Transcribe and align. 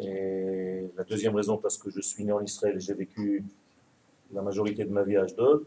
Et 0.00 0.86
la 0.96 1.04
deuxième 1.04 1.34
raison, 1.34 1.58
parce 1.58 1.76
que 1.76 1.90
je 1.90 2.00
suis 2.00 2.24
né 2.24 2.32
en 2.32 2.40
Israël 2.40 2.76
et 2.76 2.80
j'ai 2.80 2.94
vécu 2.94 3.44
la 4.32 4.42
majorité 4.42 4.84
de 4.84 4.90
ma 4.90 5.02
vie 5.02 5.16
à 5.16 5.22
Ashdod. 5.22 5.64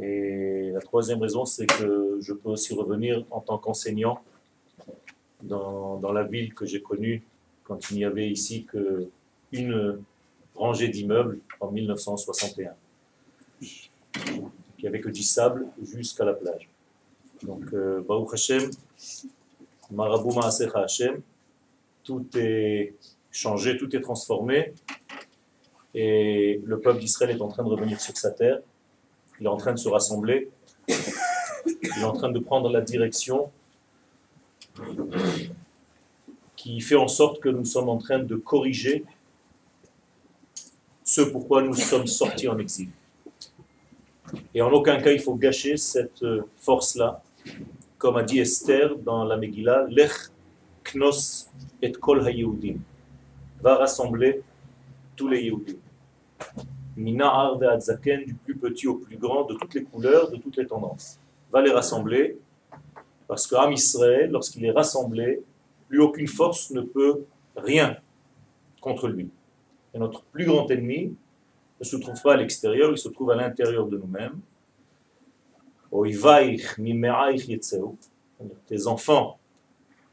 Et 0.00 0.70
la 0.72 0.80
troisième 0.80 1.20
raison, 1.20 1.44
c'est 1.44 1.66
que 1.66 2.18
je 2.20 2.32
peux 2.32 2.50
aussi 2.50 2.74
revenir 2.74 3.24
en 3.30 3.40
tant 3.40 3.58
qu'enseignant 3.58 4.20
dans, 5.42 5.98
dans, 5.98 6.12
la 6.12 6.24
ville 6.24 6.52
que 6.54 6.66
j'ai 6.66 6.82
connue 6.82 7.22
quand 7.64 7.90
il 7.90 7.98
n'y 7.98 8.04
avait 8.04 8.28
ici 8.28 8.66
qu'une 8.66 10.02
rangée 10.54 10.88
d'immeubles 10.88 11.38
en 11.60 11.70
1961. 11.70 12.74
Il 13.60 14.82
n'y 14.82 14.88
avait 14.88 15.00
que 15.00 15.08
du 15.08 15.22
sable 15.22 15.66
jusqu'à 15.82 16.24
la 16.24 16.34
plage. 16.34 16.68
Donc, 17.42 17.62
euh, 17.72 18.00
Baruch 18.00 18.34
Hashem, 18.34 18.70
Marabou 19.90 20.32
Maasecha 20.32 20.82
Hashem, 20.82 21.20
tout 22.08 22.26
est 22.38 22.94
changé, 23.30 23.76
tout 23.76 23.94
est 23.94 24.00
transformé. 24.00 24.72
Et 25.94 26.58
le 26.64 26.80
peuple 26.80 27.00
d'Israël 27.00 27.36
est 27.36 27.42
en 27.42 27.48
train 27.48 27.62
de 27.62 27.68
revenir 27.68 28.00
sur 28.00 28.16
sa 28.16 28.30
terre. 28.30 28.60
Il 29.38 29.44
est 29.44 29.50
en 29.50 29.58
train 29.58 29.72
de 29.72 29.78
se 29.78 29.90
rassembler. 29.90 30.48
Il 30.88 32.00
est 32.00 32.04
en 32.04 32.14
train 32.14 32.30
de 32.30 32.38
prendre 32.38 32.70
la 32.70 32.80
direction 32.80 33.50
qui 36.56 36.80
fait 36.80 36.96
en 36.96 37.08
sorte 37.08 37.40
que 37.40 37.50
nous 37.50 37.66
sommes 37.66 37.90
en 37.90 37.98
train 37.98 38.20
de 38.20 38.36
corriger 38.36 39.04
ce 41.04 41.20
pourquoi 41.20 41.62
nous 41.62 41.74
sommes 41.74 42.06
sortis 42.06 42.48
en 42.48 42.58
exil. 42.58 42.88
Et 44.54 44.62
en 44.62 44.70
aucun 44.72 44.98
cas 45.02 45.12
il 45.12 45.20
faut 45.20 45.34
gâcher 45.34 45.76
cette 45.76 46.24
force-là, 46.56 47.22
comme 47.98 48.16
a 48.16 48.22
dit 48.22 48.38
Esther 48.38 48.96
dans 48.96 49.24
la 49.24 49.36
Megillah, 49.36 49.86
Lech 49.90 50.30
Knos 50.84 51.47
et 51.80 51.92
Kol 51.92 52.26
HaYehudim, 52.26 52.78
va 53.60 53.76
rassembler 53.76 54.42
tous 55.16 55.28
les 55.28 55.42
Yehudim. 55.42 55.76
Mina 56.96 57.52
Zaken, 57.78 58.24
du 58.24 58.34
plus 58.34 58.56
petit 58.56 58.86
au 58.86 58.96
plus 58.96 59.16
grand, 59.16 59.44
de 59.44 59.54
toutes 59.54 59.74
les 59.74 59.84
couleurs, 59.84 60.30
de 60.30 60.36
toutes 60.36 60.56
les 60.56 60.66
tendances. 60.66 61.18
Va 61.52 61.62
les 61.62 61.70
rassembler, 61.70 62.38
parce 63.26 63.46
qu'Am 63.46 63.72
Israël, 63.72 64.30
lorsqu'il 64.30 64.64
est 64.64 64.70
rassemblé, 64.70 65.42
plus 65.88 66.00
aucune 66.00 66.26
force 66.26 66.70
ne 66.70 66.82
peut 66.82 67.24
rien 67.56 67.96
contre 68.80 69.08
lui. 69.08 69.28
Et 69.94 69.98
notre 69.98 70.22
plus 70.22 70.44
grand 70.44 70.70
ennemi 70.70 71.14
ne 71.80 71.84
se 71.84 71.96
trouve 71.96 72.20
pas 72.20 72.34
à 72.34 72.36
l'extérieur, 72.36 72.90
il 72.90 72.98
se 72.98 73.08
trouve 73.08 73.30
à 73.30 73.36
l'intérieur 73.36 73.86
de 73.86 73.96
nous-mêmes. 73.96 74.40
Tes 78.66 78.86
enfants 78.86 79.37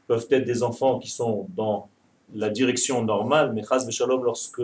peuvent 0.06 0.26
être 0.30 0.44
des 0.44 0.62
enfants 0.62 0.98
qui 0.98 1.10
sont 1.10 1.46
dans 1.56 1.88
la 2.34 2.50
direction 2.50 3.02
normale, 3.04 3.52
mais 3.52 3.62
lorsque 4.22 4.62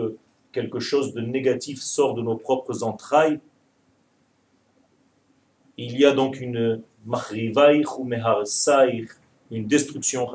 quelque 0.51 0.79
chose 0.79 1.13
de 1.13 1.21
négatif 1.21 1.81
sort 1.81 2.13
de 2.13 2.21
nos 2.21 2.35
propres 2.35 2.83
entrailles, 2.83 3.39
il 5.77 5.99
y 5.99 6.05
a 6.05 6.11
donc 6.11 6.39
une 6.39 6.81
une 9.51 9.67
destruction, 9.67 10.27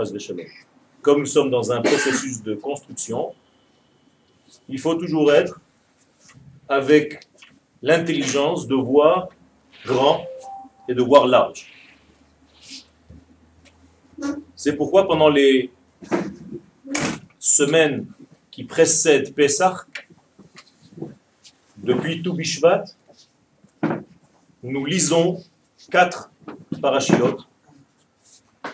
comme 1.02 1.20
nous 1.20 1.26
sommes 1.26 1.50
dans 1.50 1.72
un 1.72 1.80
processus 1.80 2.42
de 2.42 2.54
construction, 2.54 3.32
il 4.68 4.78
faut 4.78 4.94
toujours 4.94 5.32
être 5.32 5.60
avec 6.68 7.20
l'intelligence 7.82 8.66
de 8.66 8.74
voir 8.74 9.28
grand 9.86 10.24
et 10.88 10.94
de 10.94 11.02
voir 11.02 11.26
large. 11.26 11.77
C'est 14.56 14.76
pourquoi 14.76 15.06
pendant 15.06 15.28
les 15.28 15.70
semaines 17.38 18.06
qui 18.50 18.64
précèdent 18.64 19.34
Pessah, 19.34 19.86
depuis 21.76 22.22
tout 22.22 22.34
Bishvat, 22.34 22.84
nous 24.62 24.84
lisons 24.84 25.42
quatre 25.90 26.30
parachiotes, 26.82 27.46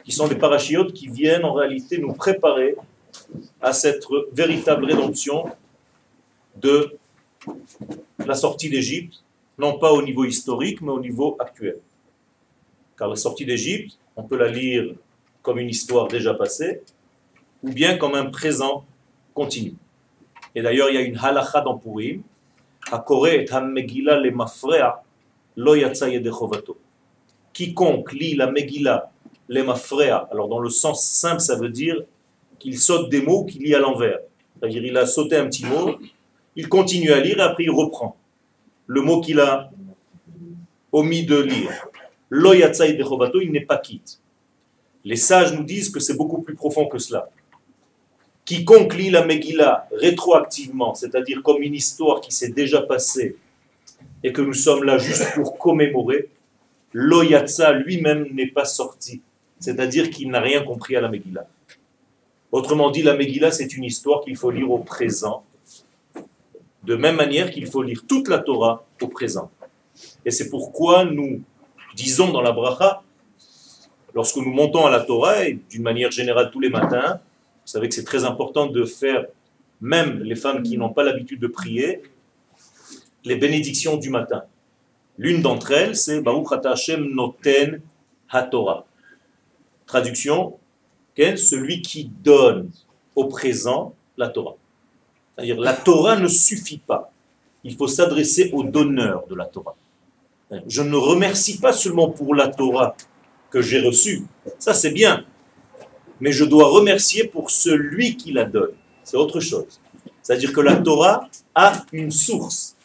qui 0.05 0.13
sont 0.13 0.29
des 0.29 0.37
parachiotes 0.37 0.93
qui 0.93 1.09
viennent 1.09 1.45
en 1.45 1.53
réalité 1.53 1.99
nous 1.99 2.15
préparer 2.15 2.77
à 3.61 3.73
cette 3.73 4.05
véritable 4.33 4.87
rédemption 4.87 5.45
de 6.57 6.97
la 8.19 8.35
sortie 8.35 8.71
d'Égypte, 8.71 9.23
non 9.59 9.79
pas 9.79 9.93
au 9.93 10.03
niveau 10.03 10.25
historique, 10.25 10.81
mais 10.81 10.91
au 10.91 11.01
niveau 11.01 11.37
actuel. 11.39 11.79
Car 12.97 13.09
la 13.09 13.17
sortie 13.17 13.45
d'Égypte, 13.45 13.99
on 14.17 14.23
peut 14.23 14.37
la 14.37 14.49
lire 14.49 14.95
comme 15.45 15.59
une 15.59 15.69
histoire 15.69 16.09
déjà 16.09 16.35
passée, 16.35 16.83
ou 17.63 17.71
bien 17.71 17.97
comme 17.97 18.17
un 18.17 18.27
présent 18.27 18.85
continu. 19.35 19.75
Et 20.57 20.63
d'ailleurs, 20.63 20.89
il 20.91 20.95
y 20.95 20.99
a 20.99 21.03
une 21.03 21.17
halakha 21.17 21.61
dans 21.61 21.79
Purim, 21.79 22.23
Quiconque 27.53 28.13
lit 28.13 28.35
la 28.35 28.51
Megillah 28.51 29.11
le 29.49 29.63
mafrea, 29.63 30.29
alors 30.33 30.49
dans 30.49 30.59
le 30.59 30.71
sens 30.71 31.07
simple, 31.07 31.41
ça 31.41 31.57
veut 31.57 31.69
dire 31.69 32.03
qu'il 32.59 32.79
saute 32.79 33.11
des 33.11 33.23
mots 33.23 33.45
qu'il 33.45 33.63
lit 33.63 33.75
à 33.75 33.79
l'envers. 33.79 34.19
C'est-à-dire 34.59 34.85
il 34.85 34.97
a 34.97 35.07
sauté 35.07 35.37
un 35.37 35.47
petit 35.47 35.67
mot, 35.67 35.99
il 36.57 36.69
continue 36.69 37.13
à 37.13 37.21
lire 37.21 37.39
et 37.39 37.43
après 37.43 37.65
il 37.65 37.71
reprend 37.71 38.17
le 38.87 39.03
mot 39.03 39.21
qu'il 39.21 39.41
a 39.41 39.71
omis 40.93 41.27
de 41.27 41.37
lire. 41.37 41.71
Lo 42.31 42.55
il 42.55 43.53
n'est 43.53 43.61
pas 43.61 43.79
quitte. 43.79 44.21
Les 45.05 45.17
sages 45.17 45.53
nous 45.53 45.65
disent 45.65 45.91
que 45.91 46.01
c'est 46.01 46.17
beaucoup 46.17 46.41
plus 46.41 46.55
profond 46.55 46.87
que 46.87 46.99
cela. 46.99 47.29
Quiconque 48.45 48.95
lit 48.95 49.11
la 49.11 49.25
Megillah 49.25 49.89
rétroactivement, 49.93 50.95
c'est-à-dire 50.95 51.43
comme 51.43 51.63
une 51.63 51.75
histoire 51.75 52.21
qui 52.21 52.33
s'est 52.33 52.51
déjà 52.51 52.83
passée 52.83 53.37
et 54.23 54.33
que 54.33 54.43
nous 54.43 54.55
sommes 54.55 54.85
là 54.85 54.99
juste 54.99 55.35
pour 55.35 55.59
commémorer, 55.59 56.29
Loyatsa 56.93 57.73
lui-même 57.73 58.29
n'est 58.33 58.51
pas 58.51 58.65
sorti, 58.65 59.21
c'est-à-dire 59.59 60.11
qu'il 60.11 60.31
n'a 60.31 60.41
rien 60.41 60.63
compris 60.63 60.97
à 60.97 61.01
la 61.01 61.09
Megillah. 61.09 61.47
Autrement 62.53 62.91
dit, 62.91 63.03
la 63.03 63.17
Megillah, 63.17 63.51
c'est 63.51 63.77
une 63.77 63.85
histoire 63.85 64.23
qu'il 64.23 64.37
faut 64.37 64.51
lire 64.51 64.71
au 64.71 64.79
présent, 64.79 65.45
de 66.85 66.95
même 66.95 67.17
manière 67.17 67.51
qu'il 67.51 67.67
faut 67.67 67.83
lire 67.83 68.05
toute 68.07 68.29
la 68.29 68.39
Torah 68.39 68.87
au 69.01 69.09
présent. 69.09 69.51
Et 70.25 70.31
c'est 70.31 70.49
pourquoi 70.51 71.05
nous 71.05 71.43
disons 71.97 72.31
dans 72.31 72.43
la 72.43 72.53
bracha, 72.53 73.03
lorsque 74.15 74.37
nous 74.37 74.53
montons 74.53 74.87
à 74.87 74.91
la 74.91 75.01
Torah, 75.01 75.47
et 75.47 75.59
d'une 75.71 75.83
manière 75.83 76.11
générale 76.11 76.51
tous 76.51 76.61
les 76.61 76.71
matins, 76.71 77.21
vous 77.65 77.71
savez 77.71 77.89
que 77.89 77.95
c'est 77.95 78.05
très 78.05 78.25
important 78.25 78.67
de 78.67 78.85
faire, 78.85 79.27
même 79.81 80.23
les 80.23 80.37
femmes 80.37 80.63
qui 80.63 80.79
n'ont 80.79 80.93
pas 80.93 81.03
l'habitude 81.03 81.41
de 81.41 81.47
prier, 81.47 82.03
les 83.25 83.37
bénédictions 83.37 83.97
du 83.97 84.11
matin. 84.11 84.45
L'une 85.19 85.43
d'entre 85.43 85.73
elles, 85.73 85.97
c'est 85.97 86.21
Baruch 86.21 86.53
Hashem 86.65 87.15
Noten 87.15 87.81
HaTorah. 88.31 88.85
Traduction, 89.87 90.59
celui 91.17 91.83
qui 91.83 92.11
donne 92.23 92.71
au 93.15 93.27
présent 93.27 93.95
la 94.17 94.29
Torah. 94.29 94.57
C'est-à-dire, 95.35 95.61
la 95.61 95.73
Torah 95.73 96.17
ne 96.17 96.29
suffit 96.29 96.79
pas. 96.79 97.13
Il 97.63 97.77
faut 97.77 97.89
s'adresser 97.89 98.51
au 98.53 98.63
donneur 98.63 99.27
de 99.29 99.35
la 99.35 99.47
Torah. 99.47 99.75
Je 100.67 100.83
ne 100.83 100.97
remercie 100.97 101.59
pas 101.59 101.73
seulement 101.73 102.11
pour 102.11 102.35
la 102.35 102.49
Torah 102.49 102.95
que 103.55 103.63
j'ai 103.63 103.81
reçue. 103.81 104.19
Ça, 104.59 104.75
c'est 104.75 104.91
bien 104.91 105.25
mais 106.21 106.33
je 106.33 106.45
dois 106.45 106.69
remercier 106.69 107.25
pour 107.25 107.51
celui 107.51 108.17
qui 108.17 108.33
la 108.33 108.45
donne. 108.45 108.75
C'est 109.03 109.17
autre 109.17 109.41
chose. 109.41 109.81
C'est-à-dire 110.23 110.53
que 110.53 110.61
la 110.61 110.77
Torah 110.77 111.29
a 111.55 111.73
une 111.93 112.11
source. 112.11 112.77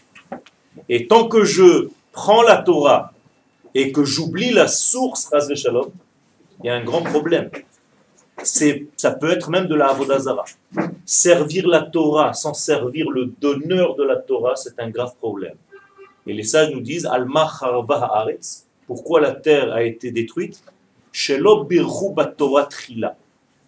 Et 0.89 1.07
tant 1.07 1.27
que 1.27 1.43
je 1.43 1.89
prends 2.11 2.41
la 2.41 2.57
Torah 2.57 3.13
et 3.73 3.91
que 3.91 4.03
j'oublie 4.03 4.51
la 4.51 4.67
source, 4.67 5.29
il 5.49 6.65
y 6.65 6.69
a 6.69 6.75
un 6.75 6.83
grand 6.83 7.03
problème. 7.03 7.49
Ça 8.43 9.11
peut 9.11 9.31
être 9.31 9.49
même 9.49 9.67
de 9.67 9.75
la 9.75 9.87
Avodazara. 9.89 10.45
Servir 11.05 11.67
la 11.67 11.81
Torah 11.83 12.33
sans 12.33 12.53
servir 12.53 13.09
le 13.09 13.33
donneur 13.39 13.95
de 13.95 14.03
la 14.03 14.17
Torah, 14.17 14.55
c'est 14.55 14.79
un 14.79 14.89
grave 14.89 15.15
problème. 15.15 15.55
Et 16.27 16.33
les 16.33 16.43
sages 16.43 16.71
nous 16.71 16.81
disent 16.81 17.05
Alma 17.05 17.49
Pourquoi 18.89 19.21
la 19.21 19.33
terre 19.33 19.71
a 19.71 19.83
été 19.83 20.09
détruite 20.09 20.63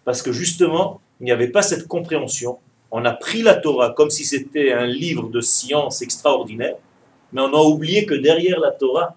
parce 0.04 0.20
que 0.20 0.32
justement, 0.32 1.00
il 1.20 1.24
n'y 1.24 1.30
avait 1.30 1.46
pas 1.46 1.62
cette 1.62 1.86
compréhension. 1.86 2.58
On 2.90 3.04
a 3.04 3.12
pris 3.12 3.42
la 3.42 3.54
Torah 3.54 3.90
comme 3.90 4.10
si 4.10 4.24
c'était 4.24 4.72
un 4.72 4.86
livre 4.86 5.28
de 5.28 5.40
science 5.40 6.02
extraordinaire, 6.02 6.74
mais 7.32 7.40
on 7.40 7.54
a 7.54 7.62
oublié 7.62 8.04
que 8.04 8.14
derrière 8.14 8.58
la 8.58 8.72
Torah, 8.72 9.14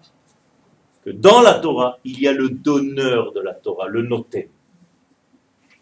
que 1.04 1.10
dans 1.10 1.40
la 1.40 1.54
Torah, 1.54 1.98
il 2.04 2.20
y 2.20 2.28
a 2.28 2.32
le 2.32 2.50
donneur 2.50 3.32
de 3.32 3.40
la 3.40 3.54
Torah, 3.54 3.88
le 3.88 4.02
noté. 4.02 4.48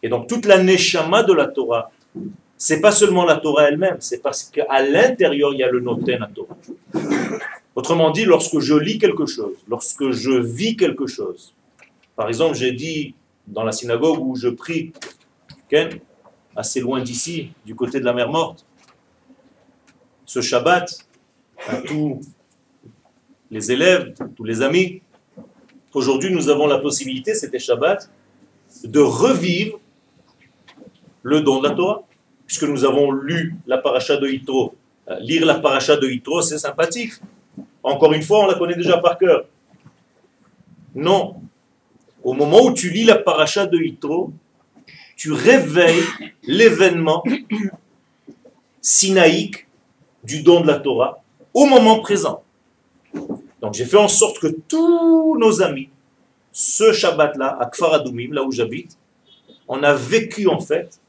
Et 0.03 0.09
donc 0.09 0.27
toute 0.27 0.47
la 0.47 0.63
neshama 0.63 1.23
de 1.23 1.35
la 1.35 1.49
Torah, 1.49 1.91
c'est 2.57 2.81
pas 2.81 2.93
seulement 2.93 3.27
la 3.27 3.37
Torah 3.37 3.69
elle-même, 3.69 3.99
c'est 4.01 4.23
parce 4.23 4.45
qu'à 4.45 4.81
l'intérieur, 4.81 5.53
il 5.53 5.59
y 5.59 5.63
a 5.63 5.71
le 5.71 5.81
noté 5.81 6.17
la 6.17 6.29
Torah. 6.29 6.57
Autrement 7.75 8.11
dit, 8.11 8.25
lorsque 8.25 8.61
je 8.61 8.75
lis 8.75 8.99
quelque 8.99 9.27
chose, 9.27 9.57
lorsque 9.69 10.11
je 10.11 10.31
vis 10.31 10.77
quelque 10.77 11.07
chose, 11.07 11.55
par 12.15 12.29
exemple, 12.29 12.55
j'ai 12.55 12.73
dit 12.73 13.15
dans 13.47 13.65
la 13.65 13.73
synagogue 13.73 14.21
où 14.21 14.37
je 14.37 14.49
prie, 14.49 14.93
assez 16.57 16.81
loin 16.81 17.03
d'ici, 17.03 17.51
du 17.67 17.75
côté 17.75 18.01
de 18.01 18.05
la 18.05 18.13
mer 18.13 18.31
morte. 18.31 18.65
Ce 20.25 20.41
Shabbat, 20.41 20.99
à 21.67 21.77
tous 21.79 22.21
les 23.51 23.73
élèves, 23.73 24.15
tous 24.37 24.45
les 24.45 24.63
amis, 24.63 25.03
aujourd'hui 25.93 26.33
nous 26.33 26.49
avons 26.49 26.67
la 26.67 26.79
possibilité, 26.79 27.35
c'était 27.35 27.59
Shabbat, 27.59 28.09
de 28.85 29.01
revivre 29.01 29.81
le 31.23 31.41
don 31.41 31.61
de 31.61 31.69
la 31.69 31.75
Torah, 31.75 32.03
puisque 32.47 32.65
nous 32.65 32.85
avons 32.85 33.11
lu 33.11 33.57
la 33.67 33.79
paracha 33.79 34.17
de 34.17 34.29
Yitro. 34.29 34.75
Euh, 35.09 35.19
lire 35.21 35.45
la 35.45 35.55
paracha 35.55 35.97
de 35.97 36.09
Yitro, 36.09 36.43
c'est 36.43 36.59
sympathique. 36.59 37.13
Encore 37.85 38.15
une 38.15 38.23
fois, 38.23 38.45
on 38.45 38.47
la 38.47 38.55
connaît 38.55 38.75
déjà 38.75 38.97
par 38.97 39.19
cœur. 39.19 39.45
Non. 40.95 41.37
Au 42.23 42.33
moment 42.33 42.63
où 42.63 42.73
tu 42.73 42.89
lis 42.91 43.05
la 43.05 43.17
paracha 43.17 43.67
de 43.67 43.79
Yitro, 43.79 44.33
tu 45.17 45.33
réveilles 45.33 46.03
l'événement 46.43 47.23
sinaïque 48.81 49.67
du 50.25 50.43
don 50.43 50.63
de 50.63 50.67
la 50.67 50.79
Torah 50.79 51.23
au 51.53 51.67
moment 51.67 52.01
présent. 52.01 52.43
Donc 53.61 53.75
j'ai 53.75 53.85
fait 53.85 53.99
en 53.99 54.09
sorte 54.09 54.39
que 54.39 54.47
tous 54.47 55.37
nos 55.39 55.63
amis, 55.63 55.91
ce 56.53 56.93
Shabbat-là, 56.93 57.59
à 57.61 57.67
Kfaradoumim, 57.67 58.33
là 58.33 58.43
où 58.43 58.51
j'habite, 58.51 58.97
on 59.69 59.83
a 59.83 59.93
vécu 59.93 60.49
en 60.49 60.61
fait 60.61 61.01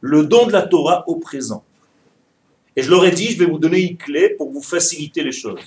le 0.00 0.24
don 0.24 0.46
de 0.46 0.52
la 0.52 0.62
Torah 0.62 1.04
au 1.06 1.16
présent. 1.16 1.64
Et 2.76 2.82
je 2.82 2.90
leur 2.90 3.04
ai 3.06 3.10
dit, 3.10 3.30
je 3.30 3.38
vais 3.38 3.46
vous 3.46 3.58
donner 3.58 3.80
une 3.80 3.96
clé 3.96 4.30
pour 4.30 4.50
vous 4.50 4.60
faciliter 4.60 5.24
les 5.24 5.32
choses. 5.32 5.60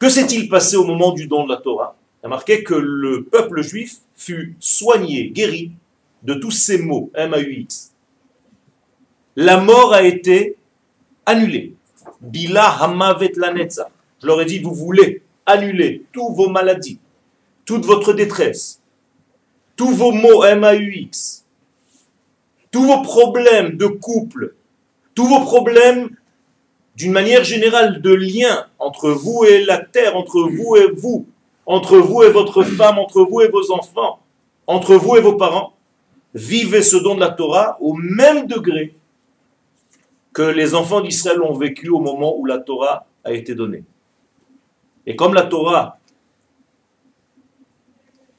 Que 0.00 0.08
s'est-il 0.08 0.48
passé 0.48 0.76
au 0.76 0.84
moment 0.84 1.12
du 1.12 1.28
don 1.28 1.44
de 1.44 1.48
la 1.48 1.58
Torah? 1.58 1.96
Il 2.22 2.26
a 2.26 2.28
marqué 2.28 2.64
que 2.64 2.74
le 2.74 3.24
peuple 3.24 3.62
juif 3.62 3.98
fut 4.16 4.56
soigné, 4.58 5.30
guéri 5.30 5.70
de 6.24 6.34
tous 6.34 6.50
ces 6.50 6.80
M-A-U-X. 6.80 7.92
La 9.36 9.58
mort 9.58 9.94
a 9.94 10.02
été 10.02 10.56
annulée. 11.24 11.74
Bila 12.20 12.68
hamavet 12.82 13.32
lanetza. 13.36 13.88
Je 14.20 14.26
leur 14.26 14.40
ai 14.40 14.44
dit, 14.44 14.58
vous 14.58 14.74
voulez 14.74 15.22
annuler 15.46 16.02
toutes 16.12 16.34
vos 16.34 16.48
maladies, 16.48 16.98
toute 17.64 17.84
votre 17.84 18.12
détresse, 18.12 18.80
tous 19.76 19.90
vos 19.90 20.12
mots 20.12 20.44
M-A-U-X, 20.44 21.44
tous 22.70 22.84
vos 22.84 23.02
problèmes 23.02 23.76
de 23.76 23.86
couple, 23.86 24.54
tous 25.14 25.26
vos 25.26 25.40
problèmes 25.40 26.10
d'une 26.96 27.12
manière 27.12 27.44
générale 27.44 28.00
de 28.02 28.12
lien 28.12 28.66
entre 28.78 29.10
vous 29.10 29.44
et 29.44 29.64
la 29.64 29.78
terre, 29.78 30.16
entre 30.16 30.42
vous 30.42 30.76
et 30.76 30.90
vous, 30.90 31.26
entre 31.66 31.98
vous 31.98 32.22
et 32.22 32.30
votre 32.30 32.62
femme, 32.62 32.98
entre 32.98 33.22
vous 33.22 33.40
et 33.40 33.48
vos 33.48 33.72
enfants, 33.72 34.20
entre 34.66 34.94
vous 34.94 35.16
et 35.16 35.20
vos 35.20 35.36
parents, 35.36 35.74
vivez 36.34 36.82
ce 36.82 36.96
don 36.96 37.14
de 37.14 37.20
la 37.20 37.30
Torah 37.30 37.78
au 37.80 37.94
même 37.94 38.46
degré 38.46 38.94
que 40.32 40.42
les 40.42 40.74
enfants 40.74 41.00
d'Israël 41.00 41.42
ont 41.42 41.54
vécu 41.54 41.88
au 41.88 41.98
moment 41.98 42.36
où 42.36 42.46
la 42.46 42.58
Torah 42.58 43.06
a 43.24 43.32
été 43.32 43.54
donnée. 43.54 43.84
Et 45.06 45.16
comme 45.16 45.34
la 45.34 45.42
Torah, 45.42 45.98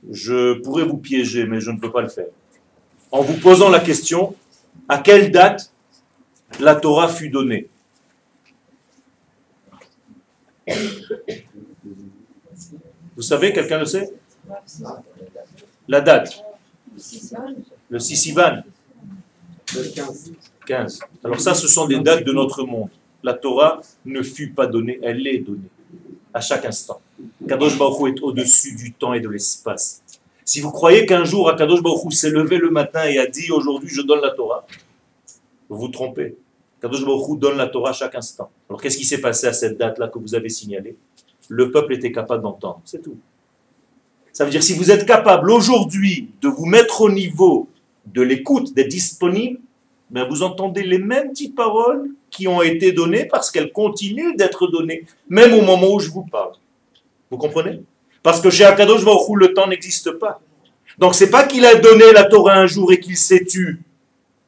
je 0.10 0.60
pourrais 0.62 0.86
vous 0.86 0.98
piéger, 0.98 1.46
mais 1.46 1.60
je 1.60 1.72
ne 1.72 1.80
peux 1.80 1.92
pas 1.92 2.02
le 2.02 2.10
faire, 2.10 2.28
en 3.12 3.22
vous 3.22 3.40
posant 3.40 3.70
la 3.70 3.80
question, 3.80 4.36
à 4.90 4.98
quelle 4.98 5.31
date 5.31 5.73
la 6.60 6.76
Torah 6.76 7.08
fut 7.08 7.30
donnée 7.30 7.68
Vous 13.16 13.22
savez, 13.22 13.54
quelqu'un 13.54 13.80
le 13.80 13.86
sait? 13.86 14.12
La 15.88 16.02
date 16.02 16.44
le 17.90 18.00
Sissivan. 18.00 18.64
Le 19.76 19.84
15. 20.66 21.00
Alors 21.24 21.40
ça, 21.40 21.54
ce 21.54 21.68
sont 21.68 21.88
des 21.88 22.00
dates 22.00 22.24
de 22.24 22.32
notre 22.32 22.64
monde. 22.64 22.90
La 23.24 23.34
Torah 23.34 23.82
ne 24.06 24.22
fut 24.22 24.52
pas 24.52 24.68
donnée, 24.68 25.00
elle 25.02 25.26
est 25.28 25.40
donnée 25.40 25.70
à 26.34 26.42
chaque 26.42 26.66
instant. 26.66 27.00
Kadosh 27.48 27.78
Baruch 27.78 28.18
est 28.18 28.22
au-dessus 28.22 28.76
du 28.76 28.94
temps 28.94 29.14
et 29.14 29.20
de 29.20 29.30
l'espace. 29.30 30.02
Si 30.44 30.60
vous 30.60 30.72
croyez 30.72 31.06
qu'un 31.06 31.24
jour 31.24 31.54
Kadosh 31.56 31.82
Baruch 31.82 32.12
s'est 32.12 32.32
levé 32.32 32.58
le 32.58 32.70
matin 32.70 33.06
et 33.06 33.18
a 33.18 33.28
dit 33.28 33.52
aujourd'hui 33.52 33.90
je 33.90 34.02
donne 34.02 34.22
la 34.22 34.32
Torah, 34.32 34.66
vous 35.70 35.78
vous 35.78 35.88
trompez. 35.88 36.36
Kadosh 36.84 37.06
Baruch 37.06 37.40
donne 37.40 37.56
la 37.56 37.68
Torah 37.68 37.92
à 37.92 37.94
chaque 37.94 38.14
instant. 38.14 38.50
Alors 38.70 38.82
qu'est-ce 38.82 38.98
qui 38.98 39.06
s'est 39.06 39.22
passé 39.22 39.48
à 39.48 39.54
cette 39.54 39.78
date-là 39.78 40.10
que 40.10 40.20
vous 40.20 40.36
avez 40.36 40.50
signalée 40.50 40.98
Le 41.48 41.72
peuple 41.72 41.94
était 41.94 42.12
capable 42.12 42.44
d'entendre, 42.44 42.82
c'est 42.84 43.02
tout. 43.02 43.18
Ça 44.34 44.44
veut 44.44 44.52
dire 44.52 44.62
si 44.62 44.74
vous 44.74 44.92
êtes 44.92 45.06
capable 45.06 45.50
aujourd'hui 45.50 46.32
de 46.42 46.50
vous 46.50 46.66
mettre 46.66 47.00
au 47.00 47.10
niveau 47.10 47.70
de 48.06 48.22
l'écoute, 48.22 48.74
d'être 48.74 48.90
disponible, 48.90 49.62
mais 50.12 50.28
vous 50.28 50.44
entendez 50.44 50.84
les 50.84 50.98
mêmes 50.98 51.30
petites 51.30 51.56
paroles 51.56 52.10
qui 52.30 52.50
ont 52.50 52.62
été 52.62 52.92
données 52.92 53.30
parce 53.32 53.50
qu'elles 53.50 53.72
continuent 53.72 54.36
d'être 54.36 54.68
données, 54.68 55.06
même 55.30 55.54
au 55.54 55.62
moment 55.62 55.94
où 55.94 56.00
je 56.00 56.10
vous 56.10 56.26
parle. 56.26 56.52
Vous 57.32 57.38
comprenez? 57.38 57.82
Parce 58.22 58.42
que 58.42 58.50
chez 58.50 58.66
Akadosh 58.66 59.06
Baruch 59.06 59.38
le 59.38 59.54
temps 59.54 59.68
n'existe 59.68 60.12
pas. 60.12 60.42
Donc 60.98 61.16
c'est 61.16 61.30
pas 61.30 61.46
qu'il 61.46 61.66
a 61.66 61.76
donné 61.76 62.12
la 62.12 62.26
Torah 62.26 62.56
un 62.56 62.68
jour 62.68 62.92
et 62.92 63.00
qu'il 63.00 63.16
s'est 63.16 63.46
tu. 63.46 63.80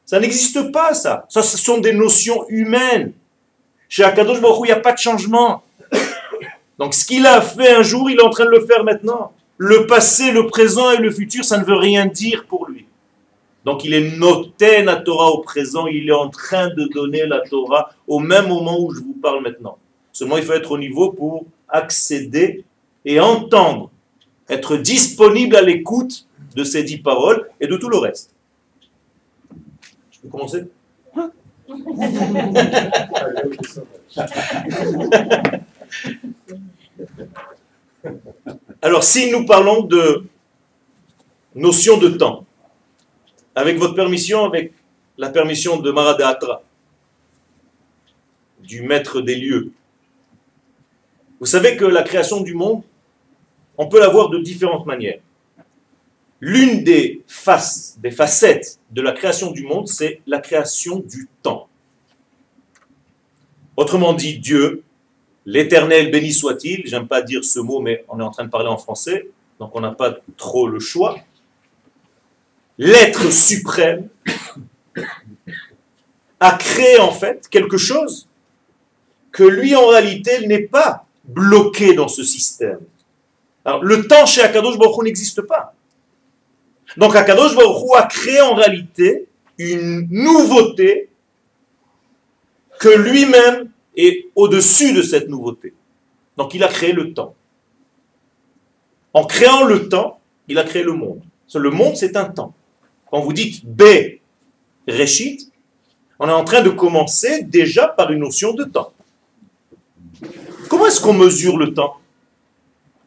Ça 0.06 0.20
n'existe 0.20 0.70
pas, 0.70 0.94
ça. 0.94 1.26
Ça, 1.28 1.42
ce 1.42 1.58
sont 1.58 1.78
des 1.78 1.92
notions 1.92 2.46
humaines. 2.48 3.12
Chez 3.88 4.04
Akadosh 4.04 4.40
Baruch 4.40 4.60
il 4.60 4.66
n'y 4.66 4.70
a 4.72 4.80
pas 4.80 4.92
de 4.92 4.98
changement. 4.98 5.62
Donc 6.78 6.94
ce 6.94 7.04
qu'il 7.04 7.26
a 7.26 7.40
fait 7.40 7.74
un 7.74 7.82
jour, 7.82 8.08
il 8.08 8.18
est 8.18 8.22
en 8.22 8.30
train 8.30 8.44
de 8.44 8.50
le 8.50 8.64
faire 8.64 8.84
maintenant. 8.84 9.32
Le 9.58 9.86
passé, 9.86 10.30
le 10.30 10.46
présent 10.46 10.92
et 10.92 10.98
le 10.98 11.10
futur, 11.10 11.44
ça 11.44 11.58
ne 11.58 11.64
veut 11.64 11.76
rien 11.76 12.06
dire 12.06 12.44
pour 12.46 12.68
lui. 12.68 12.86
Donc 13.64 13.84
il 13.84 13.94
est 13.94 14.16
noté 14.16 14.84
la 14.84 14.96
Torah 14.96 15.30
au 15.30 15.38
présent, 15.38 15.88
il 15.88 16.08
est 16.08 16.12
en 16.12 16.28
train 16.28 16.68
de 16.68 16.84
donner 16.84 17.26
la 17.26 17.40
Torah 17.40 17.90
au 18.06 18.20
même 18.20 18.46
moment 18.46 18.78
où 18.78 18.94
je 18.94 19.00
vous 19.00 19.16
parle 19.20 19.42
maintenant. 19.42 19.76
Seulement 20.12 20.36
il 20.36 20.44
faut 20.44 20.52
être 20.52 20.70
au 20.70 20.78
niveau 20.78 21.10
pour 21.10 21.46
accéder 21.68 22.64
et 23.04 23.18
entendre, 23.18 23.90
être 24.48 24.76
disponible 24.76 25.56
à 25.56 25.62
l'écoute 25.62 26.28
de 26.54 26.62
ces 26.62 26.84
dix 26.84 26.98
paroles 26.98 27.50
et 27.60 27.66
de 27.66 27.76
tout 27.76 27.88
le 27.88 27.98
reste. 27.98 28.35
Commencer 30.30 30.64
Alors 38.82 39.02
si 39.02 39.30
nous 39.30 39.46
parlons 39.46 39.82
de 39.82 40.24
notion 41.54 41.98
de 41.98 42.10
temps, 42.10 42.44
avec 43.54 43.78
votre 43.78 43.94
permission, 43.94 44.44
avec 44.44 44.72
la 45.18 45.30
permission 45.30 45.80
de 45.80 45.90
Maradatra, 45.90 46.62
du 48.60 48.82
maître 48.82 49.20
des 49.20 49.36
lieux. 49.36 49.72
Vous 51.40 51.46
savez 51.46 51.76
que 51.76 51.84
la 51.84 52.02
création 52.02 52.42
du 52.42 52.54
monde, 52.54 52.82
on 53.78 53.88
peut 53.88 54.00
la 54.00 54.08
voir 54.08 54.28
de 54.28 54.38
différentes 54.38 54.86
manières. 54.86 55.20
L'une 56.40 56.84
des 56.84 57.24
des 57.98 58.10
facettes 58.10 58.78
de 58.90 59.02
la 59.02 59.12
création 59.12 59.50
du 59.50 59.62
monde, 59.62 59.88
c'est 59.88 60.20
la 60.26 60.38
création 60.38 60.98
du 60.98 61.28
temps. 61.42 61.68
Autrement 63.76 64.12
dit, 64.12 64.38
Dieu, 64.38 64.82
l'éternel 65.44 66.10
béni 66.10 66.32
soit-il, 66.32 66.82
j'aime 66.86 67.08
pas 67.08 67.22
dire 67.22 67.44
ce 67.44 67.58
mot, 67.58 67.80
mais 67.80 68.04
on 68.08 68.20
est 68.20 68.22
en 68.22 68.30
train 68.30 68.44
de 68.44 68.50
parler 68.50 68.68
en 68.68 68.78
français, 68.78 69.28
donc 69.58 69.74
on 69.74 69.80
n'a 69.80 69.92
pas 69.92 70.16
trop 70.36 70.68
le 70.68 70.78
choix 70.78 71.16
l'être 72.78 73.30
suprême 73.32 74.08
a 76.40 76.52
créé 76.52 76.98
en 76.98 77.12
fait 77.12 77.48
quelque 77.48 77.78
chose 77.78 78.28
que 79.32 79.42
lui 79.42 79.74
en 79.74 79.86
réalité 79.88 80.46
n'est 80.46 80.60
pas 80.60 81.04
bloqué 81.24 81.94
dans 81.94 82.08
ce 82.08 82.22
système. 82.22 82.80
Alors, 83.64 83.82
le 83.82 84.06
temps 84.06 84.26
chez 84.26 84.42
Akadosh 84.42 84.78
Baruch 84.78 85.02
n'existe 85.02 85.42
pas. 85.42 85.74
Donc 86.96 87.14
Akadosh 87.16 87.54
Baruch 87.54 87.82
a 87.96 88.02
créé 88.04 88.40
en 88.40 88.54
réalité 88.54 89.26
une 89.58 90.06
nouveauté 90.10 91.10
que 92.78 92.88
lui-même 92.88 93.70
est 93.96 94.26
au-dessus 94.34 94.92
de 94.92 95.02
cette 95.02 95.28
nouveauté. 95.28 95.74
Donc 96.36 96.54
il 96.54 96.62
a 96.62 96.68
créé 96.68 96.92
le 96.92 97.12
temps. 97.12 97.34
En 99.12 99.24
créant 99.24 99.64
le 99.64 99.88
temps, 99.88 100.20
il 100.48 100.58
a 100.58 100.64
créé 100.64 100.82
le 100.82 100.92
monde. 100.92 101.22
Le 101.54 101.70
monde, 101.70 101.96
c'est 101.96 102.16
un 102.16 102.26
temps. 102.26 102.52
Quand 103.10 103.20
vous 103.20 103.32
dites 103.32 103.64
B, 103.64 103.82
Réchit, 104.86 105.50
on 106.18 106.28
est 106.28 106.32
en 106.32 106.44
train 106.44 106.60
de 106.60 106.70
commencer 106.70 107.42
déjà 107.42 107.88
par 107.88 108.10
une 108.10 108.20
notion 108.20 108.52
de 108.52 108.64
temps. 108.64 108.92
Comment 110.68 110.86
est-ce 110.86 111.00
qu'on 111.00 111.14
mesure 111.14 111.56
le 111.56 111.72
temps? 111.72 111.96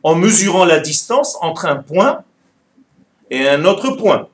En 0.01 0.15
mesurant 0.15 0.65
la 0.65 0.79
distance 0.79 1.38
entre 1.41 1.65
un 1.65 1.75
point 1.75 2.24
et 3.29 3.48
un 3.48 3.65
autre 3.65 3.91
point. 3.91 4.27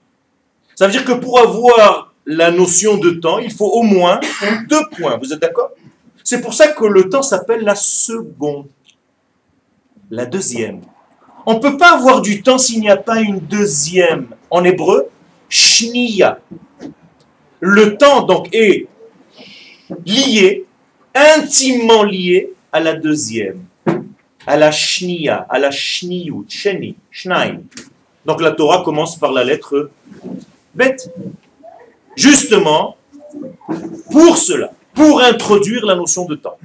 Ça 0.76 0.88
veut 0.88 0.92
dire 0.92 1.06
que 1.06 1.14
pour 1.14 1.40
avoir 1.40 2.14
la 2.26 2.52
notion 2.52 2.98
de 2.98 3.12
temps, 3.12 3.40
il 3.40 3.52
faut 3.52 3.70
au 3.70 3.84
moins 3.84 4.20
deux 4.70 4.84
points. 4.98 5.18
Vous 5.18 5.32
êtes 5.32 5.40
d'accord? 5.40 5.72
C'est 6.24 6.42
pour 6.42 6.54
ça 6.54 6.70
que 6.70 6.86
le 6.86 7.10
temps 7.10 7.22
s'appelle 7.22 7.64
la 7.64 7.76
seconde. 7.76 8.68
La 10.10 10.26
deuxième. 10.26 10.82
On 11.46 11.56
ne 11.56 11.60
peut 11.60 11.78
pas 11.78 11.94
avoir 11.94 12.22
du 12.22 12.42
temps 12.42 12.58
s'il 12.58 12.80
n'y 12.80 12.90
a 12.90 12.98
pas 12.98 13.22
une 13.22 13.40
deuxième. 13.40 14.28
En 14.50 14.64
hébreu, 14.64 15.08
Shniya. 15.50 16.40
Le 17.60 17.98
temps 17.98 18.24
donc 18.24 18.54
est 18.54 18.88
lié, 20.06 20.66
intimement 21.14 22.04
lié 22.04 22.54
à 22.72 22.80
la 22.80 22.94
deuxième, 22.94 23.64
à 24.46 24.58
la 24.58 24.72
shnia, 24.72 25.46
à 25.50 25.60
la 25.60 25.72
shniyut, 25.72 26.46
sheni, 26.50 26.96
shnaim. 27.10 27.62
Donc 28.26 28.42
la 28.42 28.52
Torah 28.52 28.84
commence 28.84 29.18
par 29.18 29.32
la 29.32 29.44
lettre 29.44 29.90
bête. 30.74 31.10
Justement, 32.16 32.98
pour 34.12 34.38
cela, 34.38 34.72
pour 34.94 35.22
introduire 35.22 35.86
la 35.86 35.96
notion 35.96 36.26
de 36.26 36.36
temps. 36.36 36.58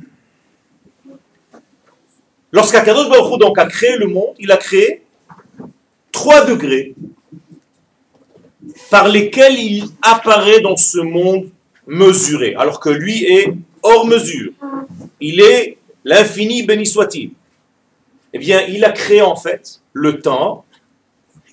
Lorsqu'Akadosh 2.52 3.08
Baruch 3.08 3.58
a 3.58 3.66
créé 3.66 3.96
le 3.96 4.06
monde, 4.06 4.34
il 4.38 4.50
a 4.50 4.56
créé 4.56 5.02
trois 6.10 6.44
degrés 6.44 6.94
par 8.90 9.08
lesquels 9.08 9.58
il 9.58 9.84
apparaît 10.02 10.60
dans 10.60 10.76
ce 10.76 10.98
monde 10.98 11.48
mesuré, 11.86 12.54
alors 12.56 12.80
que 12.80 12.90
lui 12.90 13.24
est 13.24 13.52
hors 13.82 14.06
mesure. 14.06 14.52
Il 15.20 15.40
est 15.40 15.78
l'infini 16.04 16.62
béni 16.62 16.86
soit-il. 16.86 17.32
Eh 18.32 18.38
bien, 18.38 18.62
il 18.68 18.84
a 18.84 18.90
créé 18.90 19.22
en 19.22 19.36
fait 19.36 19.80
le 19.92 20.20
temps, 20.20 20.64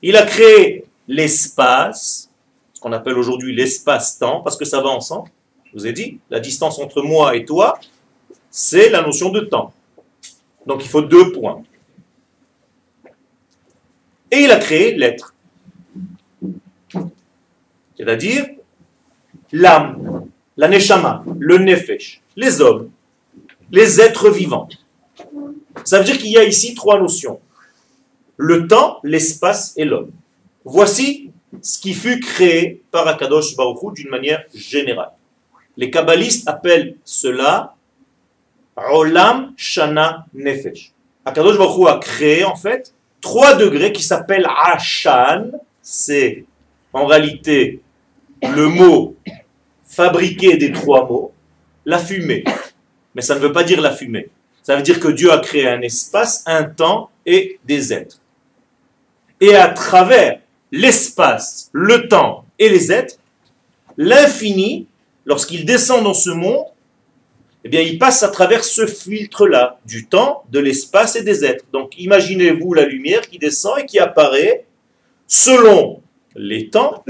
il 0.08 0.16
a 0.16 0.26
créé 0.26 0.86
l'espace, 1.10 2.32
ce 2.72 2.80
qu'on 2.80 2.94
appelle 2.94 3.18
aujourd'hui 3.18 3.54
l'espace-temps, 3.54 4.40
parce 4.40 4.56
que 4.56 4.64
ça 4.64 4.80
va 4.80 4.88
ensemble. 4.88 5.30
Je 5.66 5.72
vous 5.74 5.86
ai 5.86 5.92
dit, 5.92 6.20
la 6.30 6.40
distance 6.40 6.80
entre 6.80 7.02
moi 7.02 7.36
et 7.36 7.44
toi, 7.44 7.78
c'est 8.50 8.90
la 8.90 9.02
notion 9.02 9.32
de 9.32 9.42
temps. 9.42 9.74
Donc 10.66 10.82
il 10.86 10.88
faut 10.88 11.02
deux 11.02 11.34
points. 11.34 11.62
Et 14.32 14.38
il 14.38 14.52
a 14.52 14.56
créé 14.56 14.96
l'être. 14.96 15.36
C'est-à-dire 17.98 18.46
l'âme, 19.52 20.30
la 20.56 20.70
neshama, 20.70 21.26
le 21.38 21.58
nefesh, 21.58 22.22
les 22.38 22.62
hommes, 22.62 22.92
les 23.72 24.00
êtres 24.00 24.30
vivants. 24.30 24.70
Ça 25.84 26.00
veut 26.00 26.06
dire 26.06 26.18
qu'il 26.18 26.32
y 26.32 26.38
a 26.38 26.46
ici 26.46 26.76
trois 26.76 26.98
notions. 26.98 27.42
Le 28.38 28.68
temps, 28.68 29.00
l'espace 29.04 29.74
et 29.78 29.86
l'homme. 29.86 30.12
Voici 30.64 31.32
ce 31.62 31.80
qui 31.80 31.94
fut 31.94 32.20
créé 32.20 32.82
par 32.92 33.08
Akadosh 33.08 33.56
Baruch 33.56 33.96
d'une 33.96 34.10
manière 34.10 34.44
générale. 34.54 35.12
Les 35.76 35.90
kabbalistes 35.90 36.48
appellent 36.48 36.96
cela 37.04 37.76
Olam 38.76 39.54
Shana 39.58 40.26
Nefesh. 40.34 40.92
Akadosh 41.26 41.58
Baruch 41.58 41.88
a 41.88 41.98
créé 41.98 42.44
en 42.44 42.56
fait 42.56 42.94
trois 43.22 43.56
degrés 43.56 43.92
qui 43.92 44.04
s'appellent 44.04 44.48
Ashan. 44.64 45.52
C'est 45.82 46.46
en 46.94 47.06
réalité 47.06 47.82
le 48.44 48.68
mot 48.68 49.16
fabriqué 49.84 50.58
des 50.58 50.72
trois 50.72 51.08
mots, 51.08 51.34
la 51.86 51.98
fumée. 51.98 52.44
Mais 53.16 53.22
ça 53.22 53.36
ne 53.36 53.40
veut 53.40 53.52
pas 53.52 53.64
dire 53.64 53.82
la 53.82 53.92
fumée. 53.92 54.30
Ça 54.62 54.76
veut 54.76 54.84
dire 54.84 55.00
que 55.00 55.08
Dieu 55.08 55.32
a 55.32 55.40
créé 55.40 55.68
un 55.68 55.82
espace, 55.82 56.44
un 56.46 56.66
temps 56.66 57.10
et 57.26 57.60
des 57.66 57.94
êtres. 57.94 58.20
Et 59.42 59.56
à 59.56 59.70
travers 59.70 60.40
l'espace, 60.72 61.70
le 61.72 62.08
temps 62.08 62.46
et 62.60 62.70
les 62.70 62.92
êtres, 62.92 63.16
l'infini, 63.98 64.88
lorsqu'il 65.26 65.66
descend 65.66 66.04
dans 66.04 66.14
ce 66.14 66.30
monde, 66.30 66.66
eh 67.64 67.70
bien, 67.70 67.82
il 67.82 68.00
passe 68.00 68.24
à 68.24 68.30
travers 68.30 68.64
ce 68.64 68.86
filtre-là, 68.86 69.80
du 69.86 70.08
temps, 70.08 70.44
de 70.50 70.60
l'espace 70.60 71.16
et 71.16 71.24
des 71.24 71.44
êtres. 71.44 71.66
Donc, 71.74 71.98
imaginez-vous 71.98 72.74
la 72.74 72.86
lumière 72.86 73.22
qui 73.22 73.40
descend 73.40 73.80
et 73.80 73.86
qui 73.86 74.00
apparaît 74.00 74.66
selon 75.28 76.02
les 76.36 76.70
temps, 76.70 77.04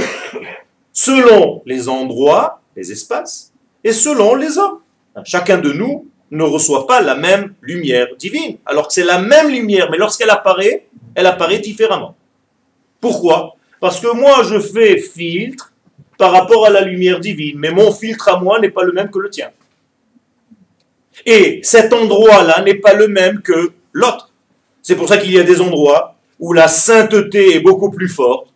selon 0.92 1.62
les 1.66 1.90
endroits, 1.90 2.62
les 2.76 2.92
espaces, 2.92 3.54
et 3.84 3.94
selon 3.94 4.36
les 4.36 4.58
hommes. 4.58 4.80
Chacun 5.26 5.60
de 5.60 5.72
nous 5.72 6.08
ne 6.32 6.44
reçoit 6.44 6.88
pas 6.88 7.02
la 7.02 7.16
même 7.16 7.54
lumière 7.62 8.08
divine, 8.18 8.58
alors 8.66 8.88
que 8.88 8.94
c'est 8.94 9.04
la 9.04 9.20
même 9.20 9.50
lumière, 9.50 9.90
mais 9.92 9.98
lorsqu'elle 9.98 10.30
apparaît, 10.30 10.88
elle 11.18 11.26
apparaît 11.26 11.58
différemment. 11.58 12.16
Pourquoi? 13.02 13.56
Parce 13.80 14.00
que 14.00 14.16
moi, 14.16 14.44
je 14.44 14.60
fais 14.60 15.00
filtre 15.00 15.74
par 16.16 16.32
rapport 16.32 16.68
à 16.68 16.70
la 16.70 16.82
lumière 16.82 17.20
divine, 17.20 17.58
mais 17.58 17.72
mon 17.72 17.92
filtre 17.92 18.30
à 18.30 18.40
moi 18.40 18.60
n'est 18.60 18.70
pas 18.70 18.84
le 18.84 18.94
même 18.94 19.10
que 19.10 19.18
le 19.18 19.32
tien. 19.32 19.50
Et 21.26 21.60
cet 21.64 21.92
endroit-là 21.92 22.62
n'est 22.62 22.76
pas 22.76 22.94
le 22.94 23.08
même 23.08 23.42
que 23.42 23.72
l'autre. 23.94 24.32
C'est 24.84 24.96
pour 24.96 25.08
ça 25.08 25.18
qu'il 25.18 25.32
y 25.32 25.40
a 25.40 25.44
des 25.44 25.60
endroits 25.60 26.16
où 26.40 26.54
la 26.54 26.68
sainteté 26.68 27.56
est 27.56 27.62
beaucoup 27.62 27.90
plus 27.90 28.10
forte 28.10 28.54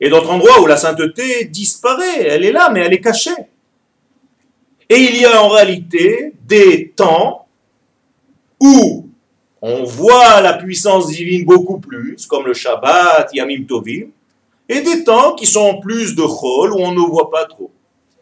et 0.00 0.08
d'autres 0.08 0.30
endroits 0.30 0.60
où 0.60 0.66
la 0.66 0.76
sainteté 0.76 1.46
disparaît. 1.46 2.22
Elle 2.28 2.44
est 2.44 2.52
là, 2.52 2.70
mais 2.70 2.82
elle 2.82 2.92
est 2.92 3.00
cachée. 3.00 3.32
Et 4.88 4.98
il 4.98 5.20
y 5.20 5.24
a 5.24 5.42
en 5.42 5.48
réalité 5.48 6.32
des 6.46 6.92
temps 6.94 7.48
où 8.60 9.07
on 9.60 9.84
voit 9.84 10.40
la 10.40 10.54
puissance 10.54 11.08
divine 11.08 11.44
beaucoup 11.44 11.78
plus, 11.78 12.26
comme 12.26 12.46
le 12.46 12.54
Shabbat, 12.54 13.30
Yamim 13.32 13.64
Tovim, 13.64 14.08
et 14.68 14.80
des 14.80 15.04
temps 15.04 15.34
qui 15.34 15.46
sont 15.46 15.80
plus 15.80 16.14
de 16.14 16.22
chol, 16.22 16.72
où 16.72 16.78
on 16.78 16.92
ne 16.92 17.00
voit 17.00 17.30
pas 17.30 17.44
trop. 17.46 17.70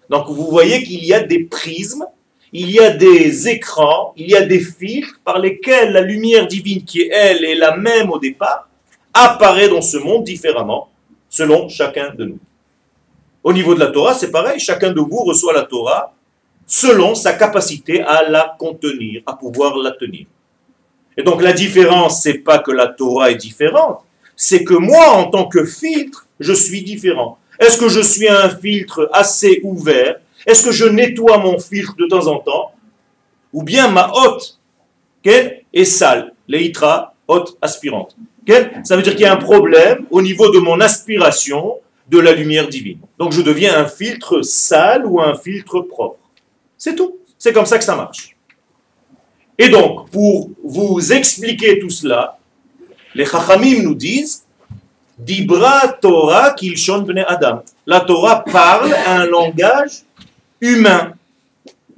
Donc 0.08 0.28
vous 0.28 0.46
voyez 0.46 0.82
qu'il 0.82 1.04
y 1.04 1.12
a 1.12 1.20
des 1.20 1.44
prismes, 1.44 2.06
il 2.52 2.70
y 2.70 2.78
a 2.78 2.90
des 2.90 3.48
écrans, 3.48 4.14
il 4.16 4.30
y 4.30 4.36
a 4.36 4.42
des 4.42 4.60
filtres 4.60 5.20
par 5.24 5.38
lesquels 5.38 5.92
la 5.92 6.00
lumière 6.00 6.46
divine, 6.46 6.84
qui 6.84 7.02
est 7.02 7.10
elle 7.12 7.44
est 7.44 7.56
la 7.56 7.76
même 7.76 8.10
au 8.10 8.18
départ, 8.18 8.68
apparaît 9.12 9.68
dans 9.68 9.82
ce 9.82 9.96
monde 9.98 10.24
différemment, 10.24 10.88
selon 11.28 11.68
chacun 11.68 12.14
de 12.14 12.24
nous. 12.24 12.38
Au 13.42 13.52
niveau 13.52 13.74
de 13.74 13.80
la 13.80 13.88
Torah, 13.88 14.14
c'est 14.14 14.30
pareil, 14.30 14.58
chacun 14.58 14.92
de 14.92 15.00
vous 15.00 15.24
reçoit 15.24 15.52
la 15.52 15.62
Torah 15.62 16.12
selon 16.66 17.14
sa 17.14 17.32
capacité 17.34 18.02
à 18.02 18.28
la 18.28 18.56
contenir, 18.58 19.22
à 19.26 19.34
pouvoir 19.34 19.76
la 19.76 19.92
tenir. 19.92 20.26
Et 21.16 21.22
donc 21.22 21.42
la 21.42 21.52
différence, 21.52 22.22
c'est 22.22 22.38
pas 22.38 22.58
que 22.58 22.70
la 22.70 22.88
Torah 22.88 23.30
est 23.30 23.36
différente, 23.36 24.00
c'est 24.34 24.64
que 24.64 24.74
moi, 24.74 25.12
en 25.12 25.30
tant 25.30 25.46
que 25.46 25.64
filtre, 25.64 26.26
je 26.40 26.52
suis 26.52 26.82
différent. 26.82 27.38
Est-ce 27.58 27.78
que 27.78 27.88
je 27.88 28.00
suis 28.00 28.28
un 28.28 28.50
filtre 28.50 29.08
assez 29.12 29.60
ouvert? 29.62 30.16
Est-ce 30.46 30.62
que 30.62 30.72
je 30.72 30.84
nettoie 30.84 31.38
mon 31.38 31.58
filtre 31.58 31.96
de 31.96 32.06
temps 32.06 32.26
en 32.26 32.38
temps? 32.38 32.72
Ou 33.52 33.62
bien 33.62 33.88
ma 33.88 34.10
hotte 34.12 34.58
est 35.24 35.84
sale, 35.84 36.34
l'éitra, 36.46 37.14
hotte 37.26 37.56
aspirante. 37.62 38.14
Ça 38.84 38.94
veut 38.94 39.02
dire 39.02 39.14
qu'il 39.14 39.22
y 39.22 39.26
a 39.26 39.32
un 39.32 39.36
problème 39.36 40.06
au 40.10 40.22
niveau 40.22 40.50
de 40.50 40.58
mon 40.58 40.80
aspiration 40.80 41.80
de 42.08 42.18
la 42.18 42.32
lumière 42.32 42.68
divine. 42.68 43.00
Donc 43.18 43.32
je 43.32 43.40
deviens 43.40 43.76
un 43.76 43.86
filtre 43.86 44.42
sale 44.42 45.04
ou 45.06 45.20
un 45.20 45.34
filtre 45.34 45.80
propre. 45.80 46.18
C'est 46.78 46.94
tout. 46.94 47.16
C'est 47.38 47.52
comme 47.52 47.66
ça 47.66 47.78
que 47.78 47.84
ça 47.84 47.96
marche. 47.96 48.35
Et 49.58 49.68
donc, 49.68 50.10
pour 50.10 50.50
vous 50.62 51.12
expliquer 51.12 51.78
tout 51.78 51.90
cela, 51.90 52.38
les 53.14 53.24
Chachamim 53.24 53.82
nous 53.82 53.94
disent 53.94 54.44
Dibra 55.18 55.88
Torah 55.88 56.52
kilshon 56.52 57.00
bne 57.00 57.24
Adam. 57.26 57.62
La 57.86 58.00
Torah 58.00 58.44
parle 58.44 58.94
un 59.06 59.24
langage 59.24 60.02
humain. 60.60 61.14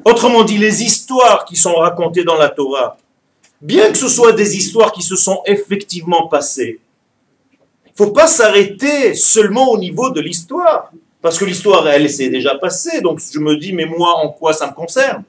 Autrement 0.04 0.44
dit, 0.44 0.58
les 0.58 0.82
histoires 0.82 1.44
qui 1.44 1.56
sont 1.56 1.74
racontées 1.74 2.22
dans 2.22 2.36
la 2.36 2.48
Torah, 2.48 2.96
bien 3.60 3.90
que 3.90 3.98
ce 3.98 4.08
soit 4.08 4.32
des 4.32 4.56
histoires 4.56 4.92
qui 4.92 5.02
se 5.02 5.16
sont 5.16 5.42
effectivement 5.44 6.28
passées, 6.28 6.78
il 7.86 8.02
ne 8.02 8.06
faut 8.06 8.12
pas 8.12 8.28
s'arrêter 8.28 9.14
seulement 9.14 9.70
au 9.72 9.78
niveau 9.78 10.10
de 10.10 10.20
l'histoire. 10.20 10.92
Parce 11.20 11.36
que 11.36 11.44
l'histoire, 11.44 11.88
elle, 11.88 12.08
s'est 12.08 12.28
déjà 12.28 12.54
passée. 12.54 13.00
Donc 13.00 13.20
je 13.20 13.40
me 13.40 13.56
dis, 13.56 13.72
mais 13.72 13.86
moi, 13.86 14.14
en 14.18 14.28
quoi 14.28 14.52
ça 14.52 14.68
me 14.68 14.72
concerne? 14.72 15.24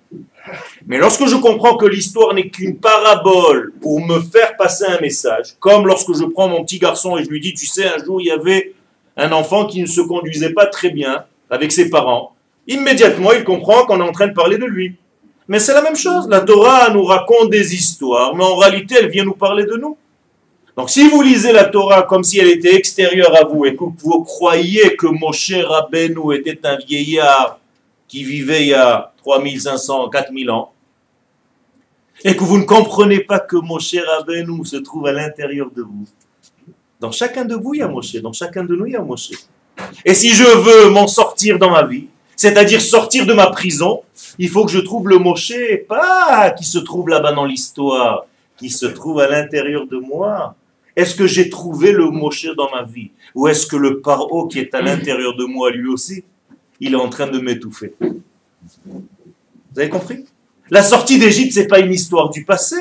Mais 0.88 0.98
lorsque 0.98 1.26
je 1.28 1.36
comprends 1.36 1.78
que 1.78 1.86
l'histoire 1.86 2.34
n'est 2.34 2.50
qu'une 2.50 2.78
parabole 2.78 3.74
pour 3.82 4.00
me 4.02 4.20
faire 4.20 4.56
passer 4.58 4.86
un 4.86 5.00
message, 5.00 5.56
comme 5.60 5.88
lorsque 5.88 6.16
je 6.16 6.26
prends 6.26 6.48
mon 6.48 6.64
petit 6.64 6.80
garçon 6.80 7.18
et 7.18 7.24
je 7.24 7.30
lui 7.30 7.40
dis, 7.40 7.54
tu 7.54 7.66
sais, 7.66 7.86
un 7.86 8.04
jour 8.04 8.22
il 8.22 8.28
y 8.28 8.32
avait 8.32 8.74
un 9.18 9.32
enfant 9.32 9.66
qui 9.66 9.82
ne 9.82 9.88
se 9.88 10.02
conduisait 10.02 10.54
pas 10.54 10.66
très 10.66 10.90
bien 10.90 11.26
avec 11.50 11.72
ses 11.72 11.90
parents, 11.90 12.34
immédiatement 12.68 13.34
il 13.34 13.44
comprend 13.44 13.86
qu'on 13.86 14.00
est 14.00 14.10
en 14.10 14.12
train 14.12 14.28
de 14.28 14.34
parler 14.34 14.58
de 14.58 14.66
lui. 14.66 14.96
Mais 15.48 15.60
c'est 15.60 15.74
la 15.74 15.82
même 15.82 15.96
chose, 15.96 16.28
la 16.30 16.42
Torah 16.42 16.92
nous 16.92 17.04
raconte 17.04 17.50
des 17.50 17.74
histoires, 17.74 18.36
mais 18.36 18.44
en 18.44 18.56
réalité 18.56 18.96
elle 19.00 19.10
vient 19.10 19.26
nous 19.26 19.34
parler 19.34 19.66
de 19.66 19.76
nous. 19.76 19.98
Donc 20.78 20.90
si 20.90 21.10
vous 21.10 21.22
lisez 21.22 21.52
la 21.52 21.66
Torah 21.66 22.04
comme 22.04 22.24
si 22.24 22.40
elle 22.40 22.48
était 22.48 22.76
extérieure 22.76 23.36
à 23.36 23.44
vous 23.44 23.66
et 23.66 23.76
que 23.76 23.84
vous 23.84 24.24
croyez 24.24 24.96
que 24.96 25.08
Moshe 25.08 25.52
Rabbeinu 25.52 26.34
était 26.34 26.60
un 26.66 26.78
vieillard 26.78 27.60
qui 28.10 28.26
vivait 28.26 28.64
il 28.64 28.70
y 28.70 28.74
a 28.74 29.14
3500, 29.20 30.10
4000 30.10 30.50
ans, 30.50 30.74
et 32.26 32.36
que 32.36 32.44
vous 32.44 32.58
ne 32.58 32.66
comprenez 32.66 33.22
pas 33.22 33.40
que 33.40 33.56
Moshe 33.56 33.96
Rabbeinu 33.96 34.66
se 34.66 34.76
trouve 34.76 35.08
à 35.08 35.14
l'intérieur 35.14 35.72
de 35.72 35.84
vous. 35.84 36.06
Dans 37.00 37.12
chacun 37.12 37.46
de 37.46 37.56
vous, 37.56 37.76
il 37.76 37.78
y 37.78 37.82
a 37.82 37.88
Moshe. 37.88 38.16
Dans 38.18 38.34
chacun 38.34 38.66
de 38.66 38.76
nous, 38.76 38.88
il 38.88 38.94
y 38.94 38.96
a 38.98 39.02
Moshe. 39.02 39.32
Et 40.04 40.14
si 40.14 40.32
je 40.32 40.44
veux 40.44 40.90
m'en 40.90 41.08
sortir 41.08 41.58
dans 41.58 41.70
ma 41.70 41.84
vie, 41.84 42.08
c'est-à-dire 42.36 42.82
sortir 42.82 43.26
de 43.26 43.34
ma 43.34 43.48
prison, 43.48 44.02
il 44.38 44.50
faut 44.50 44.66
que 44.66 44.72
je 44.72 44.80
trouve 44.80 45.08
le 45.08 45.18
Moshe, 45.18 45.54
pas 45.88 46.52
qui 46.52 46.66
se 46.66 46.80
trouve 46.80 47.08
là-bas 47.08 47.32
dans 47.32 47.46
l'histoire, 47.46 48.26
qui 48.58 48.70
se 48.70 48.86
trouve 48.86 49.20
à 49.22 49.30
l'intérieur 49.30 49.88
de 49.88 49.98
moi. 49.98 50.56
Est-ce 50.96 51.16
que 51.16 51.28
j'ai 51.28 51.50
trouvé 51.50 51.94
le 51.94 52.10
Moshe 52.10 52.48
dans 52.58 52.70
ma 52.72 52.84
vie? 52.84 53.12
Ou 53.36 53.48
est-ce 53.48 53.66
que 53.66 53.78
le 53.78 54.02
paro 54.02 54.48
qui 54.48 54.60
est 54.60 54.74
à 54.74 54.82
l'intérieur 54.82 55.38
de 55.38 55.46
moi, 55.46 55.72
lui 55.72 55.88
aussi, 55.88 56.26
il 56.80 56.94
est 56.94 56.98
en 56.98 57.10
train 57.10 57.28
de 57.28 57.40
m'étouffer. 57.40 57.94
Vous 58.00 59.78
avez 59.78 59.90
compris? 59.90 60.26
La 60.70 60.84
sortie 60.84 61.18
d'Égypte, 61.18 61.54
ce 61.54 61.62
n'est 61.62 61.68
pas 61.68 61.80
une 61.80 61.92
histoire 61.92 62.30
du 62.30 62.46
passé. 62.46 62.76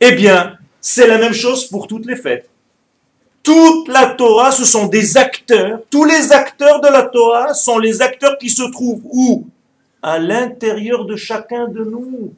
Eh 0.00 0.12
bien, 0.12 0.58
c'est 0.80 1.06
la 1.06 1.18
même 1.18 1.32
chose 1.32 1.66
pour 1.66 1.86
toutes 1.86 2.06
les 2.06 2.16
fêtes. 2.16 2.48
Toute 3.42 3.88
la 3.88 4.06
Torah, 4.06 4.52
ce 4.52 4.64
sont 4.64 4.86
des 4.86 5.16
acteurs. 5.16 5.80
Tous 5.90 6.04
les 6.04 6.32
acteurs 6.32 6.80
de 6.80 6.88
la 6.88 7.02
Torah 7.02 7.52
sont 7.52 7.78
les 7.78 8.00
acteurs 8.00 8.38
qui 8.38 8.48
se 8.48 8.62
trouvent 8.70 9.02
où? 9.04 9.46
À 10.02 10.18
l'intérieur 10.18 11.04
de 11.04 11.16
chacun 11.16 11.68
de 11.68 11.84
nous. 11.84 12.34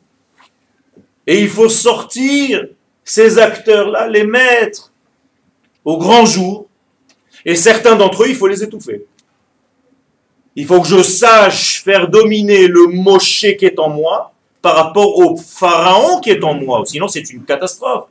Et 1.26 1.40
il 1.42 1.48
faut 1.48 1.68
sortir 1.68 2.68
ces 3.04 3.38
acteurs-là, 3.38 4.08
les 4.08 4.24
mettre 4.24 4.92
au 5.84 5.96
grand 5.96 6.24
jour. 6.24 6.66
Et 7.46 7.54
certains 7.54 7.94
d'entre 7.94 8.24
eux, 8.24 8.28
il 8.28 8.34
faut 8.34 8.48
les 8.48 8.64
étouffer. 8.64 9.06
Il 10.56 10.66
faut 10.66 10.80
que 10.80 10.88
je 10.88 11.00
sache 11.02 11.82
faire 11.84 12.08
dominer 12.08 12.66
le 12.66 12.88
Moshe 12.88 13.46
qui 13.56 13.64
est 13.64 13.78
en 13.78 13.88
moi 13.88 14.32
par 14.60 14.74
rapport 14.74 15.16
au 15.18 15.36
Pharaon 15.36 16.18
qui 16.18 16.30
est 16.30 16.42
en 16.42 16.54
moi. 16.54 16.82
Sinon, 16.84 17.06
c'est 17.06 17.30
une 17.30 17.44
catastrophe. 17.44 18.06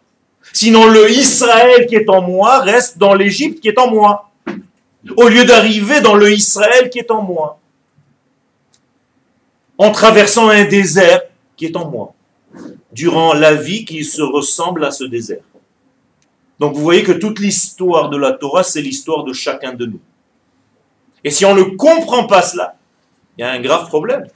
Sinon, 0.54 0.88
le 0.88 1.12
Israël 1.12 1.86
qui 1.86 1.96
est 1.96 2.10
en 2.10 2.22
moi 2.22 2.60
reste 2.60 2.98
dans 2.98 3.14
l'Égypte 3.14 3.60
qui 3.60 3.68
est 3.68 3.78
en 3.78 3.92
moi. 3.92 4.32
Au 5.18 5.28
lieu 5.28 5.44
d'arriver 5.44 6.00
dans 6.00 6.16
le 6.16 6.32
Israël 6.32 6.90
qui 6.90 7.00
est 7.00 7.12
en 7.12 7.22
moi. 7.22 7.60
En 9.78 9.92
traversant 9.92 10.48
un 10.48 10.64
désert 10.64 11.24
qui 11.58 11.66
est 11.66 11.76
en 11.76 11.90
moi. 11.90 12.14
Durant 12.94 13.34
la 13.34 13.54
vie 13.54 13.84
qui 13.84 14.06
se 14.06 14.22
ressemble 14.22 14.86
à 14.86 14.92
ce 14.92 15.04
désert. 15.04 15.44
Donc 16.60 16.76
vous 16.76 16.82
voyez 16.82 17.04
que 17.04 17.12
toute 17.12 17.40
l'histoire 17.40 18.10
de 18.10 18.18
la 18.18 18.32
Torah, 18.32 18.64
c'est 18.64 18.82
l'histoire 18.82 19.24
de 19.24 19.34
chacun 19.34 19.74
de 19.74 19.86
nous. 19.86 20.00
Et 21.24 21.32
si 21.32 21.46
on 21.46 21.56
ne 21.56 21.64
comprend 21.64 22.28
pas 22.28 22.42
cela, 22.42 22.76
il 23.38 23.42
y 23.42 23.44
a 23.44 23.52
un 23.52 23.60
grave 23.60 23.88
problème. 23.88 24.28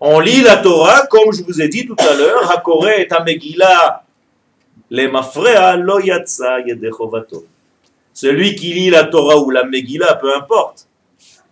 On 0.00 0.20
lit 0.20 0.42
la 0.42 0.56
Torah, 0.56 1.06
comme 1.06 1.32
je 1.32 1.42
vous 1.42 1.62
ai 1.62 1.68
dit 1.68 1.86
tout 1.86 1.96
à 1.98 2.14
l'heure, 2.14 2.50
Hakore 2.50 2.88
et 2.88 3.08
Amegila 3.10 4.02
celui 8.12 8.54
qui 8.54 8.72
lit 8.72 8.90
la 8.90 9.04
Torah 9.04 9.38
ou 9.38 9.50
la 9.50 9.64
Megillah, 9.64 10.14
peu 10.14 10.34
importe, 10.34 10.86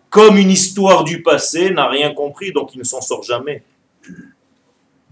comme 0.08 0.36
une 0.36 0.50
histoire 0.50 1.04
du 1.04 1.22
passé, 1.22 1.70
n'a 1.70 1.88
rien 1.88 2.12
compris, 2.14 2.52
donc 2.52 2.74
il 2.74 2.78
ne 2.78 2.84
s'en 2.84 3.00
sort 3.00 3.22
jamais. 3.22 3.62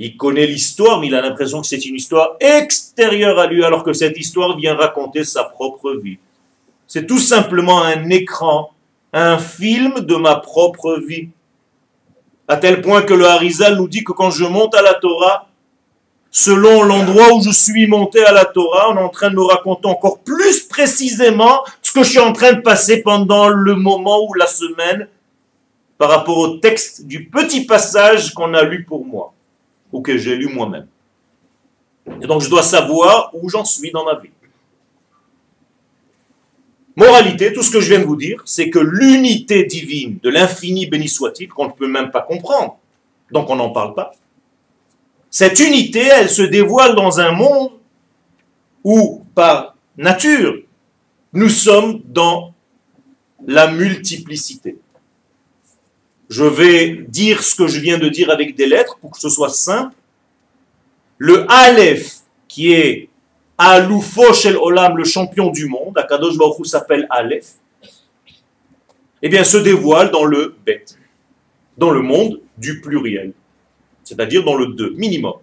Il 0.04 0.16
connaît 0.16 0.46
l'histoire, 0.46 0.98
mais 0.98 1.06
il 1.06 1.14
a 1.14 1.20
l'impression 1.20 1.60
que 1.60 1.66
c'est 1.68 1.86
une 1.86 1.94
histoire 1.94 2.34
extérieure 2.40 3.38
à 3.38 3.46
lui, 3.46 3.64
alors 3.64 3.84
que 3.84 3.92
cette 3.92 4.18
histoire 4.18 4.56
vient 4.56 4.74
raconter 4.74 5.22
sa 5.22 5.44
propre 5.44 5.92
vie. 5.92 6.18
C'est 6.88 7.06
tout 7.06 7.20
simplement 7.20 7.84
un 7.84 8.10
écran, 8.10 8.72
un 9.12 9.38
film 9.38 10.00
de 10.00 10.16
ma 10.16 10.34
propre 10.34 11.00
vie. 11.06 11.28
À 12.48 12.56
tel 12.56 12.82
point 12.82 13.02
que 13.02 13.14
le 13.14 13.26
Harizal 13.26 13.76
nous 13.76 13.86
dit 13.86 14.02
que 14.02 14.10
quand 14.10 14.32
je 14.32 14.44
monte 14.44 14.74
à 14.74 14.82
la 14.82 14.94
Torah, 14.94 15.46
selon 16.32 16.82
l'endroit 16.82 17.34
où 17.34 17.40
je 17.40 17.52
suis 17.52 17.86
monté 17.86 18.24
à 18.24 18.32
la 18.32 18.44
Torah, 18.44 18.90
on 18.90 18.96
est 18.96 19.04
en 19.04 19.08
train 19.08 19.30
de 19.30 19.36
me 19.36 19.44
raconter 19.44 19.86
encore 19.86 20.18
plus 20.18 20.64
précisément 20.64 21.62
ce 21.80 21.92
que 21.92 22.02
je 22.02 22.10
suis 22.10 22.18
en 22.18 22.32
train 22.32 22.54
de 22.54 22.60
passer 22.60 23.02
pendant 23.02 23.46
le 23.46 23.76
moment 23.76 24.18
ou 24.28 24.34
la 24.34 24.48
semaine 24.48 25.06
par 25.96 26.08
rapport 26.10 26.38
au 26.38 26.56
texte 26.56 27.06
du 27.06 27.26
petit 27.26 27.66
passage 27.66 28.34
qu'on 28.34 28.52
a 28.52 28.64
lu 28.64 28.82
pour 28.82 29.06
moi 29.06 29.32
ou 29.92 30.00
que 30.00 30.16
j'ai 30.16 30.34
lu 30.36 30.48
moi-même. 30.48 30.88
Et 32.20 32.26
donc 32.26 32.40
je 32.40 32.50
dois 32.50 32.62
savoir 32.62 33.30
où 33.34 33.48
j'en 33.48 33.64
suis 33.64 33.92
dans 33.92 34.04
ma 34.04 34.18
vie. 34.18 34.30
Moralité, 36.96 37.52
tout 37.52 37.62
ce 37.62 37.70
que 37.70 37.80
je 37.80 37.88
viens 37.88 38.00
de 38.00 38.04
vous 38.04 38.16
dire, 38.16 38.42
c'est 38.44 38.68
que 38.68 38.78
l'unité 38.78 39.64
divine 39.64 40.18
de 40.22 40.28
l'infini 40.28 40.86
béni 40.86 41.08
soit-il, 41.08 41.48
qu'on 41.48 41.66
ne 41.66 41.72
peut 41.72 41.86
même 41.86 42.10
pas 42.10 42.20
comprendre, 42.20 42.78
donc 43.30 43.48
on 43.48 43.56
n'en 43.56 43.70
parle 43.70 43.94
pas, 43.94 44.12
cette 45.30 45.58
unité, 45.60 46.00
elle 46.00 46.28
se 46.28 46.42
dévoile 46.42 46.94
dans 46.94 47.18
un 47.18 47.32
monde 47.32 47.70
où, 48.84 49.24
par 49.34 49.74
nature, 49.96 50.60
nous 51.32 51.48
sommes 51.48 52.02
dans 52.04 52.52
la 53.46 53.70
multiplicité. 53.70 54.76
Je 56.32 56.44
vais 56.44 57.04
dire 57.08 57.42
ce 57.42 57.54
que 57.54 57.66
je 57.66 57.78
viens 57.78 57.98
de 57.98 58.08
dire 58.08 58.30
avec 58.30 58.56
des 58.56 58.66
lettres 58.66 58.96
pour 59.00 59.10
que 59.10 59.18
ce 59.18 59.28
soit 59.28 59.50
simple. 59.50 59.94
Le 61.18 61.44
Aleph, 61.48 62.20
qui 62.48 62.72
est 62.72 63.08
Aloufo 63.58 64.32
Shel 64.32 64.56
Olam, 64.56 64.96
le 64.96 65.04
champion 65.04 65.50
du 65.50 65.66
monde, 65.66 65.96
Akadosh 65.96 66.36
Baruch 66.38 66.66
s'appelle 66.66 67.06
Aleph, 67.10 67.50
eh 69.20 69.28
bien, 69.28 69.44
se 69.44 69.58
dévoile 69.58 70.10
dans 70.10 70.24
le 70.24 70.56
Bet, 70.64 70.84
dans 71.76 71.90
le 71.90 72.00
monde 72.00 72.40
du 72.56 72.80
pluriel 72.80 73.34
c'est-à-dire 74.04 74.44
dans 74.44 74.56
le 74.56 74.66
2, 74.66 74.94
minimum. 74.96 75.34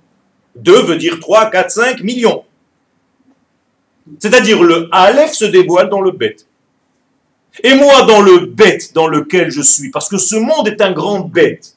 2 0.56 0.82
veut 0.84 0.98
dire 0.98 1.20
3, 1.20 1.50
4, 1.50 1.72
5 1.72 2.04
millions. 2.04 2.44
C'est-à-dire 4.20 4.62
le 4.62 4.90
Aleph 4.92 5.34
se 5.34 5.46
dévoile 5.46 5.90
dans 5.90 6.02
le 6.02 6.12
bête. 6.12 6.48
Et 7.64 7.76
moi, 7.76 8.04
dans 8.04 8.22
le 8.22 8.46
bête 8.46 8.94
dans 8.94 9.08
lequel 9.08 9.52
je 9.52 9.62
suis, 9.62 9.90
parce 9.92 10.08
que 10.08 10.18
ce 10.18 10.36
monde 10.36 10.68
est 10.68 10.82
un 10.82 10.92
grand 10.92 11.22
bête, 11.22 11.76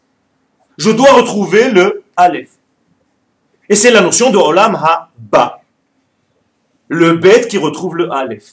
je 0.78 0.90
dois 0.90 1.12
retrouver 1.12 1.70
le 1.70 2.02
Aleph. 2.16 2.50
Et 3.68 3.74
c'est 3.74 3.90
la 3.90 4.00
notion 4.00 4.30
de 4.30 4.38
Olam 4.38 4.74
Ha-Ba. 4.74 5.60
Le 6.88 7.14
bête 7.14 7.48
qui 7.48 7.58
retrouve 7.58 7.96
le 7.96 8.12
Aleph. 8.12 8.52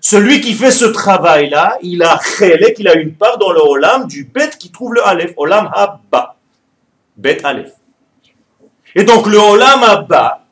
Celui 0.00 0.40
qui 0.40 0.54
fait 0.54 0.70
ce 0.70 0.86
travail-là, 0.86 1.76
il 1.82 2.02
a 2.02 2.18
qu'il 2.74 2.88
a 2.88 2.94
une 2.94 3.14
part 3.14 3.38
dans 3.38 3.52
le 3.52 3.60
Olam 3.60 4.06
du 4.06 4.24
bête 4.24 4.56
qui 4.58 4.70
trouve 4.70 4.94
le 4.94 5.06
Aleph. 5.06 5.32
Olam 5.36 5.70
Ha-Ba. 5.74 6.36
Bet 7.16 7.44
Aleph. 7.44 7.72
Et 8.94 9.04
donc 9.04 9.26
le 9.26 9.38
Olam 9.38 9.82
Abba 9.84 10.44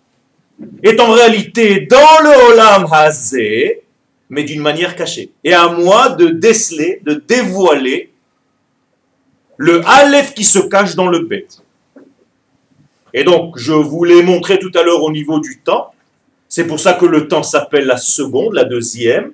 est 0.82 1.00
en 1.00 1.10
réalité 1.12 1.86
dans 1.90 2.22
le 2.22 2.52
Olam 2.52 2.86
Hazé, 2.90 3.82
mais 4.30 4.44
d'une 4.44 4.60
manière 4.60 4.96
cachée. 4.96 5.30
Et 5.44 5.54
à 5.54 5.68
moi 5.68 6.10
de 6.10 6.28
déceler, 6.28 7.00
de 7.04 7.14
dévoiler 7.14 8.12
le 9.56 9.82
Aleph 9.86 10.34
qui 10.34 10.44
se 10.44 10.58
cache 10.58 10.94
dans 10.94 11.08
le 11.08 11.20
Bet. 11.20 11.46
Et 13.14 13.24
donc, 13.24 13.58
je 13.58 13.72
vous 13.72 14.04
l'ai 14.04 14.22
montré 14.22 14.58
tout 14.58 14.70
à 14.74 14.82
l'heure 14.82 15.02
au 15.02 15.10
niveau 15.10 15.40
du 15.40 15.60
temps. 15.60 15.92
C'est 16.48 16.66
pour 16.66 16.78
ça 16.78 16.94
que 16.94 17.06
le 17.06 17.28
temps 17.28 17.42
s'appelle 17.42 17.86
la 17.86 17.96
seconde, 17.96 18.54
la 18.54 18.64
deuxième. 18.64 19.32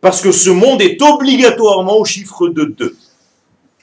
Parce 0.00 0.20
que 0.20 0.32
ce 0.32 0.50
monde 0.50 0.82
est 0.82 1.00
obligatoirement 1.00 1.96
au 1.96 2.04
chiffre 2.04 2.48
de 2.48 2.64
deux. 2.64 2.96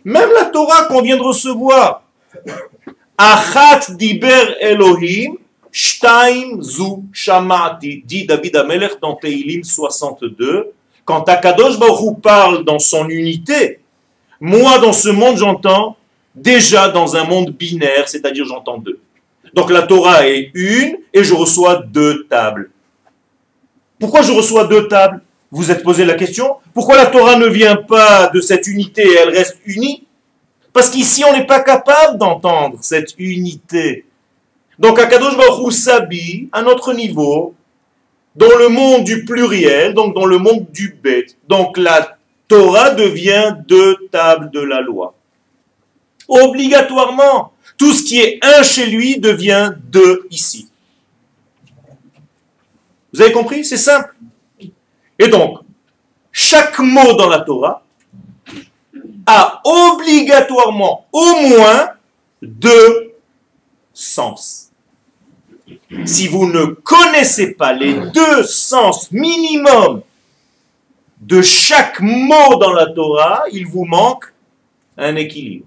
Même 0.04 0.30
la 0.36 0.46
Torah 0.46 0.86
qu'on 0.86 1.02
vient 1.02 1.18
de 1.18 1.22
recevoir, 1.22 2.04
Achat 3.18 3.92
diber 3.92 4.56
Elohim, 4.62 5.36
Shtaim 5.72 6.62
zu 6.62 7.04
shamati, 7.14 8.04
dit 8.06 8.26
David 8.26 8.56
Amelech 8.56 9.00
dans 9.02 9.16
Teilim 9.16 9.64
62. 9.64 10.72
Quand 11.06 11.28
Akadosh 11.28 11.78
Baruch 11.78 12.22
parle 12.22 12.64
dans 12.64 12.80
son 12.80 13.08
unité, 13.10 13.80
moi 14.40 14.80
dans 14.80 14.94
ce 14.94 15.10
monde 15.10 15.38
j'entends 15.38 15.98
déjà 16.36 16.90
dans 16.90 17.16
un 17.16 17.24
monde 17.24 17.52
binaire, 17.52 18.08
c'est-à-dire 18.08 18.46
j'entends 18.46 18.78
deux. 18.78 19.00
Donc 19.54 19.72
la 19.72 19.84
Torah 19.84 20.28
est 20.28 20.52
une 20.54 20.98
et 21.14 21.24
je 21.24 21.34
reçois 21.34 21.84
deux 21.88 22.26
tables. 22.28 22.72
Pourquoi 24.00 24.22
je 24.22 24.32
reçois 24.32 24.66
deux 24.66 24.88
tables? 24.88 25.22
Vous 25.52 25.72
êtes 25.72 25.84
posé 25.84 26.06
la 26.06 26.14
question 26.14 26.58
Pourquoi 26.74 26.96
la 26.96 27.08
Torah 27.08 27.36
ne 27.36 27.48
vient 27.48 27.76
pas 27.76 28.28
de 28.28 28.40
cette 28.40 28.68
unité 28.68 29.02
et 29.02 29.16
elle 29.16 29.30
reste 29.30 29.58
unie? 29.66 30.06
Parce 30.72 30.90
qu'ici, 30.90 31.24
on 31.28 31.34
n'est 31.34 31.48
pas 31.48 31.62
capable 31.62 32.18
d'entendre 32.18 32.78
cette 32.82 33.16
unité. 33.18 34.06
Donc, 34.80 34.98
Akadosh 34.98 35.36
Baruch 35.36 35.74
s'habille 35.74 36.50
à 36.54 36.62
notre 36.62 36.94
niveau, 36.94 37.54
dans 38.36 38.58
le 38.58 38.70
monde 38.70 39.04
du 39.04 39.26
pluriel, 39.26 39.94
donc 39.94 40.16
dans 40.16 40.26
le 40.26 40.38
monde 40.38 40.68
du 40.72 40.98
bête. 41.04 41.36
Donc, 41.48 41.78
la 41.78 42.18
Torah 42.48 42.92
devient 42.92 43.56
deux 43.68 43.98
tables 44.10 44.50
de 44.52 44.62
la 44.62 44.80
loi. 44.80 45.14
Obligatoirement, 46.28 47.52
tout 47.78 47.92
ce 47.92 48.04
qui 48.04 48.20
est 48.20 48.40
un 48.42 48.64
chez 48.64 48.86
lui 48.86 49.20
devient 49.20 49.74
deux 49.84 50.28
ici. 50.32 50.70
Vous 53.12 53.22
avez 53.22 53.32
compris? 53.32 53.66
C'est 53.66 53.78
simple. 53.78 54.16
Et 55.18 55.28
donc, 55.28 55.60
chaque 56.32 56.80
mot 56.80 57.14
dans 57.14 57.28
la 57.28 57.42
Torah 57.42 57.84
a 59.26 59.62
obligatoirement 59.66 61.08
au 61.12 61.36
moins 61.42 61.90
deux 62.42 63.14
sens. 63.94 64.69
Si 66.06 66.28
vous 66.28 66.48
ne 66.48 66.66
connaissez 66.66 67.54
pas 67.54 67.74
les 67.74 67.94
deux 68.12 68.44
sens 68.44 69.12
minimum 69.12 70.02
de 71.20 71.42
chaque 71.42 72.00
mot 72.00 72.56
dans 72.58 72.74
la 72.74 72.88
Torah, 72.88 73.44
il 73.52 73.66
vous 73.68 73.86
manque 73.86 74.26
un 74.98 75.16
équilibre. 75.16 75.66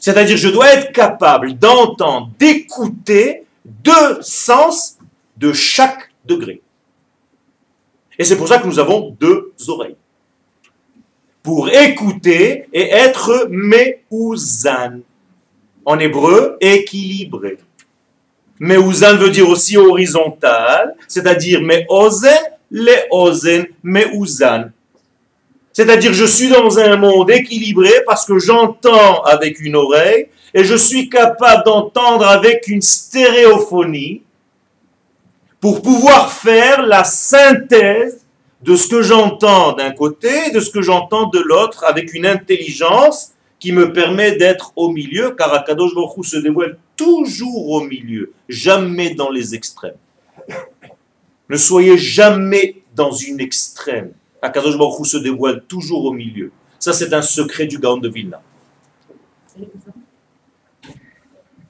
C'est-à-dire, 0.00 0.36
je 0.36 0.48
dois 0.48 0.72
être 0.74 0.92
capable 0.92 1.54
d'entendre, 1.58 2.30
d'écouter 2.38 3.44
deux 3.64 4.18
sens 4.22 4.98
de 5.36 5.52
chaque 5.52 6.10
degré. 6.24 6.62
Et 8.18 8.24
c'est 8.24 8.36
pour 8.36 8.48
ça 8.48 8.58
que 8.58 8.66
nous 8.66 8.78
avons 8.78 9.16
deux 9.20 9.52
oreilles. 9.68 9.96
pour 11.42 11.70
écouter 11.70 12.68
et 12.72 12.90
être 12.90 13.48
meuzan. 13.50 15.00
En 15.86 15.98
hébreu, 15.98 16.58
équilibré. 16.60 17.56
Meuzan 18.60 19.16
veut 19.16 19.30
dire 19.30 19.48
aussi 19.48 19.78
horizontal, 19.78 20.94
c'est-à-dire 21.08 21.62
meozen, 21.62 22.38
leozen, 22.70 23.66
meuzan. 23.82 24.70
C'est-à-dire 25.72 26.12
je 26.12 26.26
suis 26.26 26.50
dans 26.50 26.78
un 26.78 26.96
monde 26.96 27.30
équilibré 27.30 27.90
parce 28.06 28.26
que 28.26 28.38
j'entends 28.38 29.22
avec 29.22 29.60
une 29.60 29.76
oreille 29.76 30.26
et 30.52 30.64
je 30.64 30.74
suis 30.74 31.08
capable 31.08 31.64
d'entendre 31.64 32.26
avec 32.26 32.68
une 32.68 32.82
stéréophonie 32.82 34.22
pour 35.58 35.80
pouvoir 35.80 36.30
faire 36.30 36.82
la 36.82 37.04
synthèse 37.04 38.26
de 38.62 38.76
ce 38.76 38.88
que 38.88 39.00
j'entends 39.00 39.72
d'un 39.72 39.92
côté 39.92 40.48
et 40.48 40.50
de 40.50 40.60
ce 40.60 40.70
que 40.70 40.82
j'entends 40.82 41.28
de 41.28 41.38
l'autre 41.38 41.84
avec 41.84 42.12
une 42.12 42.26
intelligence 42.26 43.32
qui 43.60 43.72
me 43.72 43.92
permet 43.92 44.36
d'être 44.36 44.72
au 44.74 44.90
milieu, 44.90 45.32
car 45.32 45.52
Akadosh 45.52 45.92
se 46.22 46.38
dévoile 46.38 46.78
toujours 46.96 47.68
au 47.68 47.82
milieu, 47.82 48.32
jamais 48.48 49.14
dans 49.14 49.30
les 49.30 49.54
extrêmes. 49.54 49.98
Ne 51.48 51.56
soyez 51.56 51.98
jamais 51.98 52.82
dans 52.96 53.12
une 53.12 53.38
extrême. 53.38 54.12
Akadosh 54.40 54.76
se 55.04 55.18
dévoile 55.18 55.62
toujours 55.68 56.06
au 56.06 56.12
milieu. 56.12 56.50
Ça, 56.78 56.94
c'est 56.94 57.12
un 57.12 57.22
secret 57.22 57.66
du 57.66 57.78
Gaon 57.78 57.98
de 57.98 58.08
Vilna. 58.08 58.40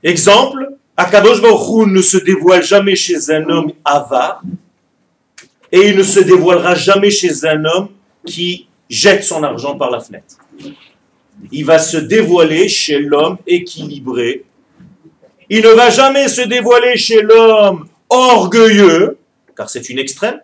Exemple, 0.02 0.76
Akadosh 0.96 1.42
ne 1.42 2.02
se 2.02 2.18
dévoile 2.18 2.62
jamais 2.62 2.94
chez 2.94 3.30
un 3.30 3.48
homme 3.48 3.72
avare, 3.84 4.42
et 5.72 5.88
il 5.88 5.96
ne 5.96 6.02
se 6.04 6.20
dévoilera 6.20 6.74
jamais 6.76 7.10
chez 7.10 7.44
un 7.46 7.64
homme 7.64 7.88
qui 8.24 8.68
jette 8.88 9.24
son 9.24 9.42
argent 9.42 9.76
par 9.76 9.90
la 9.90 10.00
fenêtre. 10.00 10.36
Il 11.52 11.64
va 11.64 11.78
se 11.78 11.96
dévoiler 11.96 12.68
chez 12.68 12.98
l'homme 12.98 13.38
équilibré. 13.46 14.44
Il 15.48 15.62
ne 15.62 15.70
va 15.70 15.90
jamais 15.90 16.28
se 16.28 16.42
dévoiler 16.42 16.96
chez 16.96 17.22
l'homme 17.22 17.88
orgueilleux, 18.08 19.18
car 19.56 19.68
c'est 19.68 19.88
une 19.88 19.98
extrême, 19.98 20.40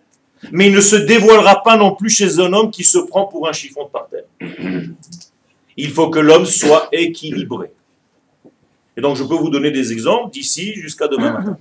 mais 0.51 0.67
il 0.67 0.73
ne 0.73 0.81
se 0.81 0.95
dévoilera 0.95 1.63
pas 1.63 1.77
non 1.77 1.95
plus 1.95 2.09
chez 2.09 2.39
un 2.39 2.51
homme 2.53 2.71
qui 2.71 2.83
se 2.83 2.97
prend 2.97 3.25
pour 3.25 3.47
un 3.47 3.53
chiffon 3.53 3.85
de 3.85 3.89
par 3.89 4.07
terre. 4.07 4.25
Il 5.77 5.91
faut 5.91 6.09
que 6.09 6.19
l'homme 6.19 6.45
soit 6.45 6.89
équilibré. 6.91 7.71
Et 8.95 9.01
donc 9.01 9.15
je 9.15 9.23
peux 9.23 9.35
vous 9.35 9.49
donner 9.49 9.69
des 9.69 9.91
exemples 9.91 10.31
d'ici 10.31 10.73
jusqu'à 10.73 11.07
demain 11.07 11.31
matin. 11.31 11.57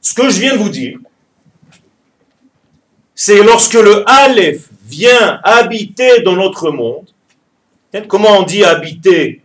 Ce 0.00 0.14
que 0.14 0.30
je 0.30 0.40
viens 0.40 0.54
de 0.54 0.58
vous 0.58 0.68
dire, 0.68 0.98
c'est 3.14 3.42
lorsque 3.42 3.74
le 3.74 4.08
Aleph 4.08 4.67
vient 4.88 5.40
habiter 5.44 6.22
dans 6.22 6.36
notre 6.36 6.70
monde. 6.70 7.06
Comment 8.08 8.38
on 8.38 8.42
dit 8.42 8.64
habiter? 8.64 9.42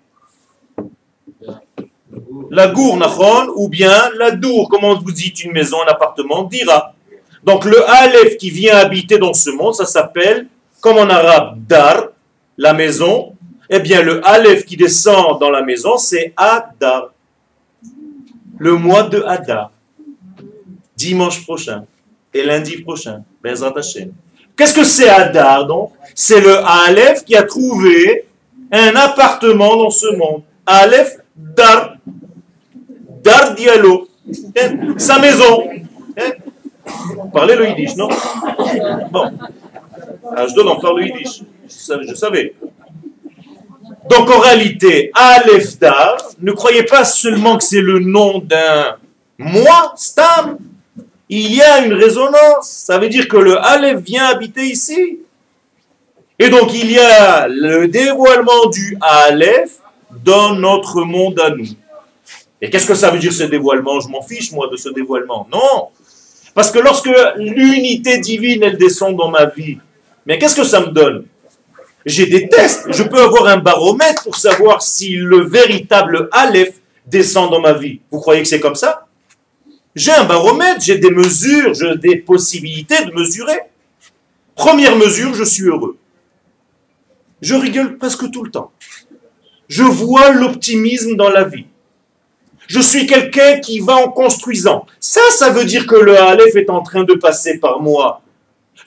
La 2.50 2.68
gour, 2.68 2.98
ou 3.56 3.68
bien 3.68 4.10
la 4.18 4.32
dour, 4.32 4.70
comment 4.70 4.98
vous 5.00 5.12
dites 5.12 5.44
une 5.44 5.52
maison, 5.52 5.78
un 5.86 5.92
appartement, 5.92 6.44
dira. 6.44 6.94
Donc 7.44 7.66
le 7.66 7.78
Aleph 7.90 8.38
qui 8.38 8.50
vient 8.50 8.78
habiter 8.78 9.18
dans 9.18 9.34
ce 9.34 9.50
monde, 9.50 9.76
ça 9.76 9.86
s'appelle, 9.86 10.48
comme 10.80 10.98
en 10.98 11.10
arabe, 11.10 11.58
dar, 11.68 12.10
la 12.58 12.74
maison. 12.74 13.36
Eh 13.70 13.80
bien, 13.80 14.02
le 14.02 14.26
Aleph 14.26 14.66
qui 14.66 14.78
descend 14.78 15.40
dans 15.40 15.50
la 15.50 15.62
maison, 15.62 15.98
c'est 15.98 16.34
Adar. 16.38 17.14
Le 18.58 18.74
mois 18.76 19.04
de 19.04 19.22
Adar 19.24 19.72
dimanche 20.96 21.44
prochain 21.44 21.86
et 22.34 22.44
lundi 22.44 22.78
prochain. 22.82 23.24
Qu'est-ce 24.56 24.74
que 24.74 24.84
c'est 24.84 25.10
Adar 25.10 25.66
donc? 25.66 25.92
C'est 26.16 26.42
le 26.42 26.58
Aleph 26.58 27.26
qui 27.26 27.36
a 27.36 27.44
trouvé 27.44 28.28
un 28.72 28.96
appartement 28.96 29.76
dans 29.78 29.90
ce 29.90 30.16
monde. 30.16 30.44
Aleph 30.66 31.18
Dar. 31.36 31.96
Dar 33.24 33.56
Diallo. 33.56 34.08
Sa 34.98 35.20
maison. 35.20 35.64
Parlez 37.34 37.56
le 37.56 37.70
yiddish, 37.70 37.96
non? 37.96 38.10
Bon. 39.12 39.32
Ah, 40.36 40.46
je 40.48 40.54
donne 40.54 40.68
encore 40.68 40.98
le 40.98 41.06
yiddish. 41.06 41.42
Je 41.68 42.14
savais. 42.14 42.54
Donc 44.10 44.30
en 44.30 44.40
réalité, 44.40 45.12
Aleph 45.16 45.80
Dar, 45.80 46.18
ne 46.40 46.52
croyez 46.52 46.84
pas 46.84 47.06
seulement 47.06 47.58
que 47.58 47.64
c'est 47.64 47.82
le 47.82 48.00
nom 48.00 48.40
d'un 48.40 48.98
moi, 49.38 49.94
Stam, 49.96 50.58
il 51.36 51.56
y 51.56 51.62
a 51.62 51.86
une 51.86 51.94
résonance. 51.94 52.70
Ça 52.70 52.98
veut 53.00 53.10
dire 53.10 53.28
que 53.28 53.38
le 53.38 53.58
Aleph 53.58 54.02
vient 54.02 54.26
habiter 54.26 54.64
ici. 54.64 55.20
Et 56.38 56.50
donc 56.50 56.74
il 56.74 56.92
y 56.92 57.00
a 57.00 57.48
le 57.48 57.88
dévoilement 57.88 58.68
du 58.72 58.98
Aleph 59.02 59.72
dans 60.24 60.54
notre 60.54 61.02
monde 61.02 61.40
à 61.40 61.50
nous. 61.50 61.66
Et 62.62 62.70
qu'est-ce 62.70 62.86
que 62.86 62.96
ça 62.96 63.10
veut 63.10 63.20
dire 63.20 63.34
ce 63.34 63.44
dévoilement? 63.44 64.00
Je 64.00 64.08
m'en 64.10 64.22
fiche 64.22 64.52
moi 64.52 64.68
de 64.72 64.78
ce 64.78 64.90
dévoilement. 64.90 65.48
Non. 65.52 65.90
Parce 66.54 66.72
que 66.72 66.80
lorsque 66.80 67.10
l'unité 67.36 68.20
divine, 68.20 68.64
elle 68.64 68.78
descend 68.78 69.18
dans 69.18 69.30
ma 69.30 69.46
vie, 69.46 69.80
mais 70.26 70.38
qu'est-ce 70.38 70.56
que 70.56 70.64
ça 70.64 70.82
me 70.82 70.88
donne? 70.88 71.26
J'ai 72.06 72.28
des 72.28 72.48
tests. 72.48 72.86
Je 72.92 73.04
peux 73.04 73.22
avoir 73.22 73.48
un 73.48 73.58
baromètre 73.58 74.24
pour 74.24 74.36
savoir 74.36 74.82
si 74.82 75.16
le 75.16 75.42
véritable 75.42 76.30
Aleph 76.32 76.76
descend 77.08 77.50
dans 77.50 77.60
ma 77.60 77.74
vie. 77.74 78.02
Vous 78.12 78.20
croyez 78.20 78.42
que 78.44 78.48
c'est 78.48 78.60
comme 78.60 78.76
ça? 78.76 79.08
J'ai 79.96 80.12
un 80.12 80.24
baromètre, 80.24 80.82
j'ai 80.82 80.98
des 80.98 81.12
mesures, 81.12 81.74
j'ai 81.74 81.98
des 81.98 82.18
possibilités 82.18 83.06
de 83.06 83.12
mesurer. 83.12 83.60
Première 84.56 84.96
mesure, 84.96 85.34
je 85.34 85.44
suis 85.44 85.66
heureux. 85.66 85.98
Je 87.42 87.56
rigole 87.56 87.98
presque 87.98 88.30
tout 88.32 88.44
le 88.44 88.52
temps. 88.52 88.72
Je 89.68 89.84
vois 89.84 90.32
l'optimisme 90.32 91.16
dans 91.16 91.30
la 91.30 91.44
vie. 91.44 91.66
Je 92.68 92.80
suis 92.80 93.06
quelqu'un 93.06 93.60
qui 93.60 93.80
va 93.80 93.96
en 93.98 94.10
construisant. 94.10 94.86
Ça, 95.00 95.22
ça 95.32 95.50
veut 95.50 95.66
dire 95.66 95.86
que 95.86 95.96
le 95.96 96.18
Aleph 96.18 96.56
est 96.56 96.70
en 96.70 96.82
train 96.82 97.04
de 97.04 97.14
passer 97.14 97.60
par 97.60 97.82
moi. 97.82 98.22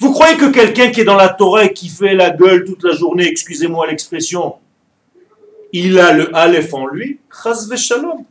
Vous 0.00 0.12
croyez 0.12 0.36
que 0.36 0.50
quelqu'un 0.50 0.90
qui 0.90 1.02
est 1.02 1.04
dans 1.04 1.16
la 1.16 1.28
Torah 1.28 1.64
et 1.64 1.72
qui 1.72 1.88
fait 1.88 2.14
la 2.14 2.30
gueule 2.30 2.64
toute 2.64 2.82
la 2.82 2.94
journée, 2.94 3.26
excusez-moi 3.28 3.86
l'expression, 3.86 4.56
il 5.72 5.98
a 5.98 6.12
le 6.12 6.34
Aleph 6.34 6.72
en 6.74 6.86
lui? 6.86 7.20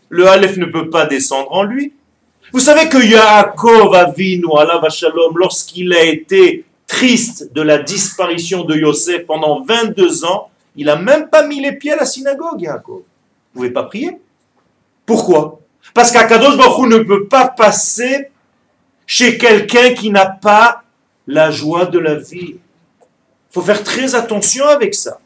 Le 0.09 0.27
Aleph 0.27 0.57
ne 0.57 0.65
peut 0.65 0.89
pas 0.89 1.05
descendre 1.05 1.51
en 1.51 1.63
lui. 1.63 1.93
Vous 2.51 2.59
savez 2.59 2.87
que 2.89 2.97
Yaakov 2.97 3.93
Avinu, 3.95 4.45
Allah 4.57 4.81
Shalom, 4.89 5.37
lorsqu'il 5.37 5.93
a 5.93 6.03
été 6.03 6.65
triste 6.87 7.51
de 7.53 7.61
la 7.61 7.79
disparition 7.79 8.63
de 8.63 8.75
Yosef 8.75 9.25
pendant 9.25 9.63
22 9.63 10.25
ans, 10.25 10.49
il 10.75 10.85
n'a 10.85 10.95
même 10.95 11.29
pas 11.29 11.45
mis 11.45 11.59
les 11.59 11.73
pieds 11.73 11.93
à 11.93 11.97
la 11.97 12.05
synagogue, 12.05 12.61
Yaakov. 12.61 12.97
Vous 12.97 13.01
ne 13.01 13.53
pouvez 13.53 13.71
pas 13.71 13.83
prier. 13.83 14.19
Pourquoi? 15.05 15.59
Parce 15.93 16.11
qu'Akadosh 16.11 16.57
Baruch 16.57 16.89
ne 16.89 16.99
peut 16.99 17.27
pas 17.27 17.47
passer 17.47 18.29
chez 19.07 19.37
quelqu'un 19.37 19.93
qui 19.93 20.09
n'a 20.09 20.25
pas 20.25 20.83
la 21.27 21.51
joie 21.51 21.85
de 21.85 21.99
la 21.99 22.15
vie. 22.15 22.55
Il 22.57 23.51
faut 23.51 23.61
faire 23.61 23.83
très 23.83 24.15
attention 24.15 24.65
avec 24.67 24.93
ça. 24.93 25.19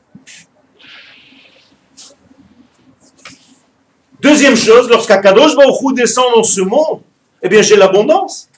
Deuxième 4.21 4.55
chose, 4.55 4.89
lorsqu'Akadosh 4.89 5.55
Baruch 5.55 5.95
descend 5.95 6.25
dans 6.35 6.43
ce 6.43 6.61
monde, 6.61 7.01
eh 7.41 7.49
bien 7.49 7.61
j'ai 7.61 7.75
l'abondance. 7.75 8.49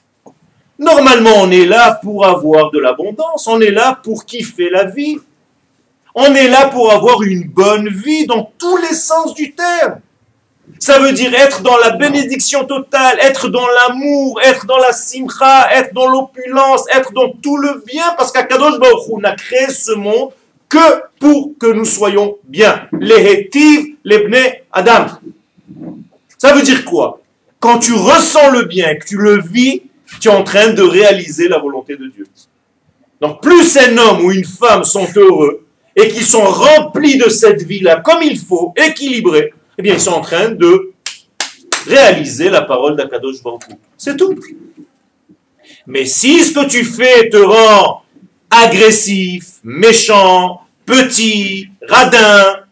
Normalement, 0.78 1.34
on 1.36 1.50
est 1.50 1.66
là 1.66 2.00
pour 2.02 2.26
avoir 2.26 2.70
de 2.70 2.78
l'abondance, 2.78 3.46
on 3.46 3.60
est 3.60 3.70
là 3.70 4.00
pour 4.02 4.24
kiffer 4.24 4.68
la 4.70 4.84
vie. 4.84 5.18
On 6.14 6.34
est 6.34 6.48
là 6.48 6.66
pour 6.66 6.92
avoir 6.92 7.22
une 7.22 7.44
bonne 7.44 7.88
vie 7.88 8.26
dans 8.26 8.52
tous 8.58 8.76
les 8.78 8.94
sens 8.94 9.34
du 9.34 9.54
terme. 9.54 10.00
Ça 10.78 10.98
veut 10.98 11.12
dire 11.12 11.32
être 11.34 11.62
dans 11.62 11.76
la 11.76 11.90
bénédiction 11.90 12.64
totale, 12.64 13.18
être 13.20 13.48
dans 13.48 13.66
l'amour, 13.66 14.40
être 14.42 14.66
dans 14.66 14.78
la 14.78 14.92
simcha, 14.92 15.68
être 15.72 15.94
dans 15.94 16.08
l'opulence, 16.08 16.84
être 16.90 17.12
dans 17.12 17.30
tout 17.30 17.56
le 17.56 17.82
bien, 17.86 18.14
parce 18.18 18.32
qu'Akadosh 18.32 18.78
Baruch 18.78 19.22
n'a 19.22 19.34
créé 19.36 19.68
ce 19.68 19.92
monde 19.92 20.30
que 20.68 21.02
pour 21.20 21.52
que 21.58 21.66
nous 21.66 21.84
soyons 21.84 22.36
bien. 22.44 22.88
Les 22.98 23.32
hétiv, 23.32 23.96
les 24.04 24.62
Adam. 24.72 25.06
Ça 26.38 26.52
veut 26.52 26.62
dire 26.62 26.84
quoi? 26.84 27.21
Quand 27.62 27.78
tu 27.78 27.92
ressens 27.92 28.50
le 28.50 28.64
bien, 28.64 28.96
que 28.96 29.06
tu 29.06 29.16
le 29.16 29.40
vis, 29.40 29.82
tu 30.20 30.28
es 30.28 30.32
en 30.32 30.42
train 30.42 30.72
de 30.72 30.82
réaliser 30.82 31.46
la 31.46 31.58
volonté 31.58 31.96
de 31.96 32.08
Dieu. 32.08 32.26
Donc 33.20 33.40
plus 33.40 33.76
un 33.76 33.96
homme 33.98 34.24
ou 34.24 34.32
une 34.32 34.44
femme 34.44 34.82
sont 34.82 35.06
heureux 35.14 35.64
et 35.94 36.08
qu'ils 36.08 36.24
sont 36.24 36.44
remplis 36.44 37.18
de 37.18 37.28
cette 37.28 37.62
vie-là 37.62 38.00
comme 38.00 38.20
il 38.20 38.36
faut, 38.36 38.74
équilibrés, 38.76 39.54
eh 39.78 39.82
bien 39.82 39.94
ils 39.94 40.00
sont 40.00 40.10
en 40.10 40.20
train 40.20 40.50
de 40.50 40.92
réaliser 41.86 42.50
la 42.50 42.62
parole 42.62 42.96
d'Akadosh 42.96 43.40
Baruch 43.44 43.62
C'est 43.96 44.16
tout. 44.16 44.34
Mais 45.86 46.04
si 46.04 46.42
ce 46.42 46.52
que 46.52 46.66
tu 46.66 46.84
fais 46.84 47.28
te 47.28 47.36
rend 47.36 48.02
agressif, 48.50 49.44
méchant, 49.62 50.62
petit, 50.84 51.68
radin, 51.88 52.64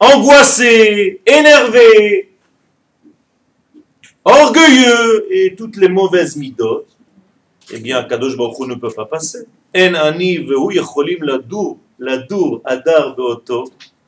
angoissé, 0.00 1.20
énervé, 1.24 2.29
orgueilleux 4.24 5.26
et 5.30 5.54
toutes 5.56 5.76
les 5.76 5.88
mauvaises 5.88 6.36
midotes, 6.36 6.96
eh 7.72 7.78
bien, 7.78 8.02
Kadosh 8.04 8.36
Baruch 8.36 8.66
ne 8.66 8.74
peut 8.74 8.90
pas 8.90 9.06
passer. 9.06 9.46
En 9.76 9.94
ani 9.94 10.46
yecholim 10.72 11.22
ladur, 11.22 11.76
ladur 11.98 12.60
adar 12.64 13.16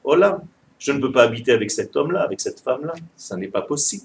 olam. 0.05 0.41
Je 0.79 0.91
ne 0.91 1.01
peux 1.01 1.13
pas 1.13 1.23
habiter 1.23 1.53
avec 1.53 1.71
cet 1.71 1.95
homme-là, 1.95 2.23
avec 2.23 2.41
cette 2.41 2.59
femme-là. 2.59 2.95
Ça 3.17 3.37
n'est 3.37 3.47
pas 3.47 3.63
possible. 3.63 4.05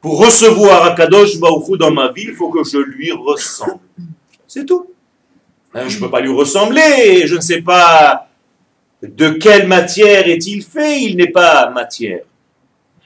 Pour 0.00 0.18
recevoir 0.18 0.84
Akadosh 0.84 1.38
Baruch 1.38 1.78
dans 1.78 1.90
ma 1.90 2.12
vie, 2.12 2.24
il 2.28 2.34
faut 2.34 2.50
que 2.50 2.62
je 2.64 2.78
lui 2.78 3.12
ressemble. 3.12 3.80
C'est 4.46 4.66
tout. 4.66 4.86
Hein, 5.72 5.88
je 5.88 5.96
ne 5.96 6.00
peux 6.00 6.10
pas 6.10 6.20
lui 6.20 6.32
ressembler, 6.32 7.26
je 7.26 7.36
ne 7.36 7.40
sais 7.40 7.62
pas 7.62 8.28
de 9.02 9.30
quelle 9.30 9.68
matière 9.68 10.28
est-il 10.28 10.62
fait, 10.62 11.02
il 11.02 11.16
n'est 11.16 11.30
pas 11.30 11.70
matière. 11.70 12.24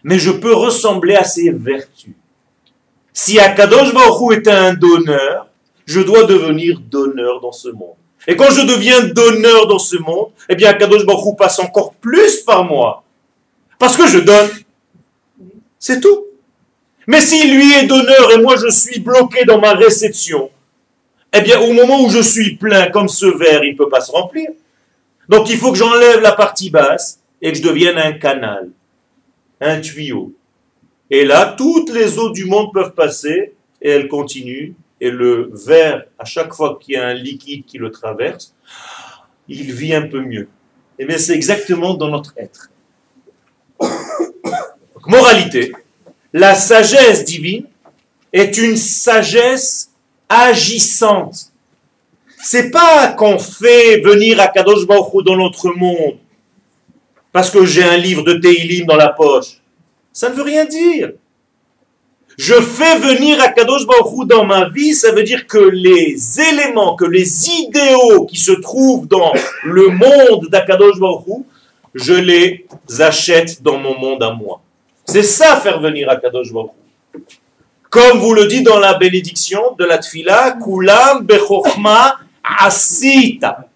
Mais 0.05 0.19
je 0.19 0.31
peux 0.31 0.55
ressembler 0.55 1.17
à 1.17 1.25
ses 1.25 1.51
vertus. 1.51 2.14
Si 3.12 3.38
Akadosh 3.38 3.93
Baruch 3.93 4.38
est 4.38 4.49
un 4.49 4.75
donneur, 4.75 5.49
je 5.87 6.01
dois 6.01 6.25
devenir 6.25 6.81
donneur 6.81 7.40
dans 7.40 7.53
ce 7.53 7.69
monde. 7.69 7.97
Et 8.27 8.37
quand 8.37 8.51
je 8.51 8.62
deviens 8.62 9.01
donneur 9.03 9.67
dans 9.67 9.79
ce 9.79 9.97
monde, 9.97 10.29
eh 10.49 10.55
bien 10.55 10.71
Akadosh 10.71 11.05
Baruch 11.05 11.37
passe 11.37 11.59
encore 11.59 11.95
plus 11.95 12.40
par 12.43 12.64
moi. 12.64 13.03
Parce 13.79 13.97
que 13.97 14.07
je 14.07 14.19
donne. 14.19 14.51
C'est 15.79 16.01
tout. 16.01 16.25
Mais 17.07 17.21
s'il 17.21 17.55
lui 17.55 17.73
est 17.75 17.87
donneur 17.87 18.33
et 18.33 18.40
moi 18.40 18.57
je 18.57 18.71
suis 18.71 19.01
bloqué 19.01 19.45
dans 19.45 19.61
ma 19.61 19.75
réception, 19.75 20.51
eh 21.33 21.40
bien 21.40 21.61
au 21.61 21.73
moment 21.73 22.03
où 22.03 22.09
je 22.09 22.21
suis 22.21 22.57
plein 22.57 22.90
comme 22.90 23.09
ce 23.09 23.27
verre, 23.27 23.64
il 23.64 23.73
ne 23.73 23.77
peut 23.77 23.88
pas 23.88 24.01
se 24.01 24.11
remplir. 24.11 24.49
Donc 25.29 25.51
il 25.51 25.59
faut 25.59 25.73
que 25.73 25.79
j'enlève 25.79 26.21
la 26.21 26.33
partie 26.33 26.71
basse 26.71 27.21
et 27.43 27.53
que 27.53 27.59
je 27.59 27.62
devienne 27.62 27.99
un 27.99 28.12
canal, 28.12 28.71
un 29.61 29.81
tuyau. 29.81 30.33
Et 31.11 31.25
là, 31.25 31.55
toutes 31.57 31.90
les 31.90 32.19
eaux 32.19 32.31
du 32.31 32.45
monde 32.45 32.73
peuvent 32.73 32.95
passer 32.95 33.55
et 33.81 33.90
elles 33.90 34.09
continuent. 34.09 34.73
Et 35.01 35.11
le 35.11 35.51
verre, 35.53 36.05
à 36.19 36.25
chaque 36.25 36.55
fois 36.55 36.79
qu'il 36.81 36.95
y 36.95 36.97
a 36.97 37.07
un 37.07 37.14
liquide 37.14 37.64
qui 37.67 37.79
le 37.79 37.90
traverse, 37.90 38.55
il 39.49 39.73
vit 39.73 39.95
un 39.95 40.09
peu 40.09 40.21
mieux. 40.21 40.49
Et 40.99 41.03
eh 41.03 41.07
bien 41.07 41.19
c'est 41.19 41.35
exactement 41.35 41.95
dans 41.95 42.09
notre 42.09 42.33
être. 42.37 42.71
moralité, 45.07 45.73
la 46.33 46.55
sagesse 46.55 47.25
divine 47.25 47.67
est 48.33 48.57
une 48.57 48.77
sagesse 48.77 49.90
agissante. 50.29 51.53
C'est 52.43 52.71
pas 52.71 53.09
qu'on 53.12 53.38
fait 53.38 54.01
venir 54.01 54.40
à 54.40 54.49
Kadosh 54.49 54.87
Baruch 54.87 55.25
dans 55.25 55.37
notre 55.37 55.71
monde 55.71 56.19
parce 57.35 57.51
que 57.51 57.66
j'ai 57.66 57.83
un 57.83 57.97
livre 57.97 58.23
de 58.23 58.35
Teilim 58.35 58.87
dans 58.87 58.94
la 58.94 59.09
poche. 59.09 59.61
Ça 60.12 60.31
ne 60.31 60.37
veut 60.37 60.44
rien 60.44 60.64
dire. 60.66 61.11
Je 62.38 62.55
fais 62.55 62.97
venir 63.01 63.42
à 63.42 63.49
Kadosh 63.49 63.85
Baruch 63.87 64.29
dans 64.29 64.44
ma 64.44 64.68
vie, 64.68 64.94
ça 64.94 65.11
veut 65.11 65.25
dire 65.25 65.49
que 65.49 65.59
les 65.59 66.16
éléments, 66.40 66.94
que 66.94 67.05
les 67.05 67.49
idéaux 67.49 68.25
qui 68.27 68.37
se 68.37 68.53
trouvent 68.53 69.09
dans 69.09 69.33
le 69.64 69.88
monde 69.88 70.47
d'Akadosh 70.49 71.01
Baruch 71.01 71.44
je 71.92 72.14
les 72.14 72.66
achète 73.01 73.61
dans 73.62 73.79
mon 73.79 73.99
monde 73.99 74.23
à 74.23 74.31
moi. 74.33 74.61
C'est 75.05 75.25
ça 75.25 75.57
faire 75.57 75.81
venir 75.81 76.09
à 76.09 76.16
Kadosh 76.16 76.53
Baruch 76.53 76.70
Comme 77.90 78.18
vous 78.18 78.35
le 78.35 78.47
dit 78.47 78.62
dans 78.62 78.79
la 78.79 78.94
bénédiction 78.94 79.75
de 79.77 79.85
la 79.85 79.99
Tfila, 79.99 80.57
Kulam 80.62 81.25
Bechokma 81.25 82.18
Asita. 82.61 83.66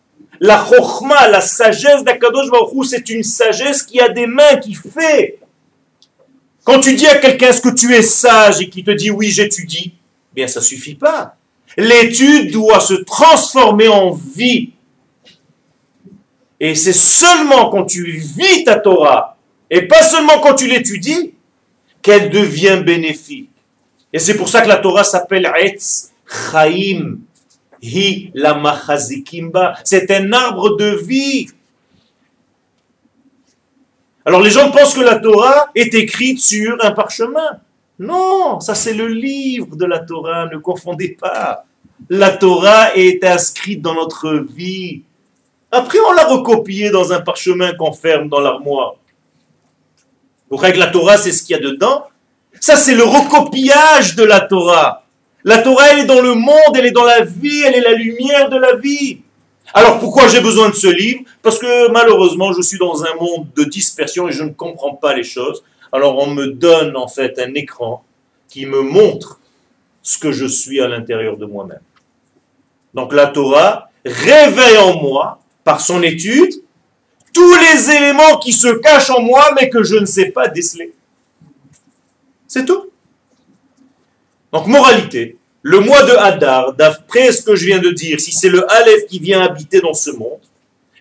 La 0.40 0.64
Chochma, 0.64 1.28
la 1.28 1.40
sagesse 1.40 2.04
d'Akadosh 2.04 2.50
Baruch 2.50 2.86
c'est 2.86 3.08
une 3.10 3.22
sagesse 3.22 3.82
qui 3.82 4.00
a 4.00 4.08
des 4.08 4.26
mains, 4.26 4.56
qui 4.56 4.74
fait. 4.74 5.38
Quand 6.64 6.80
tu 6.80 6.94
dis 6.94 7.06
à 7.06 7.16
quelqu'un 7.16 7.52
ce 7.52 7.60
que 7.60 7.70
tu 7.70 7.94
es 7.94 8.02
sage 8.02 8.60
et 8.60 8.68
qui 8.68 8.84
te 8.84 8.90
dit 8.90 9.10
oui, 9.10 9.30
j'étudie, 9.30 9.94
bien 10.34 10.46
ça 10.46 10.60
suffit 10.60 10.94
pas. 10.94 11.34
L'étude 11.76 12.52
doit 12.52 12.80
se 12.80 12.94
transformer 12.94 13.88
en 13.88 14.10
vie. 14.10 14.70
Et 16.60 16.74
c'est 16.74 16.92
seulement 16.92 17.70
quand 17.70 17.84
tu 17.84 18.04
vis 18.10 18.64
ta 18.64 18.76
Torah, 18.76 19.36
et 19.70 19.82
pas 19.82 20.02
seulement 20.02 20.40
quand 20.40 20.54
tu 20.54 20.66
l'étudies, 20.66 21.34
qu'elle 22.02 22.30
devient 22.30 22.82
bénéfique. 22.84 23.50
Et 24.12 24.18
c'est 24.18 24.36
pour 24.36 24.48
ça 24.48 24.62
que 24.62 24.68
la 24.68 24.76
Torah 24.76 25.04
s'appelle 25.04 25.50
Etz 25.60 26.10
Chaim. 26.26 27.18
Hi 27.82 28.30
la 28.34 28.54
Machazikimba. 28.54 29.74
C'est 29.84 30.10
un 30.10 30.32
arbre 30.32 30.76
de 30.76 30.96
vie. 31.04 31.48
Alors 34.24 34.42
les 34.42 34.50
gens 34.50 34.70
pensent 34.70 34.94
que 34.94 35.00
la 35.00 35.16
Torah 35.16 35.70
est 35.74 35.94
écrite 35.94 36.40
sur 36.40 36.76
un 36.84 36.90
parchemin. 36.90 37.60
Non, 37.98 38.60
ça 38.60 38.74
c'est 38.74 38.94
le 38.94 39.08
livre 39.08 39.74
de 39.76 39.84
la 39.84 40.00
Torah, 40.00 40.46
ne 40.46 40.58
confondez 40.58 41.16
pas. 41.20 41.64
La 42.08 42.30
Torah 42.30 42.94
est 42.94 43.24
inscrite 43.24 43.82
dans 43.82 43.94
notre 43.94 44.46
vie. 44.54 45.02
Après, 45.70 45.98
on 46.08 46.12
l'a 46.12 46.24
recopiée 46.24 46.90
dans 46.90 47.12
un 47.12 47.20
parchemin 47.20 47.74
qu'on 47.74 47.92
ferme 47.92 48.28
dans 48.28 48.40
l'armoire. 48.40 48.94
Vous 50.48 50.56
croyez 50.56 50.72
que 50.74 50.78
la 50.78 50.86
Torah, 50.86 51.18
c'est 51.18 51.32
ce 51.32 51.42
qu'il 51.42 51.56
y 51.56 51.58
a 51.58 51.62
dedans 51.62 52.06
Ça, 52.60 52.76
c'est 52.76 52.94
le 52.94 53.04
recopiage 53.04 54.14
de 54.16 54.24
la 54.24 54.40
Torah. 54.40 55.04
La 55.44 55.58
Torah, 55.58 55.92
elle 55.92 56.00
est 56.00 56.06
dans 56.06 56.20
le 56.20 56.34
monde, 56.34 56.74
elle 56.74 56.86
est 56.86 56.90
dans 56.90 57.04
la 57.04 57.22
vie, 57.22 57.62
elle 57.64 57.74
est 57.74 57.80
la 57.80 57.92
lumière 57.92 58.48
de 58.48 58.56
la 58.56 58.76
vie. 58.76 59.20
Alors 59.74 59.98
pourquoi 59.98 60.28
j'ai 60.28 60.40
besoin 60.40 60.70
de 60.70 60.74
ce 60.74 60.88
livre? 60.88 61.20
Parce 61.42 61.58
que 61.58 61.90
malheureusement, 61.90 62.52
je 62.52 62.62
suis 62.62 62.78
dans 62.78 63.04
un 63.04 63.14
monde 63.14 63.46
de 63.54 63.64
dispersion 63.64 64.28
et 64.28 64.32
je 64.32 64.42
ne 64.42 64.50
comprends 64.50 64.94
pas 64.94 65.14
les 65.14 65.22
choses. 65.22 65.62
Alors 65.92 66.18
on 66.18 66.26
me 66.26 66.48
donne 66.48 66.96
en 66.96 67.08
fait 67.08 67.38
un 67.38 67.54
écran 67.54 68.04
qui 68.48 68.66
me 68.66 68.80
montre 68.80 69.40
ce 70.02 70.18
que 70.18 70.32
je 70.32 70.46
suis 70.46 70.80
à 70.80 70.88
l'intérieur 70.88 71.36
de 71.36 71.44
moi-même. 71.44 71.80
Donc 72.94 73.12
la 73.12 73.26
Torah 73.26 73.90
réveille 74.04 74.78
en 74.78 75.00
moi, 75.00 75.40
par 75.64 75.80
son 75.80 76.02
étude, 76.02 76.54
tous 77.32 77.54
les 77.54 77.90
éléments 77.90 78.38
qui 78.38 78.52
se 78.52 78.68
cachent 78.68 79.10
en 79.10 79.20
moi, 79.20 79.50
mais 79.54 79.68
que 79.68 79.82
je 79.82 79.96
ne 79.96 80.06
sais 80.06 80.30
pas 80.30 80.48
déceler. 80.48 80.94
C'est 82.46 82.64
tout. 82.64 82.90
Donc, 84.52 84.66
moralité, 84.66 85.36
le 85.62 85.80
mois 85.80 86.02
de 86.04 86.12
Hadar, 86.12 86.72
d'après 86.72 87.32
ce 87.32 87.42
que 87.42 87.54
je 87.56 87.66
viens 87.66 87.78
de 87.78 87.90
dire, 87.90 88.20
si 88.20 88.32
c'est 88.32 88.48
le 88.48 88.70
Aleph 88.70 89.06
qui 89.06 89.18
vient 89.18 89.42
habiter 89.42 89.80
dans 89.80 89.94
ce 89.94 90.10
monde, 90.10 90.40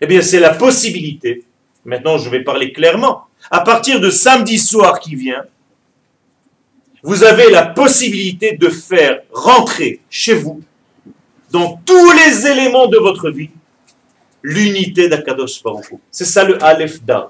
eh 0.01 0.05
bien, 0.05 0.21
c'est 0.21 0.39
la 0.39 0.53
possibilité. 0.53 1.43
Maintenant, 1.85 2.17
je 2.17 2.29
vais 2.29 2.43
parler 2.43 2.71
clairement. 2.71 3.23
À 3.49 3.61
partir 3.61 3.99
de 3.99 4.09
samedi 4.09 4.59
soir 4.59 4.99
qui 4.99 5.15
vient, 5.15 5.45
vous 7.03 7.23
avez 7.23 7.49
la 7.49 7.65
possibilité 7.65 8.57
de 8.57 8.69
faire 8.69 9.21
rentrer 9.31 10.01
chez 10.09 10.33
vous, 10.33 10.61
dans 11.51 11.79
tous 11.85 12.11
les 12.11 12.45
éléments 12.47 12.87
de 12.87 12.97
votre 12.97 13.29
vie, 13.29 13.51
l'unité 14.43 15.07
d'Akadosh 15.07 15.63
Baruch 15.63 15.93
C'est 16.11 16.25
ça 16.25 16.43
le 16.43 16.61
Aleph 16.61 17.01
Da. 17.03 17.29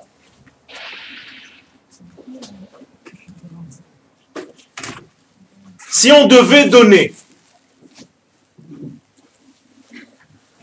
Si 5.98 6.12
on 6.12 6.28
devait 6.28 6.70
donner 6.70 7.12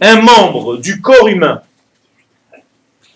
un 0.01 0.21
membre 0.21 0.77
du 0.77 1.01
corps 1.01 1.27
humain, 1.27 1.61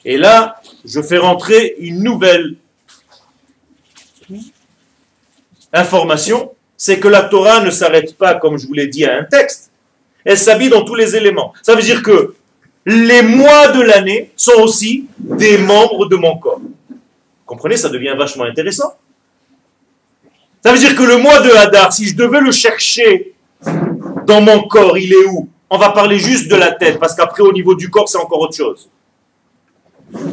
et 0.05 0.17
là, 0.17 0.61
je 0.85 1.01
fais 1.01 1.19
rentrer 1.19 1.77
une 1.79 2.03
nouvelle 2.03 2.57
information, 5.73 6.51
c'est 6.77 6.99
que 6.99 7.07
la 7.07 7.23
Torah 7.23 7.61
ne 7.61 7.71
s'arrête 7.71 8.17
pas, 8.17 8.35
comme 8.35 8.59
je 8.59 8.67
vous 8.67 8.75
l'ai 8.75 8.89
dit, 8.89 9.05
à 9.05 9.17
un 9.17 9.23
texte. 9.23 9.71
Elle 10.25 10.39
s'habille 10.39 10.71
dans 10.71 10.85
tous 10.85 10.97
les 10.97 11.15
éléments. 11.15 11.55
Ça 11.63 11.77
veut 11.77 11.83
dire 11.83 12.03
que 12.03 12.35
les 12.85 13.23
mois 13.23 13.69
de 13.69 13.81
l'année 13.81 14.33
sont 14.35 14.61
aussi 14.61 15.07
des 15.21 15.57
membres 15.57 16.07
de 16.07 16.17
mon 16.17 16.37
corps. 16.37 16.63
Comprenez, 17.47 17.77
ça 17.77 17.89
devient 17.89 18.17
vachement 18.19 18.43
intéressant. 18.43 18.99
Ça 20.65 20.73
veut 20.73 20.79
dire 20.79 20.95
que 20.97 21.03
le 21.03 21.19
mois 21.19 21.41
de 21.41 21.51
Hadar, 21.51 21.93
si 21.93 22.07
je 22.07 22.17
devais 22.17 22.41
le 22.41 22.53
chercher 22.53 23.35
dans 24.27 24.41
mon 24.41 24.63
corps, 24.63 24.99
il 24.99 25.13
est 25.13 25.27
où? 25.27 25.49
On 25.71 25.79
va 25.79 25.91
parler 25.91 26.19
juste 26.19 26.49
de 26.49 26.57
la 26.57 26.73
tête, 26.73 26.99
parce 26.99 27.15
qu'après, 27.15 27.43
au 27.43 27.53
niveau 27.53 27.75
du 27.75 27.91
corps, 27.91 28.09
c'est 28.09 28.19
encore 28.19 28.41
autre 28.41 28.57
chose. 28.57 28.89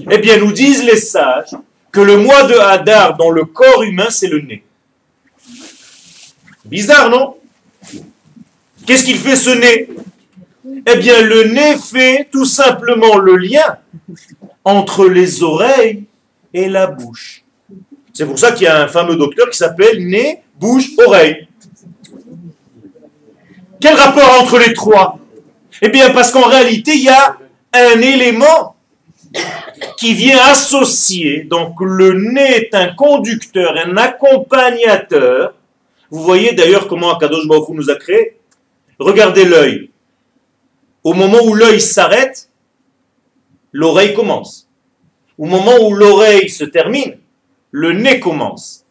Eh 0.09 0.17
bien, 0.17 0.37
nous 0.37 0.51
disent 0.51 0.83
les 0.83 0.97
sages 0.97 1.55
que 1.91 2.01
le 2.01 2.17
mois 2.17 2.43
de 2.43 2.55
Hadar 2.55 3.15
dans 3.15 3.29
le 3.29 3.45
corps 3.45 3.83
humain, 3.83 4.07
c'est 4.09 4.27
le 4.27 4.39
nez. 4.41 4.63
Bizarre, 6.65 7.09
non? 7.09 7.35
Qu'est-ce 8.85 9.03
qu'il 9.03 9.17
fait 9.17 9.35
ce 9.35 9.51
nez? 9.51 9.89
Eh 10.87 10.95
bien, 10.97 11.21
le 11.21 11.45
nez 11.45 11.77
fait 11.77 12.27
tout 12.31 12.45
simplement 12.45 13.17
le 13.17 13.37
lien 13.37 13.77
entre 14.63 15.07
les 15.07 15.43
oreilles 15.43 16.05
et 16.53 16.67
la 16.67 16.87
bouche. 16.87 17.44
C'est 18.15 18.25
pour 18.25 18.39
ça 18.39 18.53
qu'il 18.53 18.63
y 18.63 18.67
a 18.67 18.81
un 18.81 18.87
fameux 18.87 19.17
docteur 19.17 19.49
qui 19.49 19.57
s'appelle 19.57 20.07
nez, 20.07 20.41
bouche, 20.57 20.91
oreille. 21.05 21.49
Quel 23.81 23.93
rapport 23.95 24.41
entre 24.41 24.57
les 24.57 24.73
trois? 24.73 25.19
Eh 25.81 25.89
bien, 25.89 26.09
parce 26.11 26.31
qu'en 26.31 26.47
réalité, 26.47 26.95
il 26.95 27.03
y 27.03 27.09
a 27.09 27.37
un 27.73 27.99
élément 27.99 28.77
qui 29.97 30.13
vient 30.13 30.39
associer. 30.45 31.43
Donc, 31.43 31.75
le 31.81 32.13
nez 32.13 32.55
est 32.55 32.73
un 32.73 32.93
conducteur, 32.93 33.75
un 33.75 33.97
accompagnateur. 33.97 35.53
Vous 36.09 36.23
voyez 36.23 36.53
d'ailleurs 36.53 36.87
comment 36.87 37.13
Akadosh 37.13 37.45
Baruch 37.45 37.67
nous 37.67 37.89
a 37.89 37.95
créé 37.95 38.37
Regardez 38.97 39.43
l'œil. 39.43 39.89
Au 41.03 41.13
moment 41.13 41.39
où 41.43 41.53
l'œil 41.53 41.81
s'arrête, 41.81 42.49
l'oreille 43.73 44.13
commence. 44.13 44.69
Au 45.37 45.47
moment 45.47 45.75
où 45.81 45.93
l'oreille 45.93 46.47
se 46.49 46.63
termine, 46.63 47.17
le 47.75 47.91
nez 47.91 48.21
commence. 48.21 48.85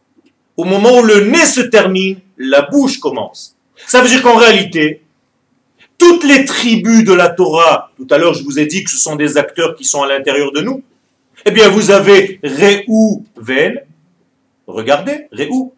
Au 0.59 0.65
moment 0.65 0.99
où 0.99 1.03
le 1.03 1.21
nez 1.25 1.47
se 1.47 1.63
termine, 1.63 2.19
la 2.37 2.61
bouche 2.61 2.99
commence. 2.99 3.57
Ça 3.87 4.03
veut 4.03 4.09
dire 4.09 4.23
qu'en 4.23 4.37
réalité, 4.37 5.01
toutes 5.97 6.23
les 6.23 6.45
tribus 6.45 7.03
de 7.03 7.15
la 7.15 7.31
Torah, 7.31 7.93
tout 7.97 8.07
à 8.11 8.19
l'heure 8.19 8.35
je 8.35 8.45
vous 8.45 8.59
ai 8.59 8.67
dit 8.67 8.85
que 8.85 8.91
ce 8.91 8.99
sont 8.99 9.17
des 9.17 9.39
acteurs 9.39 9.75
qui 9.75 9.85
sont 9.85 10.03
à 10.03 10.07
l'intérieur 10.07 10.53
de 10.53 10.61
nous, 10.61 10.83
eh 11.47 11.51
bien 11.51 11.71
vous 11.71 11.91
avez 11.91 12.39
Ven, 13.37 13.81
regardez, 14.67 15.29
Réhou, 15.33 15.73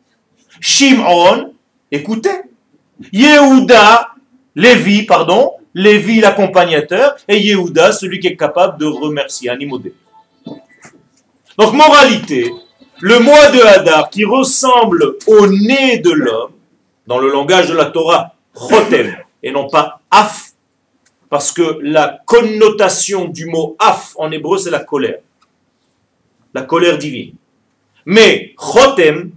Shimon, 0.61 1.55
écoutez, 1.93 2.41
Yehuda, 3.13 4.15
Lévi, 4.57 5.05
pardon, 5.05 5.53
Lévi 5.75 6.19
l'accompagnateur, 6.19 7.15
et 7.29 7.39
Yehuda, 7.39 7.93
celui 7.93 8.19
qui 8.19 8.27
est 8.27 8.37
capable 8.37 8.81
de 8.81 8.87
remercier, 8.87 9.49
Animodé. 9.49 9.95
Donc 11.57 11.73
moralité, 11.73 12.51
le 13.01 13.19
mois 13.19 13.51
de 13.51 13.61
Hadar 13.61 14.11
qui 14.11 14.25
ressemble 14.25 15.17
au 15.27 15.47
nez 15.47 15.99
de 15.99 16.11
l'homme, 16.11 16.53
dans 17.07 17.19
le 17.19 17.31
langage 17.31 17.69
de 17.69 17.75
la 17.75 17.87
Torah, 17.87 18.35
Chotem, 18.55 19.15
et 19.43 19.51
non 19.53 19.69
pas 19.69 20.01
Af, 20.11 20.53
parce 21.29 21.53
que 21.53 21.79
la 21.83 22.21
connotation 22.25 23.27
du 23.27 23.47
mot 23.47 23.77
Af 23.79 24.15
en 24.17 24.31
hébreu, 24.31 24.59
c'est 24.59 24.71
la 24.71 24.81
colère. 24.81 25.21
La 26.55 26.63
colère 26.63 26.99
divine. 26.99 27.35
Mais 28.07 28.55
Chotem, 28.59 29.33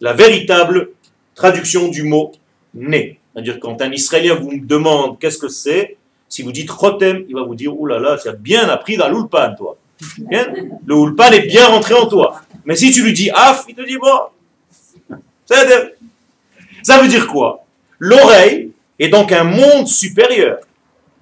la 0.00 0.12
véritable 0.12 0.90
traduction 1.34 1.88
du 1.88 2.02
mot 2.02 2.32
nez. 2.74 3.18
C'est-à-dire 3.32 3.58
quand 3.60 3.80
un 3.82 3.92
Israélien 3.92 4.34
vous 4.34 4.52
demande 4.58 5.18
qu'est-ce 5.18 5.38
que 5.38 5.48
c'est, 5.48 5.96
si 6.28 6.42
vous 6.42 6.52
dites 6.52 6.70
Chotem, 6.70 7.24
il 7.28 7.34
va 7.34 7.42
vous 7.42 7.54
dire, 7.54 7.78
oulala, 7.78 8.10
là 8.10 8.18
tu 8.18 8.28
as 8.28 8.32
bien 8.32 8.68
appris 8.68 8.96
dans 8.96 9.08
l'Ulpan, 9.08 9.54
toi. 9.56 9.76
Le 10.30 10.94
Ulpan 10.94 11.32
est 11.32 11.46
bien 11.46 11.68
rentré 11.68 11.94
en 11.94 12.06
toi. 12.06 12.42
Mais 12.66 12.76
si 12.76 12.90
tu 12.90 13.02
lui 13.02 13.12
dis 13.12 13.30
Af, 13.30 13.64
il 13.68 13.74
te 13.74 13.82
dit, 13.82 13.96
bon, 13.96 15.16
ça 16.82 17.00
veut 17.00 17.08
dire 17.08 17.26
quoi? 17.28 17.64
L'oreille 17.98 18.72
est 18.98 19.08
donc 19.08 19.32
un 19.32 19.44
monde 19.44 19.86
supérieur, 19.86 20.58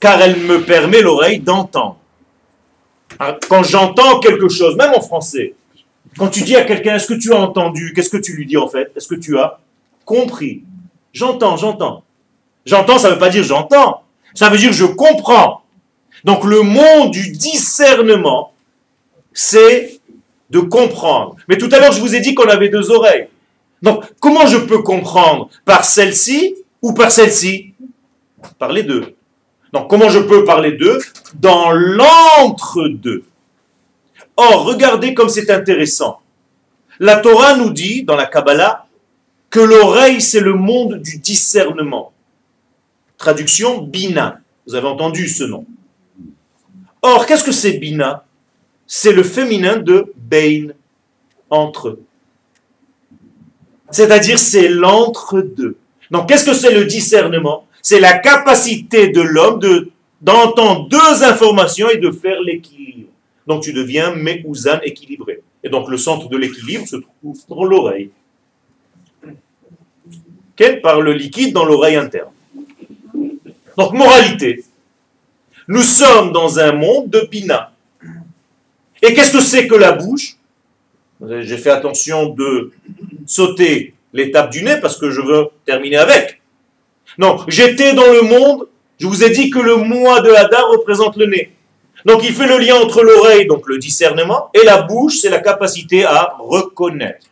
car 0.00 0.20
elle 0.20 0.38
me 0.38 0.62
permet 0.62 1.02
l'oreille 1.02 1.38
d'entendre. 1.38 1.98
Ah, 3.18 3.36
quand 3.48 3.62
j'entends 3.62 4.18
quelque 4.18 4.48
chose, 4.48 4.74
même 4.76 4.92
en 4.94 5.00
français, 5.00 5.54
quand 6.16 6.28
tu 6.28 6.42
dis 6.42 6.56
à 6.56 6.62
quelqu'un, 6.62 6.96
est-ce 6.96 7.06
que 7.06 7.14
tu 7.14 7.32
as 7.32 7.36
entendu? 7.36 7.92
Qu'est-ce 7.94 8.10
que 8.10 8.16
tu 8.16 8.32
lui 8.32 8.46
dis 8.46 8.56
en 8.56 8.68
fait? 8.68 8.90
Est-ce 8.96 9.06
que 9.06 9.14
tu 9.14 9.38
as 9.38 9.60
compris? 10.04 10.64
J'entends, 11.12 11.56
j'entends. 11.56 12.02
J'entends, 12.66 12.98
ça 12.98 13.08
ne 13.08 13.14
veut 13.14 13.18
pas 13.18 13.28
dire 13.28 13.44
j'entends. 13.44 14.02
Ça 14.34 14.48
veut 14.48 14.58
dire 14.58 14.72
je 14.72 14.84
comprends. 14.84 15.62
Donc 16.24 16.44
le 16.44 16.62
monde 16.62 17.10
du 17.10 17.30
discernement, 17.30 18.52
c'est 19.32 20.00
de 20.50 20.60
comprendre. 20.60 21.36
Mais 21.48 21.58
tout 21.58 21.68
à 21.72 21.78
l'heure, 21.78 21.92
je 21.92 22.00
vous 22.00 22.14
ai 22.14 22.20
dit 22.20 22.34
qu'on 22.34 22.48
avait 22.48 22.68
deux 22.68 22.90
oreilles. 22.90 23.28
Donc, 23.82 24.04
comment 24.20 24.46
je 24.46 24.58
peux 24.58 24.82
comprendre 24.82 25.50
Par 25.64 25.84
celle-ci 25.84 26.56
ou 26.80 26.92
par 26.92 27.10
celle-ci? 27.10 27.74
Par 28.58 28.72
les 28.72 28.82
deux. 28.82 29.14
Donc, 29.72 29.90
comment 29.90 30.08
je 30.08 30.20
peux 30.20 30.44
parler 30.44 30.72
d'eux 30.72 30.98
Dans 31.34 31.72
l'entre-deux? 31.72 33.24
Or, 34.36 34.64
regardez 34.64 35.14
comme 35.14 35.28
c'est 35.28 35.50
intéressant. 35.50 36.20
La 37.00 37.16
Torah 37.16 37.56
nous 37.56 37.70
dit, 37.70 38.04
dans 38.04 38.16
la 38.16 38.26
Kabbalah, 38.26 38.86
que 39.50 39.60
l'oreille, 39.60 40.20
c'est 40.20 40.40
le 40.40 40.54
monde 40.54 41.00
du 41.00 41.18
discernement. 41.18 42.12
Traduction, 43.18 43.82
Bina. 43.82 44.40
Vous 44.66 44.74
avez 44.74 44.88
entendu 44.88 45.28
ce 45.28 45.44
nom. 45.44 45.66
Or, 47.02 47.26
qu'est-ce 47.26 47.44
que 47.44 47.52
c'est 47.52 47.74
Bina? 47.74 48.23
C'est 48.86 49.12
le 49.12 49.22
féminin 49.22 49.76
de 49.76 50.12
Bain, 50.16 50.68
entre. 51.50 51.98
C'est-à-dire, 53.90 54.38
c'est 54.38 54.68
l'entre-deux. 54.68 55.76
Donc, 56.10 56.28
qu'est-ce 56.28 56.44
que 56.44 56.54
c'est 56.54 56.74
le 56.74 56.84
discernement? 56.84 57.66
C'est 57.82 58.00
la 58.00 58.18
capacité 58.18 59.08
de 59.08 59.20
l'homme 59.20 59.58
de, 59.58 59.90
d'entendre 60.20 60.88
deux 60.88 61.22
informations 61.22 61.90
et 61.90 61.98
de 61.98 62.10
faire 62.10 62.40
l'équilibre. 62.40 63.10
Donc 63.46 63.62
tu 63.62 63.74
deviens 63.74 64.14
Meouzan 64.14 64.80
équilibré. 64.82 65.42
Et 65.62 65.68
donc 65.68 65.88
le 65.90 65.98
centre 65.98 66.28
de 66.30 66.36
l'équilibre 66.38 66.86
se 66.86 66.96
trouve 66.96 67.38
dans 67.48 67.64
l'oreille. 67.64 68.10
Quel 70.56 70.80
Par 70.80 71.02
le 71.02 71.12
liquide 71.12 71.52
dans 71.52 71.66
l'oreille 71.66 71.96
interne. 71.96 72.30
Donc 73.76 73.92
moralité. 73.92 74.64
Nous 75.68 75.82
sommes 75.82 76.32
dans 76.32 76.58
un 76.58 76.72
monde 76.72 77.10
de 77.10 77.28
Bina. 77.30 77.73
Et 79.04 79.12
qu'est-ce 79.12 79.32
que 79.32 79.40
c'est 79.40 79.66
que 79.66 79.74
la 79.74 79.92
bouche? 79.92 80.36
J'ai 81.40 81.58
fait 81.58 81.70
attention 81.70 82.30
de 82.30 82.72
sauter 83.26 83.94
l'étape 84.14 84.50
du 84.50 84.62
nez 84.62 84.78
parce 84.80 84.96
que 84.96 85.10
je 85.10 85.20
veux 85.20 85.48
terminer 85.66 85.96
avec. 85.96 86.40
Non, 87.18 87.38
j'étais 87.46 87.92
dans 87.92 88.10
le 88.10 88.22
monde, 88.22 88.66
je 88.98 89.06
vous 89.06 89.22
ai 89.22 89.30
dit 89.30 89.50
que 89.50 89.58
le 89.58 89.76
mois 89.76 90.20
de 90.20 90.30
Hadar 90.30 90.68
représente 90.70 91.16
le 91.16 91.26
nez. 91.26 91.52
Donc 92.04 92.22
il 92.24 92.34
fait 92.34 92.46
le 92.46 92.58
lien 92.58 92.76
entre 92.76 93.02
l'oreille, 93.02 93.46
donc 93.46 93.68
le 93.68 93.78
discernement, 93.78 94.50
et 94.54 94.64
la 94.64 94.82
bouche, 94.82 95.18
c'est 95.20 95.30
la 95.30 95.40
capacité 95.40 96.04
à 96.04 96.34
reconnaître. 96.38 97.26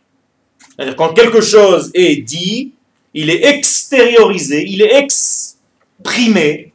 C'est-à-dire 0.77 0.97
quand 0.97 1.13
quelque 1.15 1.41
chose 1.41 1.91
est 1.95 2.17
dit, 2.17 2.73
il 3.15 3.31
est 3.31 3.45
extériorisé, 3.45 4.65
il 4.67 4.83
est 4.83 4.95
exprimé, 4.95 6.72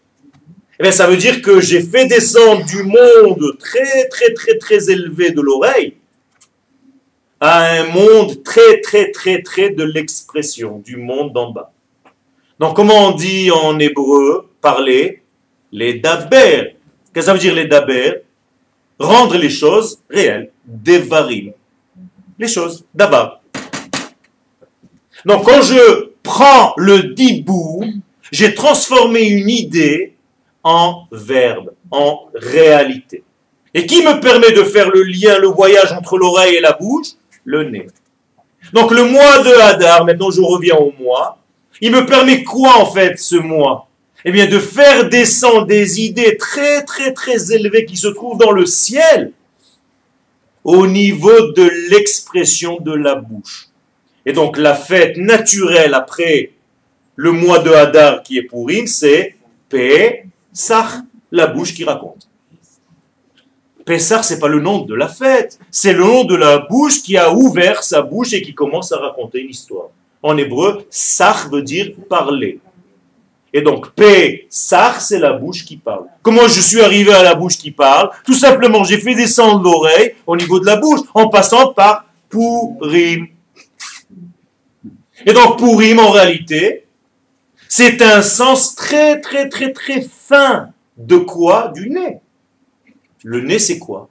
eh 0.79 0.83
bien, 0.83 0.91
ça 0.91 1.07
veut 1.07 1.17
dire 1.17 1.41
que 1.41 1.59
j'ai 1.59 1.81
fait 1.81 2.05
descendre 2.05 2.63
du 2.65 2.83
monde 2.83 3.57
très 3.59 4.07
très 4.09 4.33
très 4.33 4.57
très 4.57 4.89
élevé 4.91 5.31
de 5.31 5.41
l'oreille 5.41 5.95
à 7.39 7.71
un 7.79 7.85
monde 7.85 8.43
très 8.43 8.81
très 8.81 9.11
très 9.11 9.41
très 9.41 9.69
de 9.69 9.83
l'expression, 9.83 10.79
du 10.79 10.97
monde 10.97 11.33
d'en 11.33 11.51
bas. 11.51 11.71
Donc 12.59 12.75
comment 12.75 13.09
on 13.09 13.11
dit 13.11 13.51
en 13.51 13.77
hébreu, 13.79 14.49
parler? 14.61 15.21
Les 15.71 15.95
daber, 15.95 16.77
Qu'est-ce 17.13 17.25
que 17.25 17.31
ça 17.31 17.33
veut 17.33 17.39
dire 17.39 17.55
les 17.55 17.65
daber? 17.65 18.21
Rendre 18.99 19.37
les 19.37 19.49
choses 19.49 19.99
réelles. 20.09 20.51
Devarim. 20.65 21.53
Les 22.37 22.47
choses. 22.47 22.85
D'abord. 22.93 23.41
Donc 25.25 25.43
quand 25.45 25.61
je 25.61 26.11
prends 26.21 26.73
le 26.77 27.13
dibou, 27.15 27.83
j'ai 28.31 28.53
transformé 28.53 29.21
une 29.21 29.49
idée 29.49 30.13
en 30.63 31.07
verbe, 31.11 31.71
en 31.91 32.27
réalité. 32.33 33.23
Et 33.73 33.85
qui 33.85 34.01
me 34.03 34.19
permet 34.19 34.51
de 34.51 34.63
faire 34.63 34.89
le 34.89 35.03
lien, 35.03 35.37
le 35.39 35.47
voyage 35.47 35.91
entre 35.91 36.17
l'oreille 36.17 36.55
et 36.55 36.61
la 36.61 36.73
bouche? 36.73 37.09
Le 37.45 37.63
nez. 37.63 37.87
Donc 38.73 38.91
le 38.91 39.03
mois 39.03 39.39
de 39.39 39.53
Hadar, 39.61 40.03
maintenant 40.05 40.31
je 40.31 40.41
reviens 40.41 40.75
au 40.75 40.93
mois, 40.99 41.37
il 41.79 41.91
me 41.91 42.05
permet 42.05 42.43
quoi 42.43 42.77
en 42.77 42.85
fait 42.85 43.17
ce 43.17 43.35
mois 43.35 43.87
eh 44.25 44.31
bien, 44.31 44.47
de 44.47 44.59
faire 44.59 45.07
descendre 45.07 45.65
des 45.65 46.01
idées 46.01 46.35
très, 46.35 46.83
très, 46.83 47.13
très 47.13 47.53
élevées 47.53 47.85
qui 47.85 47.95
se 47.95 48.07
trouvent 48.07 48.37
dans 48.37 48.51
le 48.51 48.65
ciel 48.65 49.31
au 50.63 50.85
niveau 50.85 51.53
de 51.53 51.69
l'expression 51.89 52.77
de 52.81 52.93
la 52.93 53.15
bouche. 53.15 53.67
Et 54.25 54.33
donc, 54.33 54.57
la 54.57 54.75
fête 54.75 55.15
naturelle 55.15 55.93
après 55.93 56.51
le 57.15 57.31
mois 57.31 57.59
de 57.59 57.71
Hadar 57.71 58.21
qui 58.21 58.37
est 58.37 58.43
Purim, 58.43 58.85
c'est 58.85 59.35
Pesach, 60.57 61.03
la 61.31 61.45
bouche 61.45 61.75
qui 61.75 61.83
raconte. 61.83 62.27
Pesach, 63.85 64.23
c'est 64.23 64.39
pas 64.39 64.47
le 64.47 64.59
nom 64.59 64.79
de 64.79 64.95
la 64.95 65.07
fête, 65.07 65.59
c'est 65.69 65.93
le 65.93 66.03
nom 66.03 66.23
de 66.23 66.35
la 66.35 66.57
bouche 66.57 67.03
qui 67.03 67.15
a 67.15 67.31
ouvert 67.31 67.83
sa 67.83 68.01
bouche 68.01 68.33
et 68.33 68.41
qui 68.41 68.55
commence 68.55 68.91
à 68.91 68.97
raconter 68.97 69.41
une 69.41 69.51
histoire. 69.51 69.89
En 70.23 70.35
hébreu, 70.35 70.87
Sach 70.89 71.47
veut 71.51 71.61
dire 71.61 71.91
parler. 72.09 72.59
Et 73.53 73.61
donc, 73.61 73.85
Sar, 74.49 74.99
c'est 74.99 75.19
la 75.19 75.33
bouche 75.33 75.63
qui 75.63 75.77
parle. 75.77 76.05
Comment 76.23 76.47
je 76.47 76.59
suis 76.59 76.81
arrivé 76.81 77.13
à 77.13 77.21
la 77.21 77.35
bouche 77.35 77.57
qui 77.57 77.69
parle? 77.69 78.09
Tout 78.25 78.33
simplement, 78.33 78.83
j'ai 78.83 78.97
fait 78.97 79.13
descendre 79.13 79.63
l'oreille 79.63 80.15
au 80.25 80.35
niveau 80.35 80.59
de 80.59 80.65
la 80.65 80.77
bouche 80.77 81.01
en 81.13 81.29
passant 81.29 81.71
par 81.71 82.05
Purim. 82.29 83.27
Et 85.23 85.33
donc, 85.33 85.59
Purim, 85.59 85.99
en 85.99 86.09
réalité, 86.09 86.86
c'est 87.69 88.01
un 88.01 88.21
sens 88.21 88.75
très, 88.75 89.19
très, 89.21 89.49
très, 89.49 89.71
très 89.73 90.01
fin. 90.01 90.69
De 90.97 91.17
quoi 91.17 91.71
Du 91.75 91.89
nez. 91.89 92.19
Le 93.23 93.41
nez, 93.41 93.59
c'est 93.59 93.77
quoi? 93.77 94.09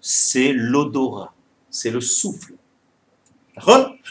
C'est 0.00 0.52
l'odorat. 0.52 1.32
C'est 1.70 1.90
le 1.90 2.00
souffle. 2.00 2.54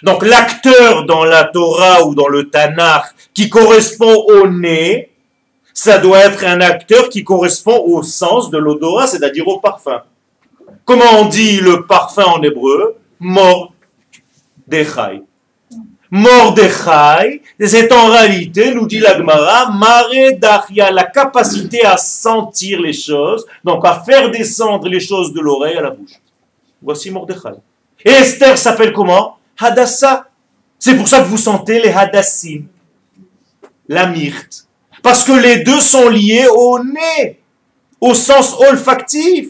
Donc 0.04 0.24
l'acteur 0.24 1.06
dans 1.06 1.24
la 1.26 1.44
Torah 1.46 2.06
ou 2.06 2.16
dans 2.16 2.28
le 2.28 2.50
Tanakh 2.50 3.06
qui 3.34 3.50
correspond 3.50 4.26
au 4.28 4.48
nez, 4.48 5.12
ça 5.74 5.98
doit 5.98 6.20
être 6.20 6.44
un 6.46 6.62
acteur 6.62 7.10
qui 7.10 7.24
correspond 7.24 7.84
au 7.86 8.04
sens 8.04 8.52
de 8.52 8.58
l'odorat, 8.58 9.08
c'est-à-dire 9.08 9.48
au 9.48 9.60
parfum. 9.60 10.04
Comment 10.86 11.22
on 11.22 11.26
dit 11.26 11.60
le 11.62 11.86
parfum 11.86 12.26
en 12.26 12.42
hébreu? 12.44 12.98
Mor 13.20 13.74
dechai. 14.68 15.24
Mordechai, 16.12 17.42
c'est 17.60 17.92
en 17.94 18.08
réalité, 18.08 18.74
nous 18.74 18.88
dit 18.88 19.00
l'Agmara, 19.00 19.72
Mare 19.72 20.34
Dachia, 20.38 20.90
la 20.92 21.04
capacité 21.04 21.86
à 21.86 21.98
sentir 21.98 22.82
les 22.82 22.94
choses, 22.94 23.46
donc 23.64 23.86
à 23.86 24.02
faire 24.04 24.32
descendre 24.32 24.90
les 24.90 25.00
choses 25.00 25.32
de 25.34 25.40
l'oreille 25.40 25.78
à 25.78 25.82
la 25.82 25.92
bouche. 25.92 26.14
Voici 26.82 27.12
Mordechai. 27.12 27.60
Et 28.04 28.10
Esther 28.10 28.58
s'appelle 28.58 28.92
comment? 28.92 29.38
Hadassah. 29.60 30.26
C'est 30.80 30.96
pour 30.96 31.08
ça 31.08 31.20
que 31.20 31.28
vous 31.28 31.38
sentez 31.38 31.82
les 31.82 31.90
Hadassim, 31.90 32.66
la 33.88 34.08
myrte. 34.08 34.66
Parce 35.04 35.24
que 35.24 35.34
les 35.34 35.58
deux 35.58 35.80
sont 35.80 36.10
liés 36.10 36.48
au 36.48 36.84
nez, 36.84 37.40
au 38.00 38.14
sens 38.14 38.56
olfactif. 38.60 39.50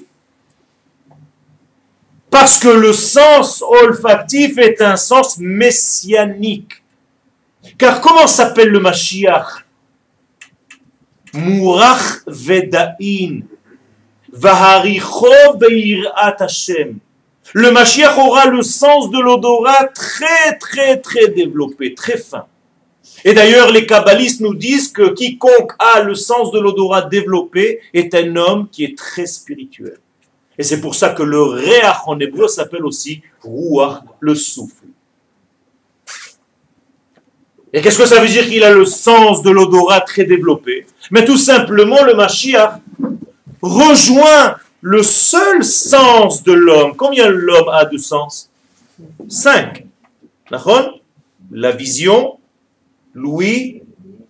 Parce 2.30 2.58
que 2.60 2.70
le 2.70 2.94
sens 2.94 3.64
olfactif 3.68 4.58
est 4.58 4.82
un 4.82 4.96
sens 4.96 5.38
messianique. 5.40 6.84
Car 7.78 8.02
comment 8.02 8.28
s'appelle 8.28 8.70
le 8.70 8.80
Mashiach? 8.80 9.66
Mourach 11.34 12.22
Veda'in. 12.28 13.42
Vaharicho 14.32 15.56
Beirat 15.58 16.38
Hashem. 16.40 17.00
Le 17.54 17.72
Mashiach 17.72 18.18
aura 18.18 18.46
le 18.46 18.62
sens 18.62 19.10
de 19.10 19.20
l'odorat 19.20 19.86
très 19.86 20.58
très 20.60 20.98
très 20.98 21.30
développé, 21.30 21.96
très 21.96 22.18
fin. 22.18 22.46
Et 23.26 23.34
d'ailleurs, 23.34 23.72
les 23.72 23.86
kabbalistes 23.86 24.40
nous 24.40 24.54
disent 24.54 24.90
que 24.90 25.14
quiconque 25.14 25.74
a 25.80 26.02
le 26.02 26.14
sens 26.14 26.52
de 26.52 26.60
l'odorat 26.60 27.02
développé 27.04 27.80
est 27.94 28.14
un 28.14 28.36
homme 28.36 28.70
qui 28.72 28.84
est 28.84 28.98
très 28.98 29.26
spirituel. 29.26 29.98
Et 30.60 30.64
c'est 30.64 30.82
pour 30.82 30.93
ça 30.93 31.12
que 31.12 31.24
le 31.24 31.41
réach 31.41 32.01
en 32.05 32.20
hébreu 32.20 32.49
s'appelle 32.49 32.86
aussi 32.86 33.22
ruach, 33.41 34.03
le 34.20 34.36
souffle. 34.36 34.88
Et 37.72 37.82
qu'est-ce 37.82 37.97
que 37.97 38.05
ça 38.05 38.20
veut 38.20 38.28
dire 38.28 38.45
qu'il 38.45 38.64
a 38.66 38.74
le 38.74 38.84
sens 38.84 39.41
de 39.41 39.51
l'odorat 39.51 40.01
très 40.01 40.26
développé? 40.26 40.86
Mais 41.12 41.24
tout 41.24 41.38
simplement, 41.38 42.03
le 42.03 42.14
Mashiach 42.14 42.82
rejoint 43.62 44.57
le 44.82 45.01
seul 45.01 45.64
sens 45.64 46.43
de 46.43 46.51
l'homme. 46.51 46.93
Combien 46.97 47.30
l'homme 47.30 47.70
a 47.70 47.86
de 47.86 47.97
sens? 47.97 48.49
Cinq. 49.30 49.86
La 51.51 51.72
vision, 51.72 52.38
l'ouïe, 53.14 53.82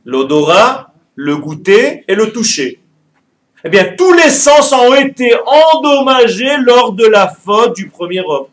l'odorat, 0.05 0.93
le 1.15 1.37
goûter 1.37 2.03
et 2.07 2.13
le 2.13 2.31
toucher. 2.31 2.79
Eh 3.65 3.69
bien, 3.69 3.93
tous 3.97 4.13
les 4.13 4.29
sens 4.29 4.71
ont 4.71 4.93
été 4.93 5.33
endommagés 5.73 6.57
lors 6.59 6.93
de 6.93 7.05
la 7.05 7.27
faute 7.27 7.75
du 7.75 7.89
premier 7.89 8.21
homme, 8.21 8.47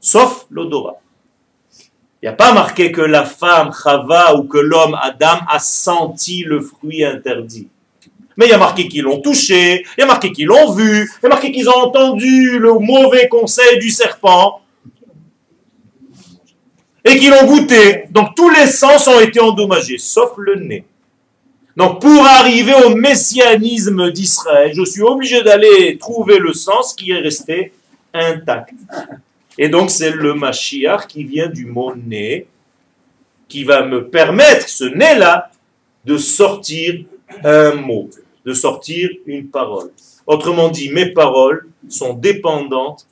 sauf 0.00 0.46
l'odorat. 0.50 0.96
Il 2.22 2.26
n'y 2.26 2.28
a 2.30 2.32
pas 2.32 2.52
marqué 2.52 2.90
que 2.90 3.02
la 3.02 3.24
femme 3.26 3.70
Chava 3.72 4.34
ou 4.36 4.44
que 4.44 4.56
l'homme 4.56 4.96
Adam 5.00 5.40
a 5.48 5.58
senti 5.58 6.42
le 6.42 6.60
fruit 6.60 7.04
interdit. 7.04 7.68
Mais 8.38 8.46
il 8.46 8.50
y 8.50 8.54
a 8.54 8.58
marqué 8.58 8.88
qu'ils 8.88 9.02
l'ont 9.02 9.20
touché, 9.20 9.84
il 9.96 10.00
y 10.00 10.02
a 10.02 10.06
marqué 10.06 10.32
qu'ils 10.32 10.46
l'ont 10.46 10.72
vu, 10.72 11.02
il 11.02 11.22
y 11.22 11.26
a 11.26 11.28
marqué 11.28 11.52
qu'ils 11.52 11.68
ont 11.68 11.76
entendu 11.76 12.58
le 12.58 12.78
mauvais 12.78 13.28
conseil 13.28 13.78
du 13.78 13.90
serpent 13.90 14.62
et 17.04 17.16
qu'ils 17.18 17.30
l'ont 17.30 17.44
goûté. 17.44 18.04
Donc 18.10 18.34
tous 18.34 18.48
les 18.48 18.66
sens 18.66 19.06
ont 19.08 19.20
été 19.20 19.38
endommagés, 19.38 19.98
sauf 19.98 20.32
le 20.38 20.56
nez. 20.56 20.84
Donc 21.76 22.00
pour 22.00 22.24
arriver 22.24 22.74
au 22.86 22.94
messianisme 22.96 24.10
d'Israël, 24.10 24.72
je 24.74 24.84
suis 24.84 25.02
obligé 25.02 25.42
d'aller 25.42 25.98
trouver 25.98 26.38
le 26.38 26.52
sens 26.52 26.94
qui 26.94 27.10
est 27.10 27.20
resté 27.20 27.72
intact. 28.14 28.74
Et 29.58 29.68
donc 29.68 29.90
c'est 29.90 30.10
le 30.10 30.34
Mashiach 30.34 31.06
qui 31.06 31.24
vient 31.24 31.48
du 31.48 31.66
mot 31.66 31.94
nez, 31.94 32.46
qui 33.48 33.64
va 33.64 33.84
me 33.84 34.08
permettre, 34.08 34.68
ce 34.68 34.84
nez-là, 34.84 35.50
de 36.04 36.16
sortir 36.16 37.04
un 37.44 37.74
mot 37.74 38.08
de 38.46 38.54
sortir 38.54 39.10
une 39.26 39.48
parole. 39.48 39.90
Autrement 40.24 40.68
dit, 40.68 40.88
mes 40.90 41.12
paroles 41.12 41.68
sont 41.88 42.14
dépendantes 42.14 43.06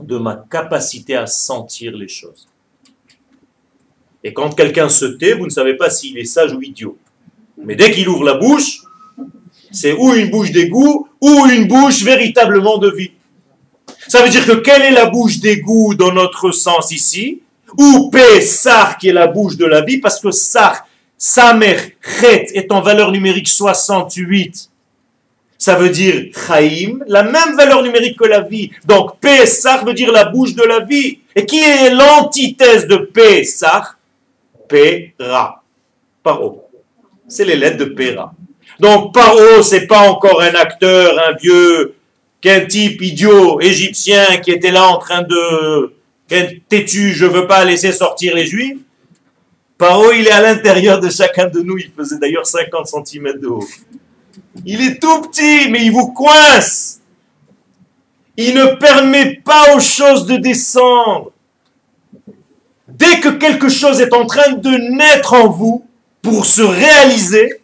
de 0.00 0.16
ma 0.16 0.42
capacité 0.50 1.14
à 1.14 1.26
sentir 1.26 1.94
les 1.94 2.08
choses. 2.08 2.48
Et 4.24 4.32
quand 4.32 4.54
quelqu'un 4.54 4.88
se 4.88 5.04
tait, 5.04 5.34
vous 5.34 5.44
ne 5.44 5.50
savez 5.50 5.74
pas 5.74 5.90
s'il 5.90 6.16
est 6.18 6.24
sage 6.24 6.54
ou 6.54 6.62
idiot. 6.62 6.96
Mais 7.64 7.74
dès 7.74 7.90
qu'il 7.90 8.08
ouvre 8.08 8.24
la 8.24 8.34
bouche, 8.34 8.80
c'est 9.70 9.92
ou 9.92 10.14
une 10.14 10.30
bouche 10.30 10.50
d'égout 10.50 11.08
ou 11.20 11.46
une 11.46 11.66
bouche 11.66 12.02
véritablement 12.02 12.78
de 12.78 12.90
vie. 12.90 13.12
Ça 14.06 14.22
veut 14.22 14.30
dire 14.30 14.46
que 14.46 14.52
quelle 14.52 14.82
est 14.82 14.90
la 14.90 15.06
bouche 15.06 15.38
d'égout 15.38 15.94
dans 15.94 16.12
notre 16.12 16.50
sens 16.50 16.92
ici? 16.92 17.42
Ou 17.76 18.10
Sar 18.40 18.96
qui 18.96 19.08
est 19.08 19.12
la 19.12 19.26
bouche 19.26 19.56
de 19.56 19.66
la 19.66 19.82
vie, 19.82 19.98
parce 19.98 20.20
que 20.20 20.30
Sar, 20.30 20.86
Samer 21.16 21.96
Chet 22.20 22.46
est 22.54 22.72
en 22.72 22.80
valeur 22.80 23.12
numérique 23.12 23.48
68. 23.48 24.70
Ça 25.58 25.74
veut 25.74 25.90
dire 25.90 26.30
Chaim, 26.46 27.00
la 27.08 27.24
même 27.24 27.56
valeur 27.56 27.82
numérique 27.82 28.16
que 28.16 28.24
la 28.24 28.40
vie. 28.40 28.70
Donc 28.86 29.18
Pesach 29.18 29.84
veut 29.84 29.92
dire 29.92 30.12
la 30.12 30.26
bouche 30.26 30.54
de 30.54 30.62
la 30.62 30.80
vie. 30.80 31.18
Et 31.34 31.44
qui 31.44 31.58
est 31.58 31.90
l'antithèse 31.90 32.86
de 32.86 32.96
Pesach 32.96 33.96
Pera. 34.68 35.62
Paro. 36.22 36.67
C'est 37.28 37.44
les 37.44 37.56
lettres 37.56 37.78
de 37.78 37.84
Pera. 37.84 38.32
Donc 38.80 39.12
Paro, 39.12 39.62
c'est 39.62 39.86
pas 39.86 40.08
encore 40.10 40.40
un 40.40 40.54
acteur, 40.54 41.18
un 41.28 41.34
vieux, 41.34 41.94
qu'un 42.40 42.64
type 42.66 43.02
idiot 43.02 43.60
égyptien 43.60 44.38
qui 44.42 44.50
était 44.50 44.70
là 44.70 44.88
en 44.88 44.98
train 44.98 45.22
de 45.22 45.92
têtu, 46.68 47.12
je 47.12 47.26
veux 47.26 47.46
pas 47.46 47.64
laisser 47.64 47.92
sortir 47.92 48.34
les 48.34 48.46
juifs. 48.46 48.78
Paro, 49.76 50.12
il 50.12 50.26
est 50.26 50.32
à 50.32 50.42
l'intérieur 50.42 51.00
de 51.00 51.08
chacun 51.08 51.46
de 51.46 51.60
nous. 51.60 51.78
Il 51.78 51.90
faisait 51.96 52.18
d'ailleurs 52.18 52.46
50 52.46 52.86
cm 52.86 53.38
de 53.38 53.46
haut. 53.46 53.66
Il 54.66 54.80
est 54.82 55.00
tout 55.00 55.22
petit, 55.22 55.70
mais 55.70 55.84
il 55.84 55.92
vous 55.92 56.12
coince. 56.12 57.00
Il 58.36 58.54
ne 58.54 58.66
permet 58.76 59.40
pas 59.44 59.74
aux 59.74 59.80
choses 59.80 60.26
de 60.26 60.36
descendre. 60.36 61.32
Dès 62.88 63.20
que 63.20 63.28
quelque 63.28 63.68
chose 63.68 64.00
est 64.00 64.12
en 64.12 64.26
train 64.26 64.52
de 64.52 64.70
naître 64.70 65.34
en 65.34 65.48
vous 65.48 65.87
pour 66.22 66.46
se 66.46 66.62
réaliser, 66.62 67.60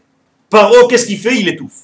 Paro, 0.51 0.87
qu'est-ce 0.87 1.07
qu'il 1.07 1.19
fait? 1.19 1.37
Il 1.37 1.49
étouffe. 1.49 1.83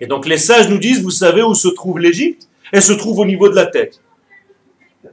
Et 0.00 0.06
donc 0.06 0.26
les 0.26 0.38
sages 0.38 0.68
nous 0.68 0.78
disent, 0.78 1.02
vous 1.02 1.10
savez 1.10 1.42
où 1.42 1.54
se 1.54 1.68
trouve 1.68 1.98
l'Égypte? 1.98 2.48
Elle 2.72 2.82
se 2.82 2.92
trouve 2.92 3.20
au 3.20 3.24
niveau 3.24 3.48
de 3.48 3.54
la 3.54 3.66
tête. 3.66 4.00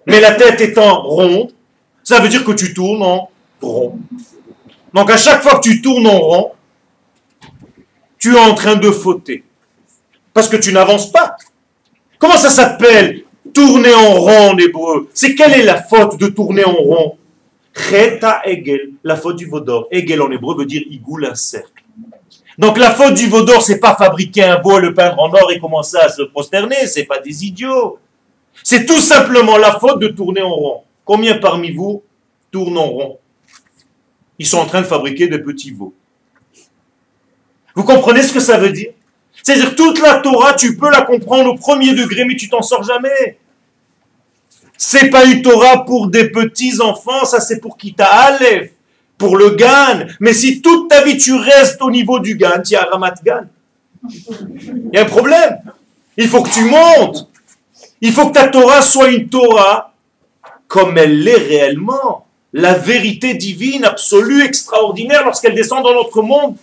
Mais 0.07 0.19
la 0.19 0.31
tête 0.31 0.59
étant 0.59 1.01
ronde, 1.03 1.53
ça 2.03 2.19
veut 2.19 2.29
dire 2.29 2.43
que 2.43 2.51
tu 2.51 2.73
tournes 2.73 3.03
en 3.03 3.29
rond. 3.61 3.99
Donc 4.93 5.09
à 5.09 5.17
chaque 5.17 5.41
fois 5.41 5.59
que 5.59 5.69
tu 5.69 5.81
tournes 5.81 6.07
en 6.07 6.19
rond, 6.19 6.51
tu 8.17 8.35
es 8.35 8.39
en 8.39 8.53
train 8.55 8.75
de 8.75 8.91
fauter. 8.91 9.43
Parce 10.33 10.49
que 10.49 10.57
tu 10.57 10.73
n'avances 10.73 11.11
pas. 11.11 11.35
Comment 12.17 12.37
ça 12.37 12.49
s'appelle 12.49 13.23
tourner 13.53 13.93
en 13.93 14.15
rond 14.15 14.51
en 14.51 14.57
hébreu? 14.57 15.09
C'est 15.13 15.35
quelle 15.35 15.53
est 15.53 15.63
la 15.63 15.81
faute 15.81 16.17
de 16.17 16.27
tourner 16.27 16.65
en 16.65 16.73
rond? 16.73 17.17
Cheta 17.75 18.41
Egel, 18.45 18.91
la 19.03 19.15
faute 19.15 19.37
du 19.37 19.45
vaudor. 19.45 19.87
Egel 19.91 20.21
en 20.21 20.31
hébreu 20.31 20.55
veut 20.57 20.65
dire 20.65 20.83
igoul, 20.89 21.25
un 21.25 21.35
cercle. 21.35 21.83
Donc 22.57 22.77
la 22.77 22.91
faute 22.91 23.15
du 23.15 23.27
vaudor, 23.27 23.61
c'est 23.61 23.79
pas 23.79 23.95
fabriquer 23.95 24.43
un 24.43 24.59
beau, 24.59 24.77
le 24.77 24.93
peindre 24.93 25.19
en 25.19 25.33
or 25.33 25.51
et 25.51 25.59
commencer 25.59 25.97
à 25.97 26.09
se 26.09 26.21
prosterner, 26.21 26.85
c'est 26.85 27.05
pas 27.05 27.19
des 27.19 27.45
idiots. 27.45 27.97
C'est 28.63 28.85
tout 28.85 28.99
simplement 28.99 29.57
la 29.57 29.79
faute 29.79 29.99
de 29.99 30.09
tourner 30.09 30.41
en 30.41 30.53
rond. 30.53 30.81
Combien 31.03 31.37
parmi 31.37 31.71
vous 31.71 32.03
tournent 32.51 32.77
en 32.77 32.87
rond? 32.87 33.19
Ils 34.37 34.45
sont 34.45 34.59
en 34.59 34.65
train 34.65 34.81
de 34.81 34.85
fabriquer 34.85 35.27
des 35.27 35.39
petits 35.39 35.71
veaux. 35.71 35.93
Vous 37.75 37.83
comprenez 37.83 38.21
ce 38.21 38.33
que 38.33 38.39
ça 38.39 38.57
veut 38.57 38.71
dire? 38.71 38.91
C'est-à-dire 39.41 39.75
toute 39.75 39.99
la 39.99 40.15
Torah, 40.15 40.53
tu 40.53 40.77
peux 40.77 40.91
la 40.91 41.01
comprendre 41.01 41.51
au 41.51 41.55
premier 41.55 41.93
degré, 41.93 42.23
mais 42.23 42.35
tu 42.35 42.49
t'en 42.49 42.61
sors 42.61 42.83
jamais. 42.83 43.39
C'est 44.85 45.09
pas 45.09 45.23
une 45.23 45.41
Torah 45.41 45.85
pour 45.85 46.07
des 46.07 46.29
petits 46.29 46.81
enfants, 46.81 47.23
ça 47.23 47.39
c'est 47.39 47.61
pour 47.61 47.77
qui 47.77 47.93
t'a 47.93 48.05
Aleph, 48.05 48.71
pour 49.17 49.37
le 49.37 49.51
Gan. 49.51 50.05
Mais 50.19 50.33
si 50.33 50.61
toute 50.61 50.89
ta 50.89 51.01
vie 51.03 51.17
tu 51.17 51.33
restes 51.33 51.81
au 51.81 51.89
niveau 51.89 52.19
du 52.19 52.35
Gan, 52.35 52.61
tu 52.61 52.75
as 52.75 52.83
Ramat 52.91 53.15
Gan. 53.25 53.45
Il 54.11 54.89
y 54.93 54.97
a 54.97 55.03
un 55.03 55.05
problème. 55.05 55.57
Il 56.17 56.27
faut 56.27 56.43
que 56.43 56.49
tu 56.49 56.65
montes. 56.65 57.29
Il 58.01 58.11
faut 58.11 58.27
que 58.27 58.33
ta 58.33 58.49
Torah 58.49 58.81
soit 58.81 59.07
une 59.07 59.29
Torah 59.29 59.93
comme 60.67 60.97
elle 60.97 61.23
l'est 61.23 61.37
réellement. 61.37 62.27
La 62.51 62.73
vérité 62.73 63.35
divine, 63.35 63.85
absolue, 63.85 64.43
extraordinaire, 64.43 65.23
lorsqu'elle 65.23 65.55
descend 65.55 65.81
dans 65.85 65.93
notre 65.93 66.21
monde, 66.21 66.57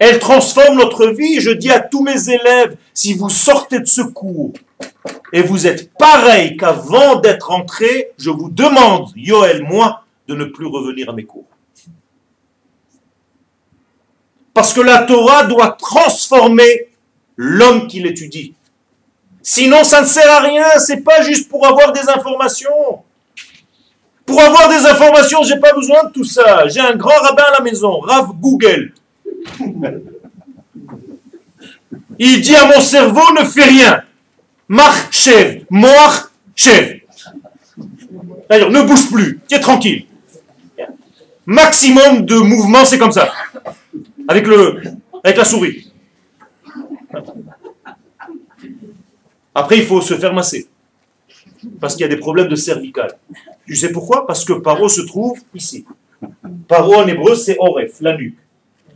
elle 0.00 0.18
transforme 0.18 0.78
notre 0.78 1.06
vie. 1.06 1.40
Je 1.40 1.52
dis 1.52 1.70
à 1.70 1.78
tous 1.78 2.02
mes 2.02 2.28
élèves, 2.28 2.76
si 2.92 3.14
vous 3.14 3.30
sortez 3.30 3.78
de 3.78 3.86
ce 3.86 4.02
cours 4.02 4.52
et 5.32 5.42
vous 5.42 5.66
êtes 5.66 5.92
pareil 5.94 6.56
qu'avant 6.56 7.16
d'être 7.16 7.50
entré, 7.50 8.10
je 8.18 8.30
vous 8.30 8.50
demande, 8.50 9.10
Yoel, 9.16 9.62
moi, 9.62 10.04
de 10.28 10.34
ne 10.34 10.44
plus 10.44 10.66
revenir 10.66 11.08
à 11.10 11.12
mes 11.12 11.24
cours. 11.24 11.46
Parce 14.54 14.74
que 14.74 14.80
la 14.80 15.04
Torah 15.04 15.44
doit 15.44 15.72
transformer 15.72 16.88
l'homme 17.36 17.86
qui 17.86 18.00
l'étudie. 18.00 18.54
Sinon, 19.42 19.82
ça 19.82 20.02
ne 20.02 20.06
sert 20.06 20.30
à 20.30 20.40
rien, 20.40 20.64
c'est 20.78 21.02
pas 21.02 21.22
juste 21.22 21.48
pour 21.48 21.66
avoir 21.66 21.92
des 21.92 22.08
informations. 22.08 23.02
Pour 24.26 24.40
avoir 24.40 24.68
des 24.68 24.86
informations, 24.86 25.42
j'ai 25.42 25.58
pas 25.58 25.72
besoin 25.72 26.04
de 26.04 26.12
tout 26.12 26.24
ça. 26.24 26.68
J'ai 26.68 26.80
un 26.80 26.94
grand 26.94 27.18
rabbin 27.22 27.44
à 27.48 27.58
la 27.58 27.60
maison, 27.60 27.98
Rav 28.00 28.32
Google. 28.38 28.92
Il 32.18 32.40
dit 32.40 32.54
à 32.54 32.66
mon 32.66 32.80
cerveau, 32.80 33.32
ne 33.38 33.44
fais 33.44 33.64
rien. 33.64 34.04
Mach 34.72 35.12
chef, 35.12 35.64
moach. 35.68 36.30
D'ailleurs, 38.48 38.70
ne 38.70 38.80
bouge 38.80 39.10
plus, 39.10 39.38
tiens 39.46 39.58
tranquille. 39.58 40.06
Maximum 41.44 42.24
de 42.24 42.36
mouvement, 42.36 42.82
c'est 42.86 42.96
comme 42.96 43.12
ça. 43.12 43.30
Avec, 44.26 44.46
la 45.36 45.44
souris. 45.44 45.92
Après, 49.54 49.76
il 49.76 49.84
faut 49.84 50.00
se 50.00 50.14
faire 50.14 50.32
masser. 50.32 50.66
Parce 51.78 51.92
qu'il 51.94 52.02
y 52.02 52.06
a 52.06 52.08
des 52.08 52.16
problèmes 52.16 52.48
de 52.48 52.56
cervical. 52.56 53.18
Tu 53.66 53.76
sais 53.76 53.92
pourquoi? 53.92 54.26
Parce 54.26 54.42
que 54.42 54.54
paro 54.54 54.88
se 54.88 55.02
trouve 55.02 55.38
ici. 55.54 55.84
Paro 56.66 56.94
en 56.94 57.06
hébreu, 57.06 57.34
c'est 57.34 57.58
oref, 57.58 58.00
la 58.00 58.16
nuque. 58.16 58.38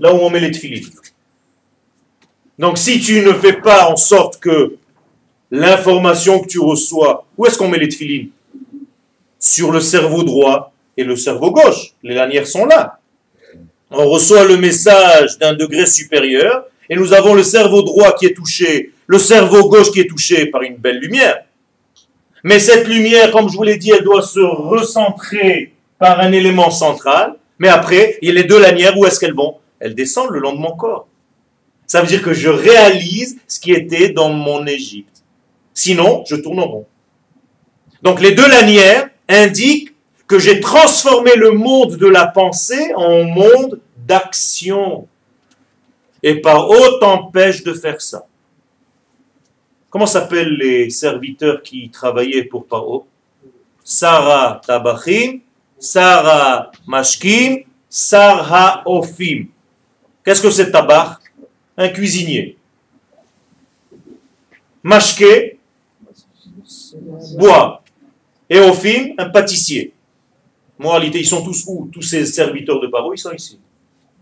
Là 0.00 0.14
où 0.14 0.20
on 0.20 0.30
met 0.30 0.40
les 0.40 0.52
tefilines. 0.52 0.88
Donc 2.58 2.78
si 2.78 2.98
tu 2.98 3.20
ne 3.20 3.34
fais 3.34 3.60
pas 3.60 3.90
en 3.90 3.96
sorte 3.96 4.40
que 4.40 4.78
l'information 5.50 6.40
que 6.40 6.46
tu 6.46 6.58
reçois, 6.58 7.24
où 7.36 7.46
est-ce 7.46 7.58
qu'on 7.58 7.68
met 7.68 7.78
les 7.78 7.88
tefilines? 7.88 8.30
Sur 9.38 9.70
le 9.70 9.80
cerveau 9.80 10.22
droit 10.22 10.72
et 10.96 11.04
le 11.04 11.16
cerveau 11.16 11.50
gauche. 11.50 11.94
Les 12.02 12.14
lanières 12.14 12.46
sont 12.46 12.66
là. 12.66 12.98
On 13.90 14.08
reçoit 14.08 14.44
le 14.44 14.56
message 14.56 15.38
d'un 15.38 15.54
degré 15.54 15.86
supérieur 15.86 16.64
et 16.90 16.96
nous 16.96 17.12
avons 17.12 17.34
le 17.34 17.42
cerveau 17.42 17.82
droit 17.82 18.12
qui 18.12 18.26
est 18.26 18.34
touché, 18.34 18.92
le 19.06 19.18
cerveau 19.18 19.68
gauche 19.68 19.92
qui 19.92 20.00
est 20.00 20.08
touché 20.08 20.46
par 20.46 20.62
une 20.62 20.76
belle 20.76 20.98
lumière. 20.98 21.44
Mais 22.42 22.58
cette 22.58 22.86
lumière, 22.86 23.30
comme 23.30 23.48
je 23.48 23.56
vous 23.56 23.62
l'ai 23.62 23.76
dit, 23.76 23.90
elle 23.90 24.04
doit 24.04 24.22
se 24.22 24.40
recentrer 24.40 25.72
par 25.98 26.20
un 26.20 26.32
élément 26.32 26.70
central. 26.70 27.36
Mais 27.58 27.68
après, 27.68 28.18
il 28.22 28.28
y 28.28 28.30
a 28.30 28.34
les 28.34 28.44
deux 28.44 28.60
lanières, 28.60 28.96
où 28.98 29.06
est-ce 29.06 29.18
qu'elles 29.18 29.34
vont? 29.34 29.56
Elles 29.80 29.94
descendent 29.94 30.30
le 30.30 30.40
long 30.40 30.52
de 30.52 30.58
mon 30.58 30.76
corps. 30.76 31.08
Ça 31.86 32.00
veut 32.00 32.06
dire 32.06 32.22
que 32.22 32.32
je 32.32 32.48
réalise 32.48 33.38
ce 33.46 33.60
qui 33.60 33.72
était 33.72 34.10
dans 34.10 34.30
mon 34.30 34.66
Égypte. 34.66 35.15
Sinon, 35.76 36.24
je 36.26 36.36
tourne 36.36 36.58
en 36.58 36.66
rond. 36.66 36.86
Donc 38.00 38.22
les 38.22 38.32
deux 38.32 38.48
lanières 38.48 39.10
indiquent 39.28 39.94
que 40.26 40.38
j'ai 40.38 40.58
transformé 40.58 41.36
le 41.36 41.50
monde 41.50 41.98
de 41.98 42.06
la 42.06 42.26
pensée 42.26 42.94
en 42.94 43.24
monde 43.24 43.78
d'action. 43.98 45.06
Et 46.22 46.40
par 46.40 46.66
t'empêche 46.98 47.62
de 47.62 47.74
faire 47.74 48.00
ça. 48.00 48.26
Comment 49.90 50.06
s'appellent 50.06 50.56
les 50.56 50.88
serviteurs 50.88 51.62
qui 51.62 51.90
travaillaient 51.90 52.44
pour 52.44 52.66
Paro? 52.66 53.06
Sarah 53.84 54.62
Tabachim, 54.66 55.40
Sarah 55.78 56.72
Mashkim, 56.86 57.64
Sarah 57.90 58.82
Ofim. 58.86 59.48
Qu'est-ce 60.24 60.40
que 60.40 60.50
c'est 60.50 60.70
tabach 60.70 61.18
Un 61.76 61.90
cuisinier. 61.90 62.56
Mashke, 64.82 65.55
bois. 67.36 67.82
Et 68.48 68.60
Ofim, 68.60 69.14
un 69.18 69.28
pâtissier. 69.30 69.92
Moralité, 70.78 71.20
ils 71.20 71.26
sont 71.26 71.42
tous 71.42 71.64
où? 71.66 71.88
Tous 71.92 72.02
ces 72.02 72.26
serviteurs 72.26 72.80
de 72.80 72.86
Paro, 72.86 73.14
ils 73.14 73.18
sont 73.18 73.32
ici. 73.32 73.58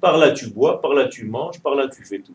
Par 0.00 0.18
là 0.18 0.32
tu 0.32 0.48
bois, 0.48 0.80
par 0.82 0.92
là 0.92 1.06
tu 1.08 1.24
manges, 1.24 1.60
par 1.60 1.74
là 1.74 1.88
tu 1.88 2.04
fais 2.04 2.18
tout. 2.18 2.34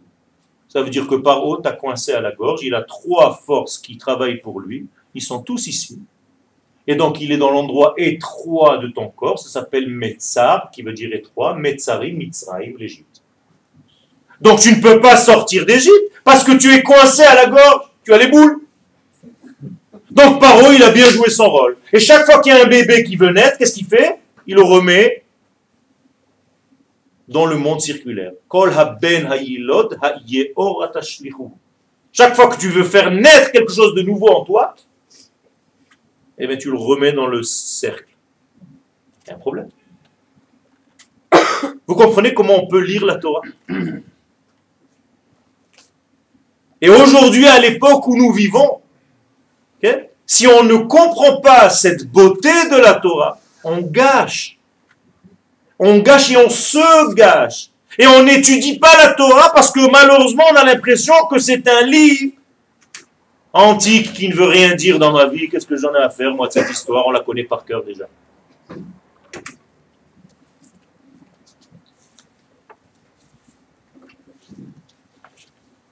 Ça 0.68 0.82
veut 0.82 0.90
dire 0.90 1.08
que 1.08 1.16
Paro 1.16 1.58
t'a 1.58 1.72
coincé 1.72 2.14
à 2.14 2.20
la 2.20 2.32
gorge, 2.32 2.62
il 2.64 2.74
a 2.74 2.82
trois 2.82 3.40
forces 3.46 3.78
qui 3.78 3.98
travaillent 3.98 4.42
pour 4.42 4.60
lui, 4.60 4.88
ils 5.14 5.22
sont 5.22 5.44
tous 5.44 5.68
ici. 5.68 6.00
Et 6.88 6.96
donc 6.96 7.22
il 7.22 7.32
est 7.32 7.38
dans 7.38 7.52
l'endroit 7.52 7.94
étroit 7.98 8.80
de 8.80 8.88
ton 8.88 9.10
corps, 9.10 9.38
ça 9.38 9.50
s'appelle 9.50 9.88
Metzar, 9.88 10.72
qui 10.72 10.82
veut 10.82 10.94
dire 10.94 11.14
étroit, 11.14 11.56
Metzari, 11.56 12.14
Mitzraïm, 12.14 12.76
l'Égypte. 12.78 13.22
Donc 14.42 14.60
tu 14.60 14.76
ne 14.76 14.82
peux 14.82 15.00
pas 15.00 15.16
sortir 15.16 15.66
d'Égypte 15.66 16.12
parce 16.24 16.44
que 16.44 16.58
tu 16.58 16.74
es 16.74 16.82
coincé 16.82 17.22
à 17.22 17.36
la 17.36 17.48
gorge, 17.48 17.92
tu 18.04 18.14
as 18.14 18.18
les 18.18 18.28
boules. 18.28 18.62
Donc 20.20 20.42
Paro, 20.42 20.74
il 20.74 20.84
a 20.84 20.90
bien 20.92 21.10
joué 21.10 21.30
son 21.30 21.50
rôle. 21.50 21.78
Et 21.94 22.00
chaque 22.00 22.26
fois 22.26 22.42
qu'il 22.42 22.54
y 22.54 22.56
a 22.56 22.66
un 22.66 22.68
bébé 22.68 23.06
qui 23.06 23.16
veut 23.16 23.32
naître, 23.32 23.58
qu'est-ce 23.58 23.74
qu'il 23.74 23.86
fait? 23.86 24.20
Il 24.46 24.56
le 24.56 24.64
remet 24.64 25.24
dans 27.30 27.46
le 27.46 27.56
monde 27.56 27.80
circulaire. 27.80 28.34
Chaque 32.12 32.36
fois 32.36 32.48
que 32.50 32.60
tu 32.60 32.68
veux 32.68 32.84
faire 32.84 33.12
naître 33.12 33.54
quelque 33.54 33.72
chose 33.72 33.96
de 33.96 34.02
nouveau 34.02 34.28
en 34.28 34.44
toi, 34.44 34.76
eh 36.38 36.48
bien, 36.48 36.58
tu 36.58 36.70
le 36.70 36.78
remets 36.78 37.14
dans 37.14 37.28
le 37.28 37.42
cercle. 37.42 38.14
A 39.30 39.36
un 39.36 39.38
problème. 39.38 39.70
Vous 41.88 41.96
comprenez 41.96 42.34
comment 42.34 42.62
on 42.62 42.68
peut 42.68 42.82
lire 42.82 43.06
la 43.06 43.16
Torah? 43.16 43.42
Et 46.82 46.90
aujourd'hui, 46.90 47.48
à 47.48 47.60
l'époque 47.60 48.06
où 48.08 48.18
nous 48.18 48.34
vivons, 48.34 48.82
si 50.30 50.46
on 50.46 50.62
ne 50.64 50.76
comprend 50.76 51.42
pas 51.42 51.72
cette 51.72 52.06
beauté 52.06 52.54
de 52.70 52.76
la 52.76 52.94
Torah, 52.94 53.40
on 53.64 53.82
gâche. 53.82 54.60
On 55.80 55.98
gâche 55.98 56.30
et 56.30 56.38
on 56.38 56.52
se 56.52 57.16
gâche. 57.16 57.72
Et 57.98 58.06
on 58.06 58.22
n'étudie 58.22 58.78
pas 58.78 58.96
la 59.04 59.14
Torah 59.16 59.52
parce 59.52 59.72
que 59.72 59.90
malheureusement 59.90 60.44
on 60.52 60.56
a 60.56 60.64
l'impression 60.64 61.16
que 61.32 61.40
c'est 61.40 61.68
un 61.68 61.82
livre 61.82 62.34
antique 63.52 64.14
qui 64.14 64.30
ne 64.30 64.36
veut 64.36 64.46
rien 64.46 64.76
dire 64.76 65.00
dans 65.00 65.12
ma 65.12 65.26
vie. 65.26 65.50
Qu'est-ce 65.50 65.66
que 65.66 65.76
j'en 65.76 65.96
ai 65.96 66.04
à 66.04 66.12
faire, 66.12 66.32
moi, 66.36 66.46
de 66.46 66.54
cette 66.54 66.70
histoire? 66.70 67.08
On 67.08 67.12
la 67.12 67.22
connaît 67.22 67.46
par 67.46 67.66
cœur 67.66 67.84
déjà. 67.84 68.06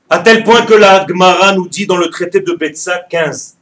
À 0.07 0.19
tel 0.19 0.43
point 0.43 0.61
que 0.61 0.75
la 0.75 1.07
Gemara 1.07 1.53
nous 1.53 1.67
dit 1.67 1.87
dans 1.87 1.97
le 1.97 2.11
traité 2.11 2.39
de 2.39 2.51
Betsa 2.53 2.99
15 3.09 3.56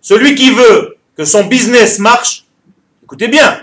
celui 0.00 0.34
qui 0.34 0.50
veut 0.50 0.96
que 1.16 1.24
son 1.24 1.44
business 1.44 1.98
marche, 1.98 2.44
écoutez 3.02 3.28
bien, 3.28 3.62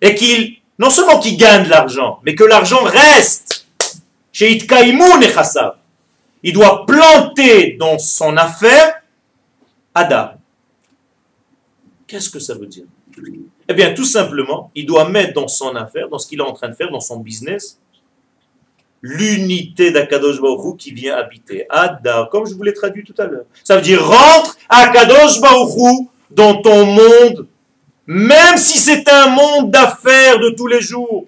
et 0.00 0.14
qu'il, 0.14 0.58
non 0.78 0.90
seulement 0.90 1.18
qu'il 1.18 1.36
gagne 1.36 1.64
de 1.64 1.70
l'argent, 1.70 2.20
mais 2.24 2.34
que 2.34 2.44
l'argent 2.44 2.82
reste 2.82 3.66
chez 4.32 4.58
Nechasav. 5.18 5.76
Il 6.42 6.52
doit 6.52 6.86
planter 6.86 7.76
dans 7.78 7.98
son 7.98 8.36
affaire 8.36 9.02
Ada. 9.94 10.38
Qu'est-ce 12.06 12.30
que 12.30 12.38
ça 12.40 12.54
veut 12.54 12.66
dire? 12.66 12.84
Eh 13.72 13.74
bien, 13.74 13.94
tout 13.94 14.04
simplement, 14.04 14.70
il 14.74 14.86
doit 14.86 15.08
mettre 15.08 15.32
dans 15.32 15.48
son 15.48 15.74
affaire, 15.76 16.08
dans 16.08 16.18
ce 16.18 16.26
qu'il 16.26 16.38
est 16.38 16.44
en 16.44 16.52
train 16.52 16.68
de 16.68 16.74
faire, 16.74 16.90
dans 16.90 17.00
son 17.00 17.18
business, 17.18 17.78
l'unité 19.00 19.90
d'Akadosh 19.90 20.40
Baruch 20.40 20.76
qui 20.76 20.92
vient 20.92 21.16
habiter. 21.16 21.66
Ada, 21.70 22.28
comme 22.30 22.46
je 22.46 22.54
vous 22.54 22.62
l'ai 22.62 22.74
traduit 22.74 23.02
tout 23.02 23.14
à 23.18 23.24
l'heure. 23.24 23.44
Ça 23.64 23.76
veut 23.76 23.82
dire 23.82 24.04
rentre 24.06 24.56
Akadosh 24.68 25.40
Baruch 25.40 26.06
dans 26.30 26.60
ton 26.62 26.84
monde, 26.86 27.46
même 28.06 28.56
si 28.56 28.78
c'est 28.78 29.08
un 29.08 29.28
monde 29.28 29.70
d'affaires 29.70 30.38
de 30.38 30.50
tous 30.50 30.66
les 30.66 30.80
jours. 30.80 31.26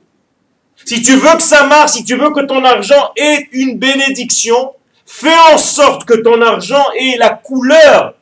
Si 0.84 1.02
tu 1.02 1.16
veux 1.16 1.36
que 1.36 1.42
ça 1.42 1.66
marche, 1.66 1.92
si 1.92 2.04
tu 2.04 2.16
veux 2.16 2.30
que 2.30 2.44
ton 2.44 2.62
argent 2.62 3.12
ait 3.16 3.48
une 3.52 3.78
bénédiction, 3.78 4.74
fais 5.06 5.36
en 5.52 5.58
sorte 5.58 6.04
que 6.04 6.14
ton 6.14 6.42
argent 6.42 6.84
ait 6.98 7.16
la 7.18 7.30
couleur 7.30 8.14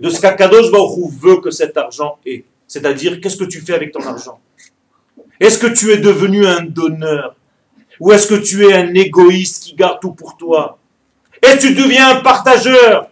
de 0.00 0.08
ce 0.08 0.20
qu'Akadosh 0.20 0.70
Baruch 0.70 1.12
veut 1.20 1.40
que 1.40 1.50
cet 1.50 1.76
argent 1.76 2.18
ait. 2.24 2.44
C'est-à-dire, 2.70 3.20
qu'est-ce 3.20 3.36
que 3.36 3.50
tu 3.54 3.60
fais 3.60 3.74
avec 3.74 3.90
ton 3.90 4.00
argent? 4.06 4.38
Est-ce 5.40 5.58
que 5.58 5.66
tu 5.66 5.90
es 5.90 5.96
devenu 5.96 6.46
un 6.46 6.62
donneur? 6.62 7.34
Ou 7.98 8.12
est-ce 8.12 8.28
que 8.28 8.36
tu 8.36 8.64
es 8.64 8.72
un 8.72 8.94
égoïste 8.94 9.64
qui 9.64 9.74
garde 9.74 9.98
tout 10.00 10.12
pour 10.12 10.36
toi? 10.36 10.78
Est-ce 11.42 11.56
que 11.56 11.60
tu 11.66 11.74
deviens 11.74 12.16
un 12.16 12.20
partageur? 12.20 13.10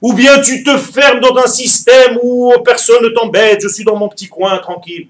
Ou 0.00 0.12
bien 0.12 0.40
tu 0.40 0.62
te 0.62 0.76
fermes 0.78 1.18
dans 1.18 1.36
un 1.38 1.48
système 1.48 2.20
où 2.22 2.52
personne 2.64 3.02
ne 3.02 3.08
t'embête, 3.08 3.60
je 3.60 3.66
suis 3.66 3.82
dans 3.82 3.96
mon 3.96 4.08
petit 4.08 4.28
coin 4.28 4.56
tranquille? 4.58 5.08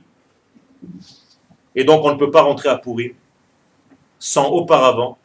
Et 1.74 1.84
donc 1.84 2.03
on 2.03 2.12
ne 2.14 2.18
peut 2.18 2.30
pas 2.30 2.40
rentrer 2.40 2.70
à 2.70 2.76
pourrir 2.76 3.12
sans 4.18 4.48
auparavant 4.48 5.18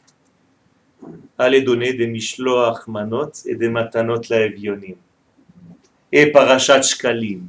aller 1.38 1.62
donner 1.62 1.94
des 1.94 2.08
mishloach 2.08 2.88
manot 2.88 3.32
et 3.46 3.56
des 3.56 3.70
matanot 3.70 4.20
laevionim 4.30 4.98
et 6.12 6.26
parachat 6.28 6.82
shkalim 6.82 7.44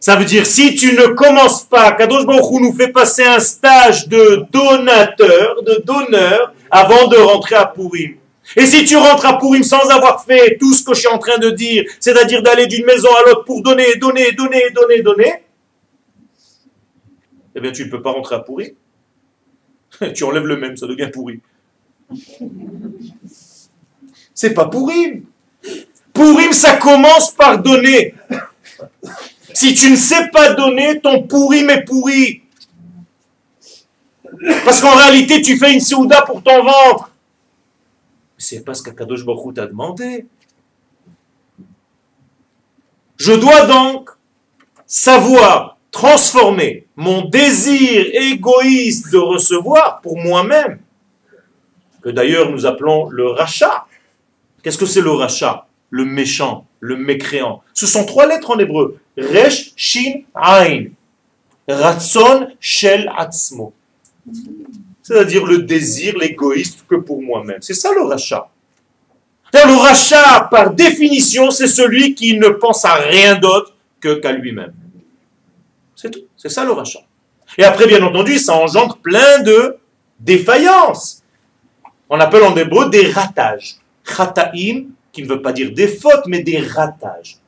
ça 0.00 0.16
veut 0.16 0.24
dire, 0.24 0.46
si 0.46 0.74
tu 0.74 0.94
ne 0.94 1.08
commences 1.08 1.64
pas, 1.64 1.92
Kadosh 1.92 2.24
Baruch 2.24 2.60
nous 2.60 2.72
fait 2.72 2.88
passer 2.88 3.22
un 3.22 3.38
stage 3.38 4.08
de 4.08 4.46
donateur, 4.50 5.62
de 5.62 5.82
donneur, 5.84 6.54
avant 6.70 7.06
de 7.08 7.18
rentrer 7.18 7.56
à 7.56 7.66
Purim. 7.66 8.16
Et 8.56 8.64
si 8.64 8.84
tu 8.86 8.96
rentres 8.96 9.26
à 9.26 9.38
Purim 9.38 9.62
sans 9.62 9.90
avoir 9.90 10.24
fait 10.24 10.56
tout 10.58 10.72
ce 10.72 10.82
que 10.82 10.94
je 10.94 11.00
suis 11.00 11.08
en 11.08 11.18
train 11.18 11.36
de 11.36 11.50
dire, 11.50 11.84
c'est-à-dire 12.00 12.42
d'aller 12.42 12.66
d'une 12.66 12.86
maison 12.86 13.10
à 13.14 13.28
l'autre 13.28 13.44
pour 13.44 13.62
donner, 13.62 13.96
donner, 13.96 14.32
donner, 14.32 14.70
donner, 14.74 15.02
donner, 15.02 15.32
eh 17.54 17.60
bien 17.60 17.70
tu 17.70 17.84
ne 17.84 17.90
peux 17.90 18.00
pas 18.00 18.12
rentrer 18.12 18.36
à 18.36 18.40
Purim. 18.40 18.70
tu 20.14 20.24
enlèves 20.24 20.46
le 20.46 20.56
même, 20.56 20.76
ça 20.78 20.86
devient 20.86 21.10
pourri. 21.12 21.40
C'est 24.32 24.54
pas 24.54 24.64
Pourim. 24.64 25.24
Pourim, 26.14 26.52
ça 26.52 26.76
commence 26.76 27.32
par 27.32 27.58
donner. 27.58 28.14
Si 29.60 29.74
tu 29.74 29.90
ne 29.90 29.96
sais 29.96 30.30
pas 30.30 30.54
donner, 30.54 31.00
ton 31.02 31.24
Pourim 31.24 31.68
est 31.68 31.84
pourri. 31.84 32.40
Parce 34.64 34.80
qu'en 34.80 34.96
réalité, 34.96 35.42
tu 35.42 35.58
fais 35.58 35.74
une 35.74 35.82
Souda 35.82 36.22
pour 36.22 36.42
ton 36.42 36.64
ventre. 36.64 37.10
C'est 38.38 38.64
parce 38.64 38.80
qu'Akadosh 38.80 39.22
Baruch 39.22 39.56
t'a 39.56 39.66
demandé. 39.66 40.24
Je 43.18 43.34
dois 43.34 43.66
donc 43.66 44.08
savoir 44.86 45.76
transformer 45.90 46.86
mon 46.96 47.28
désir 47.28 48.06
égoïste 48.14 49.12
de 49.12 49.18
recevoir 49.18 50.00
pour 50.00 50.16
moi-même, 50.16 50.78
que 52.00 52.08
d'ailleurs 52.08 52.50
nous 52.50 52.64
appelons 52.64 53.10
le 53.10 53.26
rachat. 53.26 53.84
Qu'est-ce 54.62 54.78
que 54.78 54.86
c'est 54.86 55.02
le 55.02 55.10
rachat? 55.10 55.66
Le 55.90 56.06
méchant, 56.06 56.66
le 56.78 56.96
mécréant. 56.96 57.62
Ce 57.74 57.86
sont 57.86 58.06
trois 58.06 58.26
lettres 58.26 58.52
en 58.52 58.58
hébreu. 58.58 58.98
Resh, 59.20 59.72
Shin, 59.76 60.22
Ain. 60.34 60.86
Ratson, 61.68 62.48
Shel, 62.58 63.10
Atzmo. 63.16 63.72
C'est-à-dire 65.02 65.44
le 65.44 65.58
désir, 65.58 66.16
l'égoïste 66.18 66.84
que 66.88 66.96
pour 66.96 67.22
moi-même. 67.22 67.60
C'est 67.60 67.74
ça 67.74 67.92
le 67.92 68.02
rachat. 68.02 68.48
Le 69.52 69.76
rachat, 69.76 70.48
par 70.50 70.72
définition, 70.72 71.50
c'est 71.50 71.66
celui 71.66 72.14
qui 72.14 72.38
ne 72.38 72.48
pense 72.48 72.84
à 72.84 72.94
rien 72.94 73.34
d'autre 73.34 73.74
que 73.98 74.14
qu'à 74.14 74.32
lui-même. 74.32 74.72
C'est 75.96 76.10
tout. 76.10 76.20
C'est 76.36 76.48
ça 76.48 76.64
le 76.64 76.72
rachat. 76.72 77.00
Et 77.58 77.64
après, 77.64 77.86
bien 77.86 78.02
entendu, 78.02 78.38
ça 78.38 78.54
engendre 78.54 78.98
plein 78.98 79.42
de 79.42 79.76
défaillances. 80.18 81.22
On 82.08 82.18
appelle 82.20 82.44
en 82.44 82.56
hébreu 82.56 82.88
des 82.88 83.10
ratages. 83.10 83.76
Chataim, 84.04 84.86
qui 85.12 85.22
ne 85.22 85.28
veut 85.28 85.42
pas 85.42 85.52
dire 85.52 85.72
des 85.72 85.88
fautes, 85.88 86.26
mais 86.26 86.42
des 86.42 86.58
ratages. 86.58 87.39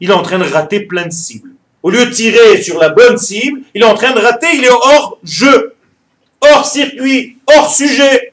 Il 0.00 0.10
est 0.10 0.14
en 0.14 0.22
train 0.22 0.38
de 0.38 0.44
rater 0.44 0.80
plein 0.80 1.06
de 1.06 1.12
cibles. 1.12 1.50
Au 1.82 1.90
lieu 1.90 2.06
de 2.06 2.10
tirer 2.10 2.62
sur 2.62 2.78
la 2.78 2.88
bonne 2.88 3.18
cible, 3.18 3.60
il 3.74 3.82
est 3.82 3.86
en 3.86 3.94
train 3.94 4.12
de 4.12 4.20
rater, 4.20 4.48
il 4.54 4.64
est 4.64 4.70
hors 4.70 5.18
jeu, 5.22 5.74
hors 6.40 6.64
circuit, 6.64 7.36
hors 7.46 7.70
sujet. 7.70 8.32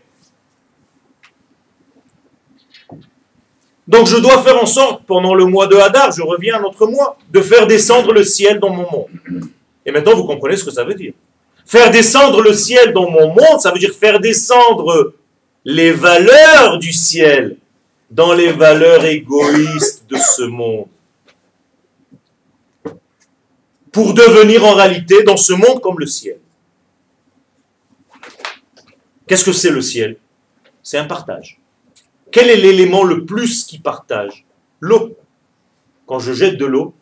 Donc 3.88 4.07
je 4.07 4.16
dois 4.18 4.41
faire 4.41 4.62
en 4.62 4.66
sorte, 4.66 5.03
pendant 5.05 5.34
le 5.34 5.43
mois 5.45 5.68
de 5.68 5.76
Hadar, 5.76 6.14
je 6.14 6.22
reviens 6.22 6.55
à 6.55 6.62
notre 6.62 6.88
mois, 6.88 7.18
de 7.30 7.41
faire 7.41 7.68
descendre 7.68 8.14
le 8.14 8.24
ciel 8.24 8.57
dans 8.59 8.70
mon 8.70 8.89
monde. 8.89 9.49
Et 9.86 9.91
maintenant 9.91 10.16
vous 10.16 10.24
comprenez 10.24 10.55
ce 10.55 10.64
que 10.64 10.72
ça 10.72 10.86
veut 10.86 10.93
dire. 10.93 11.14
Faire 11.66 11.91
descendre 11.91 12.41
le 12.41 12.53
ciel 12.53 12.93
dans 12.93 13.09
mon 13.09 13.28
monde, 13.28 13.59
ça 13.59 13.72
veut 13.72 13.80
dire 13.80 13.93
faire 13.93 14.22
descendre 14.22 15.14
les 15.66 15.91
valeurs 15.91 16.78
du 16.80 16.93
ciel 16.93 17.57
dans 18.09 18.34
les 18.34 18.51
valeurs 18.51 19.03
égoïstes 19.05 20.05
de 20.09 20.18
ce 20.18 20.43
monde. 20.43 20.88
Pour 23.91 24.13
devenir 24.13 24.65
en 24.65 24.73
réalité 24.73 25.23
dans 25.23 25.37
ce 25.37 25.53
monde 25.53 25.81
comme 25.81 25.99
le 25.99 26.05
ciel. 26.05 26.39
Qu'est-ce 29.27 29.45
que 29.45 29.53
c'est 29.53 29.71
le 29.71 29.81
ciel? 29.81 30.17
C'est 30.83 30.97
un 30.97 31.05
partage. 31.05 31.59
Quel 32.31 32.49
est 32.49 32.57
l'élément 32.57 33.03
le 33.03 33.25
plus 33.25 33.65
qui 33.65 33.79
partage? 33.79 34.45
L'eau. 34.79 35.17
Quand 36.05 36.19
je 36.19 36.33
jette 36.33 36.57
de 36.57 36.65
l'eau, 36.65 36.93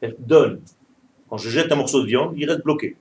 elle 0.00 0.16
donne. 0.18 0.60
Quand 1.28 1.38
je 1.38 1.50
jette 1.50 1.70
un 1.72 1.76
morceau 1.76 2.02
de 2.02 2.06
viande, 2.06 2.34
il 2.36 2.48
reste 2.48 2.62
bloqué. 2.62 2.96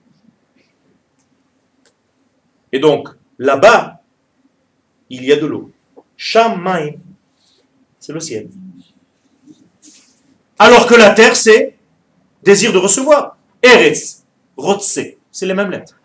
Et 2.71 2.79
donc, 2.79 3.09
là-bas, 3.38 4.01
il 5.09 5.25
y 5.25 5.32
a 5.32 5.36
de 5.36 5.45
l'eau. 5.45 5.71
Shamaim, 6.15 6.93
c'est 7.99 8.13
le 8.13 8.19
ciel. 8.19 8.49
Alors 10.57 10.88
que 10.88 10.95
la 10.95 11.09
terre, 11.09 11.36
c'est 11.36 11.75
désir 12.44 12.74
de 12.74 12.78
recevoir. 12.78 13.38
Eretz, 13.62 14.24
Rotse, 14.58 15.00
c'est 15.32 15.46
les 15.46 15.54
mêmes 15.54 15.72
lettres 15.72 15.96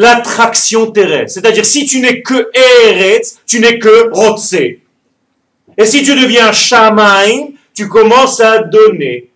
l'attraction 0.00 0.90
terrestre. 0.90 1.34
C'est-à-dire, 1.40 1.66
si 1.66 1.84
tu 1.84 2.00
n'es 2.00 2.22
que 2.22 2.50
Eretz, 2.54 3.40
tu 3.46 3.60
n'es 3.60 3.78
que 3.78 4.10
Rotse. 4.10 4.54
Et 4.54 5.84
si 5.84 6.02
tu 6.02 6.14
deviens 6.14 6.52
Shamaim, 6.52 7.48
tu 7.74 7.86
commences 7.88 8.40
à 8.40 8.62
donner. 8.62 9.30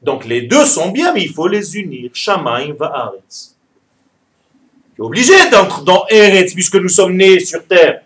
Donc 0.00 0.24
les 0.24 0.42
deux 0.42 0.64
sont 0.64 0.90
bien, 0.90 1.12
mais 1.12 1.22
il 1.22 1.32
faut 1.32 1.48
les 1.48 1.76
unir. 1.76 2.10
Shamaim 2.14 2.74
va 2.78 2.92
Aretz. 2.94 3.56
Tu 4.94 5.02
es 5.02 5.04
obligé 5.04 5.50
d'entrer 5.50 5.84
dans 5.84 6.06
Eretz, 6.08 6.54
puisque 6.54 6.76
nous 6.76 6.88
sommes 6.88 7.16
nés 7.16 7.40
sur 7.40 7.64
terre. 7.66 8.02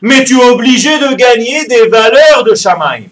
Mais 0.00 0.24
tu 0.24 0.36
es 0.36 0.44
obligé 0.44 0.98
de 0.98 1.14
gagner 1.14 1.64
des 1.66 1.86
valeurs 1.86 2.42
de 2.44 2.56
Shamaim. 2.56 3.04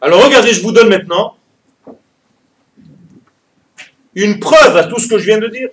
Alors 0.00 0.24
regardez, 0.24 0.52
je 0.54 0.62
vous 0.62 0.72
donne 0.72 0.88
maintenant 0.88 1.36
une 4.14 4.40
preuve 4.40 4.76
à 4.76 4.84
tout 4.84 4.98
ce 4.98 5.06
que 5.06 5.18
je 5.18 5.26
viens 5.26 5.38
de 5.38 5.48
dire. 5.48 5.68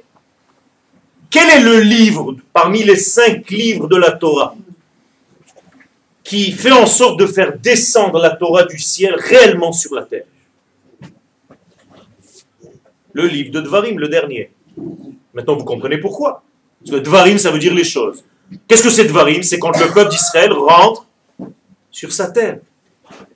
Quel 1.29 1.49
est 1.49 1.63
le 1.63 1.79
livre 1.79 2.35
parmi 2.53 2.83
les 2.83 2.97
cinq 2.97 3.49
livres 3.49 3.87
de 3.87 3.95
la 3.95 4.11
Torah 4.11 4.55
qui 6.23 6.51
fait 6.51 6.71
en 6.71 6.85
sorte 6.85 7.19
de 7.19 7.25
faire 7.25 7.57
descendre 7.57 8.19
la 8.19 8.31
Torah 8.31 8.65
du 8.65 8.77
ciel 8.79 9.15
réellement 9.17 9.71
sur 9.71 9.95
la 9.95 10.03
terre? 10.03 10.25
Le 13.13 13.27
livre 13.27 13.51
de 13.51 13.61
Dvarim, 13.61 13.97
le 13.97 14.09
dernier. 14.09 14.51
Maintenant, 15.33 15.55
vous 15.55 15.65
comprenez 15.65 15.97
pourquoi. 15.97 16.43
Parce 16.79 16.91
que 16.91 17.03
Dvarim, 17.03 17.37
ça 17.37 17.49
veut 17.49 17.59
dire 17.59 17.73
les 17.73 17.83
choses. 17.83 18.23
Qu'est-ce 18.67 18.83
que 18.83 18.89
c'est 18.89 19.05
Dvarim? 19.05 19.41
C'est 19.41 19.57
quand 19.57 19.77
le 19.79 19.91
peuple 19.91 20.11
d'Israël 20.11 20.51
rentre 20.53 21.07
sur 21.89 22.11
sa 22.11 22.29
terre. 22.29 22.59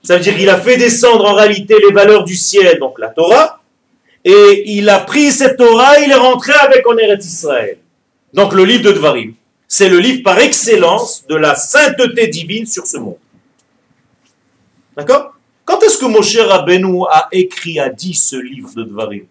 Ça 0.03 0.15
veut 0.15 0.21
dire 0.21 0.35
qu'il 0.35 0.49
a 0.49 0.59
fait 0.59 0.77
descendre 0.77 1.25
en 1.25 1.33
réalité 1.33 1.75
les 1.79 1.93
valeurs 1.93 2.23
du 2.23 2.35
ciel, 2.35 2.79
donc 2.79 2.99
la 2.99 3.09
Torah, 3.09 3.61
et 4.23 4.63
il 4.65 4.89
a 4.89 4.99
pris 4.99 5.31
cette 5.31 5.57
Torah, 5.57 5.99
il 5.99 6.11
est 6.11 6.15
rentré 6.15 6.53
avec 6.53 6.87
en 6.87 6.97
Eretz 6.97 7.25
Israël. 7.25 7.77
Donc 8.33 8.53
le 8.53 8.65
livre 8.65 8.83
de 8.83 8.91
Dvarim, 8.91 9.33
c'est 9.67 9.89
le 9.89 9.99
livre 9.99 10.23
par 10.23 10.39
excellence 10.39 11.25
de 11.27 11.35
la 11.35 11.55
sainteté 11.55 12.27
divine 12.27 12.65
sur 12.65 12.85
ce 12.87 12.97
monde. 12.97 13.17
D'accord? 14.95 15.33
Quand 15.63 15.81
est-ce 15.83 15.97
que 15.97 16.05
Moshe 16.05 16.37
Rabbeinu 16.37 17.03
a 17.09 17.27
écrit, 17.31 17.79
a 17.79 17.89
dit 17.89 18.13
ce 18.13 18.35
livre 18.35 18.73
de 18.75 18.83
Dvarim? 18.83 19.25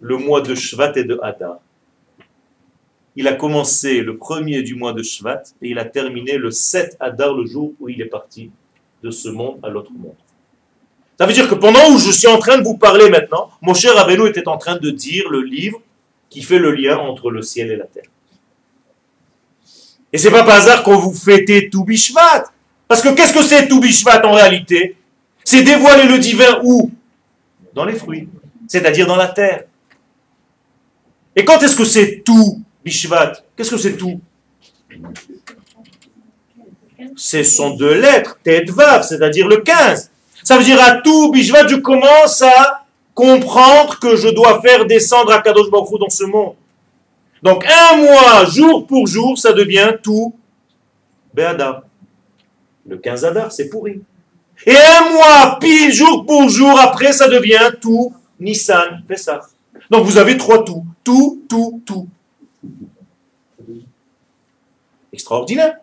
Le 0.00 0.16
mois 0.16 0.40
de 0.40 0.54
Shvat 0.54 0.92
et 0.96 1.04
de 1.04 1.18
Hadar. 1.22 1.58
Il 3.16 3.26
a 3.28 3.32
commencé 3.32 4.02
le 4.02 4.18
premier 4.18 4.62
du 4.62 4.74
mois 4.74 4.92
de 4.92 5.02
Shvat 5.02 5.42
et 5.62 5.70
il 5.70 5.78
a 5.78 5.86
terminé 5.86 6.36
le 6.36 6.50
7 6.50 6.98
Hadar, 7.00 7.34
le 7.34 7.46
jour 7.46 7.72
où 7.80 7.88
il 7.88 8.00
est 8.02 8.06
parti 8.06 8.50
de 9.02 9.10
ce 9.10 9.30
monde 9.30 9.58
à 9.62 9.70
l'autre 9.70 9.90
monde. 9.92 10.14
Ça 11.18 11.24
veut 11.24 11.32
dire 11.32 11.48
que 11.48 11.54
pendant 11.54 11.90
où 11.90 11.98
je 11.98 12.10
suis 12.10 12.28
en 12.28 12.38
train 12.38 12.58
de 12.58 12.62
vous 12.62 12.76
parler 12.76 13.08
maintenant, 13.08 13.50
mon 13.62 13.72
cher 13.72 13.96
Abeno 13.98 14.26
était 14.26 14.46
en 14.48 14.58
train 14.58 14.76
de 14.76 14.90
dire 14.90 15.30
le 15.30 15.40
livre 15.40 15.80
qui 16.28 16.42
fait 16.42 16.58
le 16.58 16.72
lien 16.72 16.98
entre 16.98 17.30
le 17.30 17.40
ciel 17.40 17.70
et 17.70 17.76
la 17.76 17.86
terre. 17.86 18.10
Et 20.12 20.18
c'est 20.18 20.30
pas 20.30 20.44
par 20.44 20.56
hasard 20.56 20.82
qu'on 20.82 20.98
vous 20.98 21.14
fêtez 21.14 21.70
tout 21.70 21.84
Bishvat. 21.84 22.44
Parce 22.86 23.00
que 23.00 23.14
qu'est-ce 23.14 23.32
que 23.32 23.42
c'est 23.42 23.66
tout 23.66 23.80
Bishvat 23.80 24.26
en 24.26 24.32
réalité? 24.32 24.96
C'est 25.42 25.62
dévoiler 25.62 26.06
le 26.06 26.18
divin 26.18 26.60
où? 26.62 26.90
Dans 27.72 27.84
les 27.84 27.94
fruits, 27.94 28.28
c'est-à-dire 28.68 29.06
dans 29.06 29.16
la 29.16 29.28
terre. 29.28 29.64
Et 31.34 31.44
quand 31.44 31.62
est-ce 31.62 31.76
que 31.76 31.84
c'est 31.84 32.22
tout 32.24 32.62
Bishvat 32.86 33.42
Qu'est-ce 33.56 33.72
que 33.72 33.76
c'est 33.76 33.96
tout? 33.96 34.20
Ce 37.16 37.42
sont 37.42 37.70
deux 37.70 38.00
lettres, 38.00 38.38
Tedvav, 38.44 39.02
c'est-à-dire 39.02 39.48
le 39.48 39.56
15. 39.56 40.10
Ça 40.44 40.56
veut 40.56 40.62
dire 40.62 40.80
à 40.80 41.00
tout 41.00 41.32
Bishvat, 41.32 41.66
je 41.66 41.76
commence 41.76 42.42
à 42.42 42.84
comprendre 43.12 43.98
que 43.98 44.14
je 44.14 44.28
dois 44.28 44.62
faire 44.62 44.86
descendre 44.86 45.32
à 45.32 45.42
Kadosh 45.42 45.68
Baruch 45.68 45.98
dans 45.98 46.08
ce 46.08 46.24
monde. 46.24 46.54
Donc 47.42 47.66
un 47.66 47.96
mois, 47.96 48.44
jour 48.44 48.86
pour 48.86 49.08
jour, 49.08 49.36
ça 49.36 49.52
devient 49.52 49.94
tout 50.00 50.36
Be'adar. 51.34 51.82
Le 52.86 52.98
15 52.98 53.24
Adar, 53.24 53.50
c'est 53.50 53.68
pourri. 53.68 54.00
Et 54.64 54.76
un 54.76 55.10
mois, 55.10 55.58
pile, 55.60 55.92
jour 55.92 56.24
pour 56.24 56.48
jour, 56.48 56.78
après, 56.78 57.12
ça 57.12 57.26
devient 57.26 57.72
tout 57.80 58.14
Nissan, 58.38 59.02
ça. 59.16 59.40
Donc 59.90 60.04
vous 60.04 60.18
avez 60.18 60.36
trois 60.36 60.64
tout. 60.64 60.84
Tout, 61.02 61.42
tout, 61.48 61.82
tout. 61.84 62.08
Extraordinaire. 65.12 65.76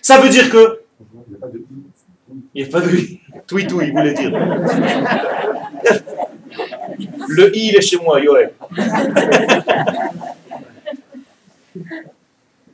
Ça 0.00 0.18
veut 0.20 0.28
dire 0.28 0.50
que 0.50 0.80
il 2.54 2.62
n'y 2.62 2.68
a 2.68 2.72
pas 2.72 2.80
de 2.80 2.94
i. 2.94 3.20
Il 3.50 3.92
voulait 3.92 4.14
dire. 4.14 4.30
Le 7.28 7.56
i, 7.56 7.68
il 7.68 7.76
est 7.76 7.80
chez 7.80 7.96
moi, 7.98 8.20
Yoel. 8.20 8.52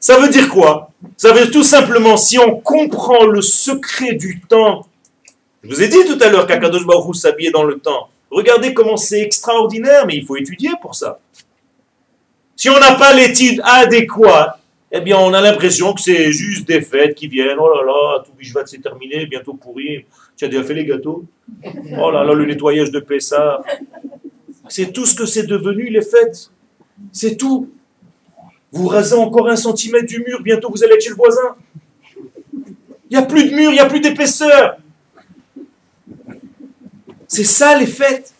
Ça 0.00 0.18
veut 0.18 0.28
dire 0.28 0.48
quoi? 0.48 0.90
Ça 1.16 1.32
veut 1.32 1.42
dire 1.42 1.50
tout 1.50 1.62
simplement, 1.62 2.16
si 2.16 2.38
on 2.38 2.60
comprend 2.60 3.26
le 3.26 3.42
secret 3.42 4.14
du 4.14 4.40
temps, 4.40 4.86
je 5.62 5.68
vous 5.68 5.82
ai 5.82 5.88
dit 5.88 6.04
tout 6.06 6.18
à 6.20 6.28
l'heure 6.28 6.46
qu'Akadosh 6.46 6.86
Baruch 6.86 7.16
s'habillait 7.16 7.50
dans 7.50 7.64
le 7.64 7.78
temps. 7.78 8.08
Regardez 8.30 8.74
comment 8.74 8.96
c'est 8.96 9.22
extraordinaire, 9.22 10.06
mais 10.06 10.16
il 10.16 10.24
faut 10.24 10.36
étudier 10.36 10.70
pour 10.80 10.94
ça. 10.94 11.18
Si 12.58 12.68
on 12.68 12.80
n'a 12.80 12.96
pas 12.96 13.14
l'étude 13.14 13.60
adéquate, 13.62 14.58
eh 14.90 15.00
bien, 15.00 15.16
on 15.16 15.32
a 15.32 15.40
l'impression 15.40 15.94
que 15.94 16.00
c'est 16.00 16.32
juste 16.32 16.66
des 16.66 16.80
fêtes 16.80 17.14
qui 17.14 17.28
viennent. 17.28 17.56
Oh 17.60 17.68
là 17.72 17.84
là, 17.84 18.24
tout 18.24 18.32
va 18.52 18.66
s'est 18.66 18.78
terminé, 18.78 19.26
bientôt 19.26 19.54
pourri. 19.54 20.04
Tu 20.36 20.44
as 20.44 20.48
déjà 20.48 20.64
fait 20.64 20.74
les 20.74 20.84
gâteaux? 20.84 21.24
Oh 21.96 22.10
là 22.10 22.24
là, 22.24 22.34
le 22.34 22.44
nettoyage 22.44 22.90
de 22.90 22.98
Pessa. 22.98 23.62
C'est 24.68 24.92
tout 24.92 25.06
ce 25.06 25.14
que 25.14 25.24
c'est 25.24 25.46
devenu, 25.46 25.88
les 25.88 26.02
fêtes. 26.02 26.50
C'est 27.12 27.36
tout. 27.36 27.70
Vous 28.72 28.88
rasez 28.88 29.14
encore 29.14 29.48
un 29.48 29.54
centimètre 29.54 30.06
du 30.06 30.18
mur, 30.18 30.42
bientôt 30.42 30.68
vous 30.68 30.82
allez 30.82 30.94
être 30.94 31.02
chez 31.02 31.10
le 31.10 31.14
voisin. 31.14 31.54
Il 33.08 33.16
n'y 33.16 33.16
a 33.16 33.22
plus 33.22 33.48
de 33.48 33.54
mur, 33.54 33.70
il 33.70 33.74
n'y 33.74 33.78
a 33.78 33.86
plus 33.86 34.00
d'épaisseur. 34.00 34.78
C'est 37.28 37.44
ça 37.44 37.78
les 37.78 37.86
fêtes. 37.86 38.34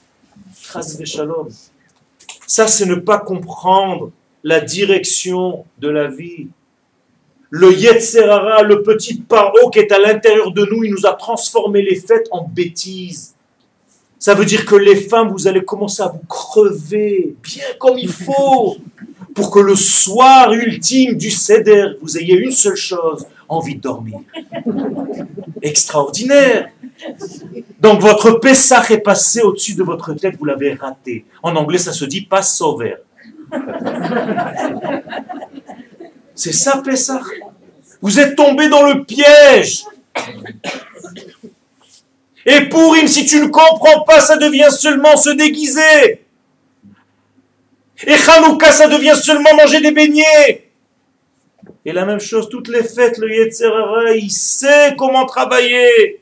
Ça, 2.49 2.67
c'est 2.67 2.87
ne 2.87 2.95
pas 2.95 3.19
comprendre 3.19 4.11
la 4.43 4.61
direction 4.61 5.67
de 5.79 5.89
la 5.91 6.09
vie. 6.09 6.49
Le 7.51 7.75
Yetzerara, 7.75 8.63
le 8.63 8.83
petit 8.83 9.17
paro 9.17 9.69
qui 9.69 9.81
est 9.81 9.93
à 9.93 9.99
l'intérieur 9.99 10.51
de 10.53 10.65
nous, 10.65 10.83
il 10.83 10.91
nous 10.91 11.07
a 11.07 11.13
transformé 11.13 11.83
les 11.83 11.97
fêtes 11.97 12.27
en 12.31 12.49
bêtises. 12.49 13.35
Ça 14.19 14.33
veut 14.33 14.47
dire 14.47 14.65
que 14.65 14.77
les 14.77 14.97
femmes, 14.97 15.29
vous 15.29 15.47
allez 15.47 15.63
commencer 15.63 16.03
à 16.03 16.09
vous 16.09 16.27
crever 16.27 17.37
bien 17.43 17.65
comme 17.79 17.99
il 17.99 18.09
faut 18.09 18.79
pour 19.35 19.51
que 19.51 19.61
le 19.61 19.77
soir 19.77 20.51
ultime 20.55 21.17
du 21.17 21.31
Seder, 21.31 21.99
vous 22.01 22.17
ayez 22.17 22.35
une 22.35 22.51
seule 22.51 22.77
chose, 22.77 23.27
envie 23.47 23.77
de 23.77 23.83
dormir. 23.83 24.21
Extraordinaire. 25.61 26.71
Donc 27.81 28.01
votre 28.01 28.33
Pessah 28.33 28.85
est 28.91 28.99
passé 28.99 29.43
au-dessus 29.43 29.75
de 29.75 29.83
votre 29.83 30.15
tête, 30.15 30.37
vous 30.39 30.45
l'avez 30.45 30.75
raté. 30.75 31.25
En 31.43 31.55
anglais, 31.57 31.79
ça 31.79 31.93
se 31.93 32.05
dit 32.05 32.23
pas 32.23 32.43
sauver. 32.43 32.97
C'est 36.35 36.53
ça, 36.53 36.83
Pessah? 36.85 37.23
Vous 38.01 38.21
êtes 38.21 38.37
tombé 38.37 38.69
dans 38.69 38.83
le 38.83 39.05
piège. 39.05 39.85
Et 42.47 42.63
pour 42.63 42.97
si 43.07 43.27
tu 43.27 43.41
ne 43.41 43.47
comprends 43.47 44.03
pas, 44.03 44.21
ça 44.21 44.37
devient 44.37 44.71
seulement 44.71 45.17
se 45.17 45.31
déguiser. 45.31 46.25
Et 48.07 48.15
Hanouka, 48.15 48.71
ça 48.71 48.87
devient 48.89 49.17
seulement 49.21 49.55
manger 49.55 49.81
des 49.81 49.91
beignets. 49.91 50.71
Et 51.85 51.93
la 51.93 52.05
même 52.05 52.21
chose, 52.21 52.49
toutes 52.49 52.69
les 52.69 52.85
fêtes, 52.85 53.19
le 53.19 53.35
Yetzerara, 53.35 54.13
il 54.13 54.31
sait 54.31 54.95
comment 54.97 55.27
travailler. 55.27 56.21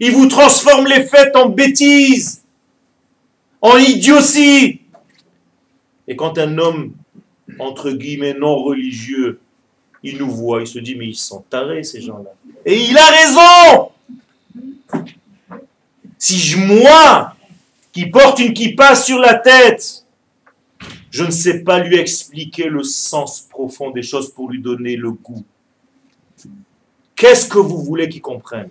Il 0.00 0.12
vous 0.12 0.26
transforme 0.26 0.86
les 0.86 1.04
fêtes 1.04 1.36
en 1.36 1.48
bêtises, 1.48 2.42
en 3.60 3.76
idiotie. 3.78 4.80
Et 6.06 6.16
quand 6.16 6.38
un 6.38 6.58
homme, 6.58 6.92
entre 7.58 7.90
guillemets, 7.92 8.34
non 8.34 8.56
religieux, 8.56 9.40
il 10.02 10.18
nous 10.18 10.30
voit, 10.30 10.60
il 10.60 10.66
se 10.66 10.78
dit, 10.78 10.94
mais 10.96 11.08
ils 11.08 11.16
sont 11.16 11.44
tarés, 11.48 11.82
ces 11.82 12.00
gens-là. 12.00 12.30
Et 12.66 12.78
il 12.84 12.96
a 12.96 13.06
raison 13.06 13.90
Si 16.18 16.56
moi, 16.56 17.34
qui 17.92 18.06
porte 18.06 18.38
une 18.40 18.52
kippa 18.52 18.96
sur 18.96 19.18
la 19.18 19.34
tête, 19.34 20.04
je 21.10 21.24
ne 21.24 21.30
sais 21.30 21.62
pas 21.62 21.78
lui 21.78 21.96
expliquer 21.96 22.64
le 22.64 22.82
sens 22.82 23.40
profond 23.42 23.90
des 23.90 24.02
choses 24.02 24.30
pour 24.30 24.50
lui 24.50 24.60
donner 24.60 24.96
le 24.96 25.12
goût. 25.12 25.44
Qu'est-ce 27.14 27.48
que 27.48 27.58
vous 27.58 27.82
voulez 27.82 28.08
qu'il 28.08 28.20
comprenne 28.20 28.68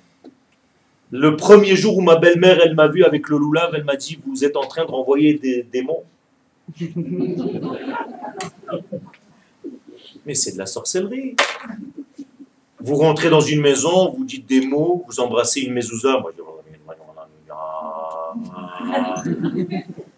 Le 1.15 1.35
premier 1.35 1.75
jour 1.75 1.97
où 1.97 2.01
ma 2.01 2.15
belle-mère, 2.15 2.59
elle 2.65 2.73
m'a 2.73 2.87
vu 2.87 3.03
avec 3.03 3.29
le 3.29 3.37
loulav, 3.37 3.69
elle 3.75 3.83
m'a 3.83 3.95
dit, 3.95 4.19
vous 4.25 4.43
êtes 4.43 4.57
en 4.57 4.65
train 4.65 4.83
de 4.83 4.89
renvoyer 4.89 5.35
des 5.35 5.61
démons 5.61 6.01
Mais 10.25 10.33
c'est 10.33 10.53
de 10.53 10.57
la 10.57 10.65
sorcellerie. 10.65 11.35
Vous 12.79 12.95
rentrez 12.95 13.29
dans 13.29 13.41
une 13.41 13.61
maison, 13.61 14.11
vous 14.11 14.25
dites 14.25 14.47
des 14.47 14.65
mots, 14.65 15.05
vous 15.07 15.19
embrassez 15.19 15.61
une 15.61 15.73
mezouza. 15.73 16.19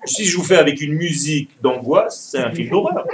Si 0.05 0.23
je 0.23 0.37
vous 0.37 0.43
fais 0.43 0.55
avec 0.55 0.81
une 0.81 0.93
musique 0.93 1.61
d'angoisse, 1.61 2.29
c'est 2.31 2.39
un 2.39 2.51
film 2.51 2.69
d'horreur. 2.69 3.05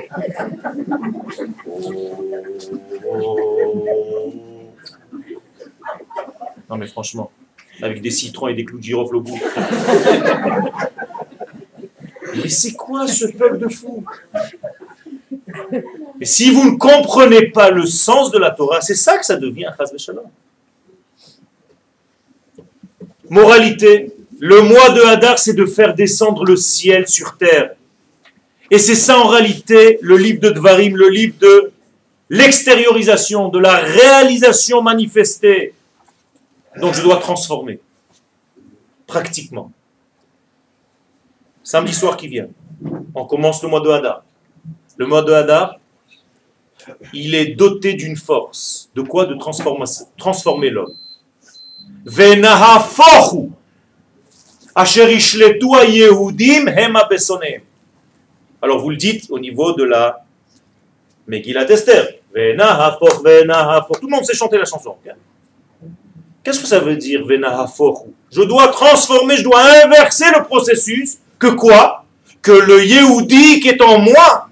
Non 6.69 6.77
mais 6.77 6.85
franchement, 6.85 7.31
avec 7.81 8.01
des 8.01 8.11
citrons 8.11 8.47
et 8.47 8.53
des 8.53 8.65
clous 8.65 8.77
de 8.77 8.83
girofle 8.83 9.15
au 9.17 9.21
bout. 9.21 9.39
Mais 12.35 12.49
c'est 12.49 12.73
quoi 12.73 13.07
ce 13.07 13.25
peuple 13.25 13.57
de 13.57 13.67
fou 13.67 14.03
Et 16.19 16.25
si 16.25 16.51
vous 16.51 16.71
ne 16.71 16.77
comprenez 16.77 17.47
pas 17.47 17.71
le 17.71 17.85
sens 17.85 18.31
de 18.31 18.37
la 18.37 18.51
Torah, 18.51 18.81
c'est 18.81 18.95
ça 18.95 19.17
que 19.17 19.25
ça 19.25 19.35
devient 19.37 19.65
un 19.65 19.97
Shalom. 19.97 20.25
Moralité, 23.29 24.13
le 24.39 24.61
mois 24.61 24.89
de 24.89 25.01
Hadar, 25.01 25.39
c'est 25.39 25.53
de 25.53 25.65
faire 25.65 25.93
descendre 25.93 26.45
le 26.45 26.55
ciel 26.55 27.07
sur 27.07 27.37
terre. 27.37 27.71
Et 28.69 28.79
c'est 28.79 28.95
ça 28.95 29.19
en 29.19 29.27
réalité 29.27 29.99
le 30.01 30.17
livre 30.17 30.39
de 30.39 30.49
Dvarim, 30.49 30.95
le 30.95 31.09
livre 31.09 31.35
de 31.39 31.71
l'extériorisation, 32.29 33.49
de 33.49 33.59
la 33.59 33.75
réalisation 33.75 34.81
manifestée. 34.81 35.73
Donc 36.77 36.93
je 36.93 37.01
dois 37.01 37.17
transformer, 37.17 37.79
pratiquement. 39.05 39.71
Samedi 41.63 41.93
soir 41.93 42.15
qui 42.17 42.27
vient, 42.27 42.47
on 43.13 43.25
commence 43.25 43.61
le 43.61 43.69
mois 43.69 43.81
de 43.81 43.89
Hadar. 43.89 44.23
Le 44.97 45.05
mois 45.05 45.21
de 45.21 45.33
Hadar, 45.33 45.79
il 47.13 47.35
est 47.35 47.55
doté 47.55 47.93
d'une 47.93 48.15
force. 48.15 48.89
De 48.95 49.01
quoi? 49.01 49.25
De 49.25 49.35
transformer 50.17 50.69
l'homme. 50.69 50.93
Alors 58.61 58.79
vous 58.79 58.89
le 58.89 58.95
dites 58.95 59.29
au 59.29 59.39
niveau 59.39 59.73
de 59.73 59.83
la 59.83 60.25
Megillat 61.27 61.69
Esther. 61.69 62.07
Tout 62.33 62.39
le 62.39 64.09
monde 64.09 64.25
sait 64.25 64.35
chanter 64.35 64.57
la 64.57 64.65
chanson. 64.65 64.95
Qu'est-ce 66.43 66.59
que 66.59 66.67
ça 66.67 66.79
veut 66.79 66.95
dire 66.95 67.21
Je 67.27 68.41
dois 68.41 68.67
transformer, 68.69 69.37
je 69.37 69.43
dois 69.43 69.61
inverser 69.83 70.25
le 70.35 70.43
processus 70.43 71.19
que 71.37 71.47
quoi? 71.47 72.05
Que 72.41 72.51
le 72.51 72.83
Yehudi 72.83 73.59
qui 73.59 73.69
est 73.69 73.81
en 73.81 73.99
moi 73.99 74.49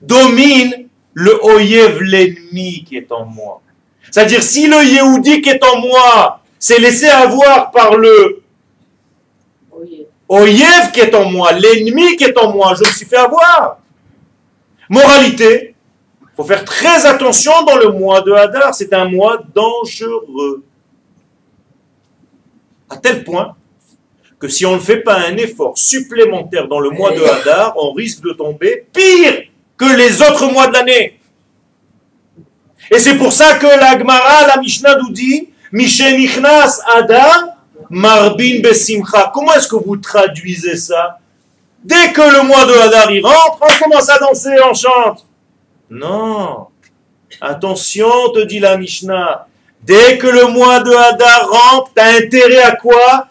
domine 0.00 0.88
le 1.14 1.44
Oyev, 1.44 2.00
l'ennemi 2.00 2.84
qui 2.84 2.96
est 2.96 3.12
en 3.12 3.24
moi. 3.24 3.60
C'est-à-dire, 4.10 4.42
si 4.42 4.66
le 4.66 4.82
Yehudi 4.84 5.40
qui 5.42 5.50
est 5.50 5.64
en 5.64 5.80
moi 5.80 6.40
s'est 6.58 6.78
laissé 6.78 7.08
avoir 7.08 7.70
par 7.70 7.96
le 7.96 8.42
Oyev 10.28 10.90
qui 10.92 11.00
est 11.00 11.14
en 11.14 11.30
moi, 11.30 11.52
l'ennemi 11.52 12.16
qui 12.16 12.24
est 12.24 12.36
en 12.38 12.52
moi, 12.52 12.74
je 12.74 12.80
me 12.80 12.92
suis 12.92 13.06
fait 13.06 13.16
avoir. 13.16 13.78
Moralité, 14.88 15.74
il 16.22 16.36
faut 16.36 16.44
faire 16.44 16.64
très 16.64 17.06
attention 17.06 17.52
dans 17.66 17.76
le 17.76 17.92
mois 17.92 18.20
de 18.22 18.32
Hadar, 18.32 18.74
c'est 18.74 18.92
un 18.92 19.08
mois 19.08 19.40
dangereux. 19.54 20.64
À 22.92 22.98
tel 22.98 23.24
point 23.24 23.56
que 24.38 24.48
si 24.48 24.66
on 24.66 24.74
ne 24.74 24.80
fait 24.80 24.98
pas 25.00 25.18
un 25.20 25.36
effort 25.36 25.78
supplémentaire 25.78 26.68
dans 26.68 26.80
le 26.80 26.90
mois 26.90 27.12
de 27.12 27.22
Hadar, 27.22 27.72
on 27.76 27.92
risque 27.92 28.22
de 28.22 28.32
tomber 28.32 28.86
pire 28.92 29.44
que 29.78 29.96
les 29.96 30.20
autres 30.20 30.46
mois 30.52 30.66
de 30.66 30.74
l'année. 30.74 31.18
Et 32.90 32.98
c'est 32.98 33.16
pour 33.16 33.32
ça 33.32 33.54
que 33.54 33.66
la 33.66 33.98
Gemara, 33.98 34.46
la 34.46 34.58
Mishnah 34.58 34.96
nous 34.98 35.10
dit, 35.10 35.48
Mishenichnas 35.70 36.80
Hadar, 36.94 37.56
Marbin 37.88 38.60
Besimcha. 38.60 39.30
Comment 39.32 39.54
est-ce 39.54 39.68
que 39.68 39.76
vous 39.76 39.96
traduisez 39.96 40.76
ça? 40.76 41.18
Dès 41.82 42.12
que 42.12 42.20
le 42.20 42.42
mois 42.42 42.66
de 42.66 42.74
Hadar 42.74 43.10
y 43.10 43.22
rentre, 43.22 43.58
on 43.60 43.84
commence 43.84 44.10
à 44.10 44.18
danser, 44.18 44.56
on 44.68 44.74
chante. 44.74 45.26
Non. 45.88 46.66
Attention, 47.40 48.10
te 48.34 48.40
dit 48.40 48.58
la 48.58 48.76
Mishnah. 48.76 49.46
Dès 49.82 50.18
que 50.18 50.28
le 50.28 50.46
mois 50.46 50.80
de 50.80 50.90
Hadar 50.92 51.48
rentre, 51.50 51.90
t'as 51.94 52.16
intérêt 52.16 52.62
à 52.62 52.76
quoi? 52.76 53.28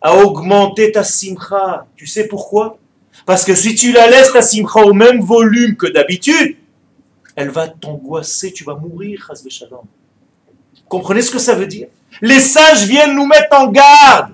À 0.00 0.16
augmenter 0.16 0.92
ta 0.92 1.04
simcha. 1.04 1.86
Tu 1.96 2.06
sais 2.06 2.26
pourquoi? 2.26 2.78
Parce 3.26 3.44
que 3.44 3.54
si 3.54 3.74
tu 3.74 3.92
la 3.92 4.08
laisses 4.08 4.32
ta 4.32 4.42
simcha 4.42 4.80
au 4.80 4.92
même 4.92 5.20
volume 5.20 5.76
que 5.76 5.86
d'habitude, 5.86 6.56
elle 7.36 7.50
va 7.50 7.68
t'angoisser, 7.68 8.52
tu 8.52 8.64
vas 8.64 8.74
mourir, 8.74 9.30
Comprenez 10.88 11.22
ce 11.22 11.30
que 11.30 11.38
ça 11.38 11.54
veut 11.54 11.66
dire? 11.66 11.88
Les 12.20 12.40
sages 12.40 12.84
viennent 12.84 13.14
nous 13.14 13.26
mettre 13.26 13.56
en 13.56 13.68
garde. 13.68 14.32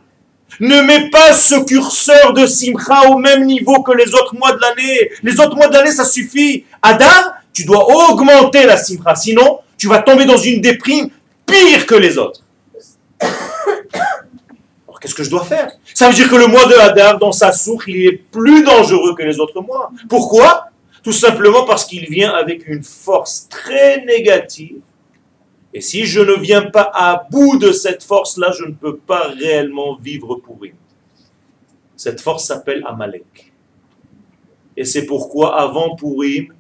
Ne 0.59 0.83
mets 0.83 1.09
pas 1.11 1.33
ce 1.33 1.65
curseur 1.65 2.33
de 2.33 2.47
simcha 2.47 3.09
au 3.09 3.19
même 3.19 3.45
niveau 3.45 3.83
que 3.83 3.93
les 3.93 4.13
autres 4.15 4.37
mois 4.37 4.53
de 4.53 4.61
l'année. 4.61 5.11
Les 5.23 5.41
autres 5.41 5.57
mois 5.57 5.69
de 5.69 5.75
l'année, 5.75 5.93
ça 5.93 6.05
suffit. 6.05 6.65
Adam, 6.83 7.07
tu 7.53 7.65
dois 7.65 7.87
augmenter 8.11 8.67
la 8.67 8.77
simcha. 8.77 9.15
Sinon, 9.15 9.61
tu 9.79 9.89
vas 9.89 10.03
tomber 10.03 10.27
dans 10.27 10.37
une 10.37 10.61
déprime 10.61 11.11
pire 11.51 11.87
que 11.87 11.95
les 11.95 12.17
autres. 12.19 12.43
que 15.21 15.25
je 15.25 15.31
dois 15.31 15.45
faire? 15.45 15.71
Ça 15.95 16.09
veut 16.09 16.15
dire 16.15 16.29
que 16.31 16.37
le 16.37 16.47
mois 16.47 16.67
de 16.67 16.75
Hadar, 16.75 17.19
dans 17.19 17.33
sa 17.33 17.53
source, 17.53 17.85
il 17.87 18.07
est 18.07 18.13
plus 18.13 18.65
dangereux 18.65 19.15
que 19.15 19.23
les 19.23 19.39
autres 19.39 19.61
mois. 19.61 19.91
Pourquoi? 20.09 20.69
Tout 21.03 21.13
simplement 21.13 21.65
parce 21.65 21.85
qu'il 21.85 22.09
vient 22.09 22.33
avec 22.33 22.67
une 22.67 22.83
force 22.83 23.47
très 23.49 24.05
négative. 24.05 24.81
Et 25.73 25.81
si 25.81 26.05
je 26.05 26.21
ne 26.21 26.35
viens 26.35 26.63
pas 26.63 26.91
à 26.93 27.27
bout 27.31 27.59
de 27.59 27.71
cette 27.73 28.03
force-là, 28.03 28.53
je 28.59 28.65
ne 28.65 28.73
peux 28.73 28.97
pas 28.97 29.29
réellement 29.39 29.97
vivre 29.97 30.37
pour 30.37 30.59
lui. 30.61 30.73
Cette 31.97 32.21
force 32.21 32.47
s'appelle 32.47 32.83
Amalek. 32.87 33.53
Et 34.77 34.85
c'est 34.85 35.05
pourquoi 35.05 35.61
avant 35.61 35.95
Purim, 35.95 36.53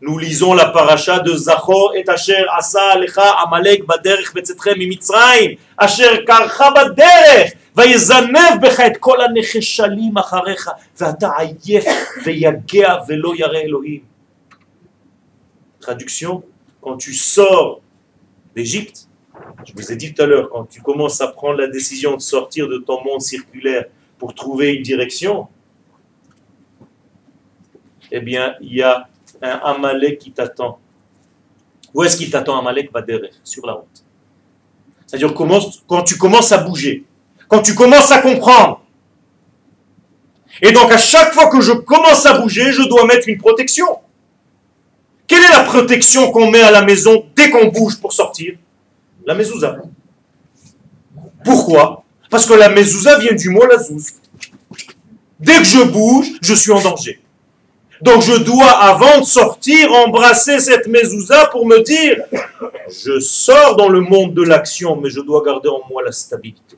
nous 0.00 0.18
lisons 0.18 0.52
la 0.54 0.66
paracha 0.66 1.20
de 1.20 1.32
Zachor 1.32 1.94
et 1.94 2.04
Asher 2.08 2.44
Asa 2.56 2.82
Alecha 2.90 3.22
Amalek 3.44 3.86
Baderech 3.86 4.34
Betzetrem 4.34 4.78
Mitzrayim 4.78 5.58
Asher 5.78 6.24
Karcha 6.24 6.70
Baderech 6.70 7.56
ויזנב 7.76 8.60
בך 8.62 8.80
את 8.80 8.96
כל 8.96 9.18
הנחשלים 9.20 10.18
אחריך 10.18 10.70
ואתה 11.00 11.28
עייף 11.38 11.84
ויגע 12.24 12.94
ולא 13.08 13.32
ירא 13.36 13.58
אלוהים. 13.58 14.12
Traduction, 15.80 16.44
quand 16.80 16.96
tu 16.96 17.12
sors 17.12 17.80
d'Égypte, 18.54 19.08
je 19.66 19.72
vous 19.74 19.90
ai 19.90 19.96
dit 19.96 20.14
tout 20.14 20.22
à 20.22 20.26
l'heure, 20.26 20.48
quand 20.50 20.64
tu 20.66 20.80
commences 20.80 21.20
à 21.20 21.28
prendre 21.28 21.58
la 21.58 21.66
décision 21.66 22.14
de 22.14 22.20
sortir 22.20 22.68
de 22.68 22.78
ton 22.78 23.02
monde 23.02 23.20
circulaire 23.20 23.86
pour 24.18 24.32
trouver 24.32 24.74
une 24.74 24.82
direction, 24.82 25.48
eh 28.12 28.20
bien, 28.20 28.54
il 28.60 28.74
y 28.74 28.82
a 28.82 29.08
un 29.41 29.59
Amalek 29.63 30.19
qui 30.19 30.31
t'attend. 30.31 30.79
Où 31.93 32.03
est-ce 32.03 32.17
qu'il 32.17 32.29
t'attend 32.29 32.59
Amalek? 32.59 32.91
Va 32.91 33.01
derrière, 33.01 33.31
sur 33.43 33.65
la 33.65 33.73
route. 33.73 34.03
C'est-à-dire 35.05 35.33
quand 35.33 36.03
tu 36.03 36.17
commences 36.17 36.51
à 36.51 36.57
bouger, 36.57 37.05
quand 37.47 37.61
tu 37.61 37.73
commences 37.75 38.11
à 38.11 38.19
comprendre. 38.19 38.81
Et 40.61 40.71
donc 40.71 40.91
à 40.91 40.97
chaque 40.97 41.33
fois 41.33 41.49
que 41.49 41.61
je 41.61 41.71
commence 41.71 42.25
à 42.25 42.39
bouger, 42.39 42.71
je 42.71 42.83
dois 42.89 43.05
mettre 43.05 43.29
une 43.29 43.37
protection. 43.37 43.85
Quelle 45.27 45.43
est 45.43 45.51
la 45.51 45.63
protection 45.63 46.31
qu'on 46.31 46.49
met 46.49 46.61
à 46.61 46.71
la 46.71 46.81
maison 46.81 47.25
dès 47.35 47.49
qu'on 47.49 47.67
bouge 47.67 47.99
pour 47.99 48.13
sortir? 48.13 48.55
La 49.25 49.35
mezouza. 49.35 49.77
Pourquoi? 51.43 52.03
Parce 52.29 52.45
que 52.45 52.53
la 52.53 52.69
mezouza 52.69 53.17
vient 53.19 53.33
du 53.33 53.49
mot 53.49 53.65
la 53.65 53.77
zouz. 53.77 54.13
Dès 55.39 55.57
que 55.57 55.65
je 55.65 55.83
bouge, 55.83 56.27
je 56.41 56.53
suis 56.53 56.71
en 56.71 56.81
danger. 56.81 57.21
Donc 58.01 58.21
je 58.21 58.35
dois, 58.43 58.69
avant 58.69 59.19
de 59.19 59.25
sortir, 59.25 59.91
embrasser 59.91 60.59
cette 60.59 60.87
mezouza 60.87 61.47
pour 61.47 61.65
me 61.65 61.81
dire, 61.81 62.23
je 62.89 63.19
sors 63.19 63.75
dans 63.75 63.89
le 63.89 64.01
monde 64.01 64.33
de 64.33 64.43
l'action, 64.43 64.95
mais 64.95 65.09
je 65.09 65.19
dois 65.21 65.43
garder 65.43 65.69
en 65.69 65.81
moi 65.89 66.03
la 66.03 66.11
stabilité. 66.11 66.77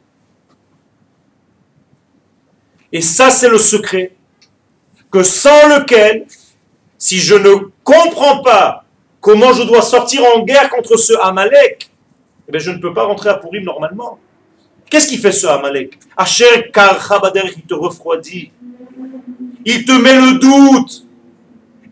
Et 2.92 3.02
ça, 3.02 3.30
c'est 3.30 3.50
le 3.50 3.58
secret, 3.58 4.14
que 5.12 5.24
sans 5.24 5.68
lequel, 5.68 6.26
si 6.98 7.20
je 7.20 7.36
ne 7.36 7.56
comprends 7.84 8.42
pas 8.42 8.86
comment 9.20 9.54
je 9.54 9.64
dois 9.64 9.82
sortir 9.82 10.24
en 10.36 10.44
guerre 10.44 10.70
contre 10.70 10.98
ce 10.98 11.14
Amalek, 11.22 11.90
eh 12.52 12.60
je 12.60 12.72
ne 12.72 12.80
peux 12.80 12.94
pas 12.94 13.04
rentrer 13.04 13.30
à 13.30 13.36
Pourim 13.36 13.64
normalement. 13.64 14.18
Qu'est-ce 14.90 15.08
qui 15.08 15.18
fait 15.18 15.32
ce 15.32 15.46
Amalek? 15.46 16.00
Asher 16.18 16.72
Karchabader, 16.74 17.52
il 17.56 17.62
te 17.64 17.76
refroidit. 17.76 18.52
Il 19.66 19.86
te 19.86 19.92
met 19.92 20.16
le 20.16 20.40
doute. 20.40 21.06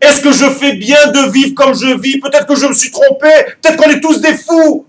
Est-ce 0.00 0.20
que 0.20 0.32
je 0.32 0.48
fais 0.50 0.74
bien 0.74 1.10
de 1.10 1.30
vivre 1.30 1.54
comme 1.54 1.74
je 1.74 1.98
vis? 1.98 2.20
Peut-être 2.20 2.46
que 2.46 2.54
je 2.54 2.66
me 2.66 2.72
suis 2.72 2.90
trompé. 2.90 3.28
Peut-être 3.60 3.76
qu'on 3.76 3.90
est 3.90 4.00
tous 4.00 4.20
des 4.20 4.34
fous. 4.34 4.86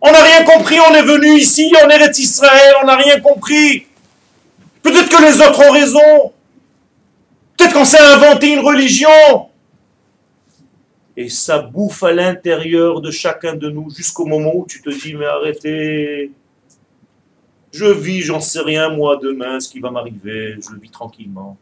On 0.00 0.12
n'a 0.12 0.22
rien 0.22 0.44
compris. 0.44 0.78
On 0.80 0.94
est 0.94 1.02
venu 1.02 1.38
ici, 1.38 1.72
on 1.84 1.88
est 1.88 2.18
Israël, 2.18 2.74
on 2.82 2.86
n'a 2.86 2.96
rien 2.96 3.20
compris. 3.20 3.86
Peut-être 4.82 5.08
que 5.08 5.22
les 5.22 5.40
autres 5.40 5.66
ont 5.66 5.72
raison. 5.72 6.32
Peut-être 7.56 7.72
qu'on 7.72 7.84
s'est 7.84 7.98
inventé 7.98 8.52
une 8.52 8.60
religion. 8.60 9.48
Et 11.16 11.28
ça 11.28 11.58
bouffe 11.58 12.04
à 12.04 12.12
l'intérieur 12.12 13.00
de 13.00 13.10
chacun 13.10 13.54
de 13.54 13.68
nous 13.70 13.90
jusqu'au 13.90 14.24
moment 14.24 14.52
où 14.54 14.66
tu 14.66 14.80
te 14.80 14.90
dis, 14.90 15.14
mais 15.14 15.26
arrêtez. 15.26 16.30
Je 17.72 17.86
vis, 17.86 18.20
j'en 18.22 18.40
sais 18.40 18.60
rien, 18.60 18.88
moi, 18.90 19.18
demain, 19.20 19.58
ce 19.58 19.68
qui 19.68 19.80
va 19.80 19.90
m'arriver. 19.90 20.56
Je 20.60 20.80
vis 20.80 20.90
tranquillement. 20.90 21.56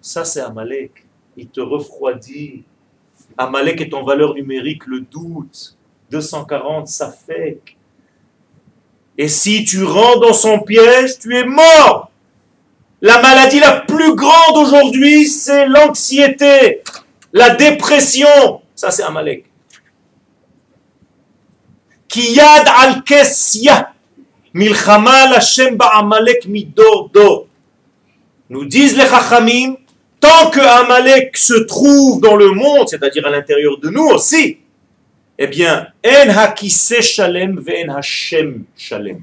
Ça, 0.00 0.24
c'est 0.24 0.40
Amalek 0.40 1.04
il 1.38 1.48
te 1.48 1.60
refroidit. 1.60 2.64
Amalek 3.36 3.80
est 3.80 3.94
en 3.94 4.02
valeur 4.02 4.34
numérique 4.34 4.86
le 4.86 5.00
doute. 5.00 5.76
240, 6.10 6.88
ça 6.88 7.12
fait. 7.12 7.60
Et 9.16 9.28
si 9.28 9.64
tu 9.64 9.84
rentres 9.84 10.20
dans 10.20 10.32
son 10.32 10.58
piège, 10.60 11.18
tu 11.18 11.36
es 11.36 11.44
mort. 11.44 12.10
La 13.00 13.22
maladie 13.22 13.60
la 13.60 13.80
plus 13.80 14.16
grande 14.16 14.56
aujourd'hui, 14.56 15.26
c'est 15.26 15.66
l'anxiété, 15.68 16.82
la 17.32 17.50
dépression. 17.50 18.62
Ça, 18.74 18.90
c'est 18.90 19.04
Amalek. 19.04 19.44
Kiyad 22.08 22.66
al 22.66 23.04
kesya. 23.04 23.92
Milchama 24.54 25.34
Hashem 25.36 25.76
ba'amalek 25.76 26.46
midor 26.46 27.10
do. 27.10 27.46
Nous 28.50 28.64
disent 28.64 28.96
les 28.96 29.04
chachamim, 29.06 29.76
Tant 30.20 30.50
que 30.50 30.60
Amalek 30.60 31.36
se 31.36 31.54
trouve 31.54 32.20
dans 32.20 32.36
le 32.36 32.50
monde, 32.50 32.88
c'est-à-dire 32.88 33.26
à, 33.26 33.30
l'intérieur 33.30 33.78
de 33.78 33.88
nous 33.88 34.06
aussi, 34.06 34.58
eh 35.38 35.46
bien, 35.46 35.88
en 36.04 38.02
shalem 38.02 38.64
shalem. 38.76 39.20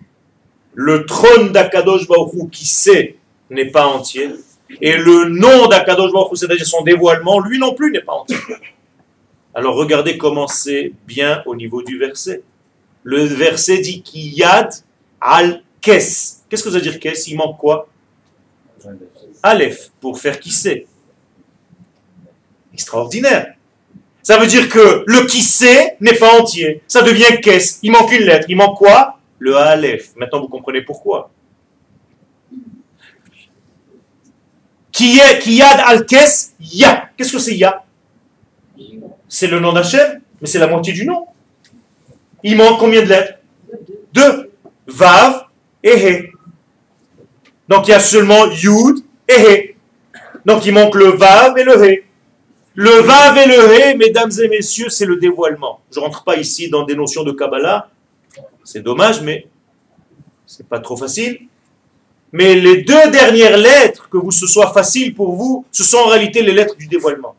Le 0.73 1.05
trône 1.05 1.51
d'Akadosh 1.51 2.07
Baruch 2.07 2.49
qui 2.51 2.65
sait 2.65 3.17
n'est 3.49 3.71
pas 3.71 3.87
entier, 3.87 4.29
et 4.81 4.97
le 4.97 5.29
nom 5.29 5.67
d'Akadosh 5.67 6.11
Baruch 6.11 6.37
c'est-à-dire 6.37 6.65
son 6.65 6.83
dévoilement, 6.83 7.39
lui 7.39 7.59
non 7.59 7.73
plus 7.73 7.91
n'est 7.91 8.01
pas 8.01 8.13
entier. 8.13 8.37
Alors 9.53 9.75
regardez 9.75 10.17
comment 10.17 10.47
c'est 10.47 10.91
bien 11.07 11.41
au 11.45 11.55
niveau 11.55 11.81
du 11.81 11.97
verset. 11.97 12.43
Le 13.03 13.23
verset 13.23 13.79
dit 13.79 14.01
Kiyad 14.01 14.69
al 15.21 15.63
kes. 15.79 16.43
Qu'est-ce 16.49 16.63
que 16.63 16.69
ça 16.69 16.75
veut 16.75 16.81
dire 16.81 16.99
kes? 16.99 17.27
Il 17.27 17.37
manque 17.37 17.57
quoi? 17.57 17.87
Aleph, 19.45 19.91
pour 20.01 20.19
faire 20.19 20.39
qui 20.39 20.49
sait. 20.49 20.87
Extraordinaire. 22.73 23.53
Ça 24.23 24.39
veut 24.39 24.47
dire 24.47 24.67
que 24.69 25.03
le 25.05 25.27
qui 25.27 25.43
sait 25.43 25.97
n'est 26.01 26.15
pas 26.15 26.39
entier. 26.39 26.81
Ça 26.87 27.03
devient 27.03 27.39
qu'est-ce 27.43 27.77
Il 27.83 27.91
manque 27.91 28.11
une 28.11 28.23
lettre. 28.23 28.47
Il 28.49 28.57
manque 28.57 28.75
quoi? 28.75 29.19
Le 29.37 29.55
Aleph. 29.55 30.15
Maintenant, 30.15 30.41
vous 30.41 30.47
comprenez 30.47 30.81
pourquoi. 30.81 31.29
Qui 34.91 35.19
est 35.19 35.37
Kiyad 35.39 35.79
al-Kes? 35.85 36.55
Ya. 36.59 37.11
Qu'est-ce 37.15 37.31
que 37.31 37.39
c'est 37.39 37.55
Ya? 37.55 37.85
C'est 39.29 39.47
le 39.47 39.59
nom 39.59 39.73
d'Hachem, 39.73 40.21
mais 40.41 40.47
c'est 40.47 40.59
la 40.59 40.67
moitié 40.67 40.91
du 40.91 41.05
nom. 41.05 41.27
Il 42.41 42.57
manque 42.57 42.79
combien 42.79 43.03
de 43.03 43.09
lettres? 43.09 43.39
Deux. 44.11 44.51
Vav 44.87 45.45
et 45.83 45.97
He. 45.97 46.31
Donc 47.67 47.87
il 47.87 47.91
y 47.91 47.93
a 47.93 47.99
seulement 47.99 48.47
Yud 48.47 49.04
et 49.27 49.33
He. 49.33 49.75
Donc 50.45 50.65
il 50.65 50.73
manque 50.73 50.95
le 50.95 51.09
Vav 51.09 51.57
et 51.57 51.63
le 51.63 51.83
He. 51.83 52.03
Le 52.75 52.91
Vav 53.01 53.37
et 53.37 53.47
le 53.47 53.73
He, 53.73 53.97
mesdames 53.97 54.31
et 54.43 54.47
messieurs, 54.47 54.89
c'est 54.89 55.05
le 55.05 55.15
dévoilement. 55.15 55.79
Je 55.91 55.99
ne 55.99 56.05
rentre 56.05 56.23
pas 56.23 56.35
ici 56.37 56.69
dans 56.69 56.83
des 56.83 56.95
notions 56.95 57.23
de 57.23 57.31
Kabbalah. 57.31 57.89
C'est 58.63 58.81
dommage, 58.81 59.21
mais 59.21 59.47
c'est 60.45 60.67
pas 60.67 60.79
trop 60.79 60.97
facile. 60.97 61.39
Mais 62.31 62.55
les 62.55 62.83
deux 62.83 63.11
dernières 63.11 63.57
lettres, 63.57 64.09
que 64.09 64.17
vous, 64.17 64.31
ce 64.31 64.45
soit 64.45 64.73
facile 64.73 65.15
pour 65.15 65.35
vous, 65.35 65.65
ce 65.71 65.83
sont 65.83 65.97
en 65.97 66.07
réalité 66.07 66.41
les 66.41 66.51
lettres 66.51 66.75
du 66.75 66.87
dévoilement. 66.87 67.35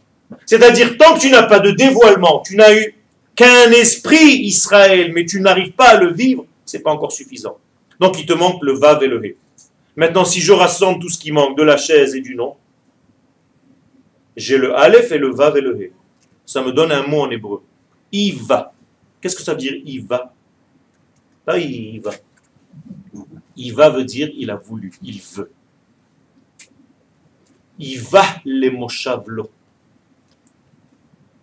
C'est-à-dire, 0.46 0.96
tant 0.96 1.14
que 1.14 1.20
tu 1.20 1.30
n'as 1.30 1.42
pas 1.42 1.60
de 1.60 1.70
dévoilement, 1.70 2.42
tu 2.44 2.56
n'as 2.56 2.74
eu 2.74 2.94
qu'un 3.34 3.70
esprit 3.72 4.38
Israël, 4.38 5.12
mais 5.14 5.26
tu 5.26 5.40
n'arrives 5.40 5.72
pas 5.72 5.90
à 5.90 6.00
le 6.00 6.12
vivre, 6.12 6.46
c'est 6.64 6.80
pas 6.80 6.90
encore 6.90 7.12
suffisant. 7.12 7.58
Donc 8.00 8.18
il 8.18 8.26
te 8.26 8.32
manque 8.32 8.62
le 8.62 8.72
Vav 8.72 9.02
et 9.02 9.06
le 9.06 9.24
He. 9.24 9.36
Maintenant, 9.96 10.26
si 10.26 10.40
je 10.40 10.52
rassemble 10.52 11.00
tout 11.00 11.08
ce 11.08 11.18
qui 11.18 11.32
manque 11.32 11.56
de 11.56 11.62
la 11.62 11.78
chaise 11.78 12.14
et 12.14 12.20
du 12.20 12.34
nom, 12.34 12.56
j'ai 14.36 14.58
le 14.58 14.76
Aleph 14.76 15.10
et 15.10 15.18
le 15.18 15.30
Vav 15.30 15.56
et 15.56 15.62
le 15.62 15.80
He. 15.80 15.92
Ça 16.44 16.62
me 16.62 16.70
donne 16.70 16.92
un 16.92 17.06
mot 17.06 17.22
en 17.22 17.30
hébreu. 17.30 17.62
Iva. 18.12 18.72
Qu'est-ce 19.20 19.34
que 19.34 19.42
ça 19.42 19.52
veut 19.52 19.58
dire 19.58 19.74
Iva? 19.84 20.32
Pas 21.46 21.58
Iva. 21.58 22.12
Iva 23.56 23.88
veut 23.88 24.04
dire 24.04 24.30
il 24.34 24.50
a 24.50 24.56
voulu, 24.56 24.92
il 25.02 25.18
veut. 25.20 25.50
Iva 27.78 28.22
le 28.44 28.68
moshavlo. 28.70 29.50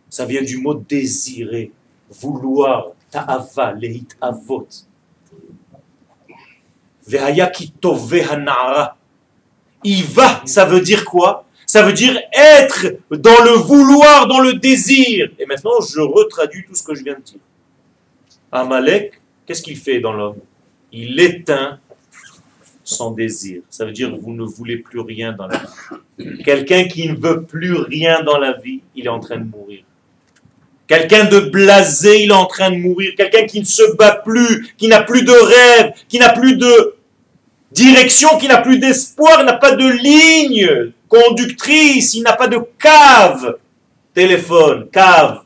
Ça 0.10 0.26
vient 0.26 0.44
du 0.44 0.58
mot 0.58 0.76
désirer, 0.76 1.72
vouloir, 2.10 2.92
ta'ava, 3.10 3.74
lehit 3.74 4.16
avot. 4.22 4.68
Iva, 9.84 10.42
ça 10.46 10.66
veut 10.66 10.82
dire 10.82 11.06
quoi? 11.06 11.46
Ça 11.66 11.84
veut 11.84 11.94
dire 11.94 12.20
être 12.32 12.98
dans 13.10 13.44
le 13.44 13.52
vouloir, 13.52 14.28
dans 14.28 14.40
le 14.40 14.54
désir. 14.54 15.30
Et 15.40 15.46
maintenant, 15.46 15.82
je 15.82 16.00
retraduis 16.00 16.66
tout 16.66 16.76
ce 16.76 16.84
que 16.84 16.94
je 16.96 17.04
viens 17.04 17.16
de 17.16 17.22
dire. 17.22 17.40
Amalek, 18.52 19.20
qu'est-ce 19.46 19.62
qu'il 19.62 19.78
fait 19.78 20.00
dans 20.00 20.14
l'homme? 20.14 20.38
Il 20.92 21.20
éteint 21.20 21.80
sans 22.84 23.12
désir. 23.12 23.62
Ça 23.70 23.86
veut 23.86 23.92
dire 23.92 24.16
vous 24.16 24.34
ne 24.34 24.44
voulez 24.44 24.78
plus 24.78 25.00
rien 25.00 25.32
dans 25.32 25.48
la 25.48 25.58
vie. 25.58 26.38
Quelqu'un 26.44 26.86
qui 26.86 27.10
ne 27.10 27.16
veut 27.16 27.44
plus 27.44 27.74
rien 27.74 28.22
dans 28.24 28.38
la 28.38 28.54
vie, 28.54 28.82
il 28.96 29.06
est 29.06 29.10
en 29.10 29.20
train 29.20 29.38
de 29.38 29.46
mourir. 29.46 29.84
Quelqu'un 30.88 31.26
de 31.26 31.40
blasé, 31.40 32.24
il 32.24 32.30
est 32.30 32.34
en 32.34 32.46
train 32.46 32.70
de 32.72 32.78
mourir. 32.78 33.14
Quelqu'un 33.16 33.46
qui 33.46 33.60
ne 33.60 33.66
se 33.66 33.96
bat 33.96 34.22
plus, 34.24 34.74
qui 34.78 34.88
n'a 34.88 35.02
plus 35.02 35.24
de 35.24 35.32
rêve, 35.32 35.94
qui 36.10 36.20
n'a 36.20 36.30
plus 36.30 36.58
de 36.58 36.96
direction, 37.72 38.38
qui 38.38 38.48
n'a 38.48 38.62
plus 38.62 38.80
d'espoir, 38.80 39.44
n'a 39.44 39.54
pas 39.54 39.76
de 39.76 39.88
ligne 39.88 40.92
conductrice, 41.08 42.14
il 42.16 42.24
n'a 42.24 42.34
pas 42.34 42.48
de 42.48 42.60
cave. 42.80 43.58
Téléphone, 44.14 44.90
cave. 44.92 45.42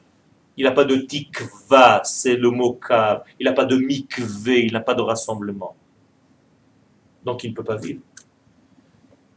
Il 0.58 0.64
n'a 0.64 0.72
pas 0.72 0.86
de 0.86 0.96
tikva, 0.96 2.02
c'est 2.04 2.36
le 2.36 2.50
mot 2.50 2.74
cave. 2.74 3.22
Il 3.40 3.46
n'a 3.46 3.54
pas 3.54 3.66
de 3.66 3.78
mikvé, 3.78 4.66
il 4.66 4.74
n'a 4.74 4.80
pas 4.80 4.96
de 4.96 5.02
rassemblement. 5.02 5.76
Donc 7.24 7.44
il 7.44 7.52
ne 7.52 7.56
peut 7.56 7.64
pas 7.64 7.76
vivre. 7.76 8.00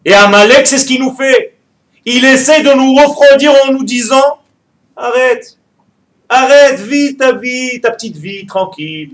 Et 0.04 0.14
Amalek, 0.14 0.66
c'est 0.66 0.78
ce 0.78 0.86
qu'il 0.86 1.00
nous 1.00 1.14
fait. 1.14 1.56
Il 2.06 2.24
essaie 2.24 2.62
de 2.62 2.72
nous 2.72 2.94
refroidir 2.94 3.52
en 3.66 3.72
nous 3.72 3.84
disant, 3.84 4.40
arrête, 4.96 5.58
arrête, 6.30 6.80
vis 6.80 7.16
ta 7.16 7.32
vie, 7.32 7.80
ta 7.80 7.90
petite 7.90 8.16
vie, 8.16 8.46
tranquille. 8.46 9.10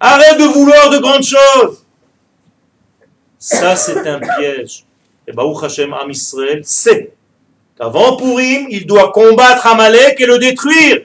Arrête 0.00 0.38
de 0.38 0.44
vouloir 0.44 0.90
de 0.90 0.98
grandes 0.98 1.22
choses. 1.22 1.84
Ça, 3.38 3.76
c'est 3.76 4.06
un 4.08 4.18
piège. 4.18 4.84
Et 5.28 5.32
Baruch 5.32 5.62
Hashem, 5.62 5.92
Am 5.92 6.10
Israël, 6.10 6.62
sait 6.64 7.12
qu'avant 7.78 8.16
Purim, 8.16 8.66
il 8.70 8.86
doit 8.86 9.12
combattre 9.12 9.66
Amalek 9.66 10.20
et 10.20 10.26
le 10.26 10.38
détruire 10.38 11.02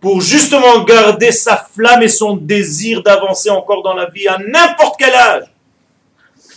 pour 0.00 0.20
justement 0.20 0.84
garder 0.84 1.32
sa 1.32 1.56
flamme 1.56 2.02
et 2.02 2.08
son 2.08 2.36
désir 2.36 3.02
d'avancer 3.02 3.50
encore 3.50 3.82
dans 3.82 3.94
la 3.94 4.06
vie 4.06 4.28
à 4.28 4.38
n'importe 4.38 4.96
quel 4.98 5.14
âge. 5.14 5.44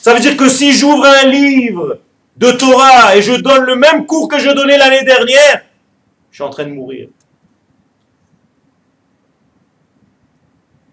Ça 0.02 0.14
veut 0.14 0.20
dire 0.20 0.38
que 0.38 0.50
si 0.50 0.72
j'ouvre 0.74 1.06
un 1.06 1.28
livre 1.28 2.00
de 2.38 2.52
Torah 2.52 3.16
et 3.16 3.22
je 3.22 3.34
donne 3.34 3.64
le 3.64 3.76
même 3.76 4.06
cours 4.06 4.28
que 4.28 4.40
je 4.40 4.50
donnais 4.50 4.78
l'année 4.78 5.04
dernière, 5.04 5.64
suis 6.40 6.48
en 6.48 6.52
train 6.52 6.66
de 6.66 6.72
mourir. 6.72 7.10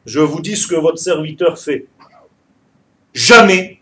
Je 0.04 0.18
vous 0.18 0.40
dis 0.40 0.56
ce 0.56 0.66
que 0.66 0.74
votre 0.74 0.98
serviteur 0.98 1.56
fait. 1.56 1.86
Jamais 3.14 3.80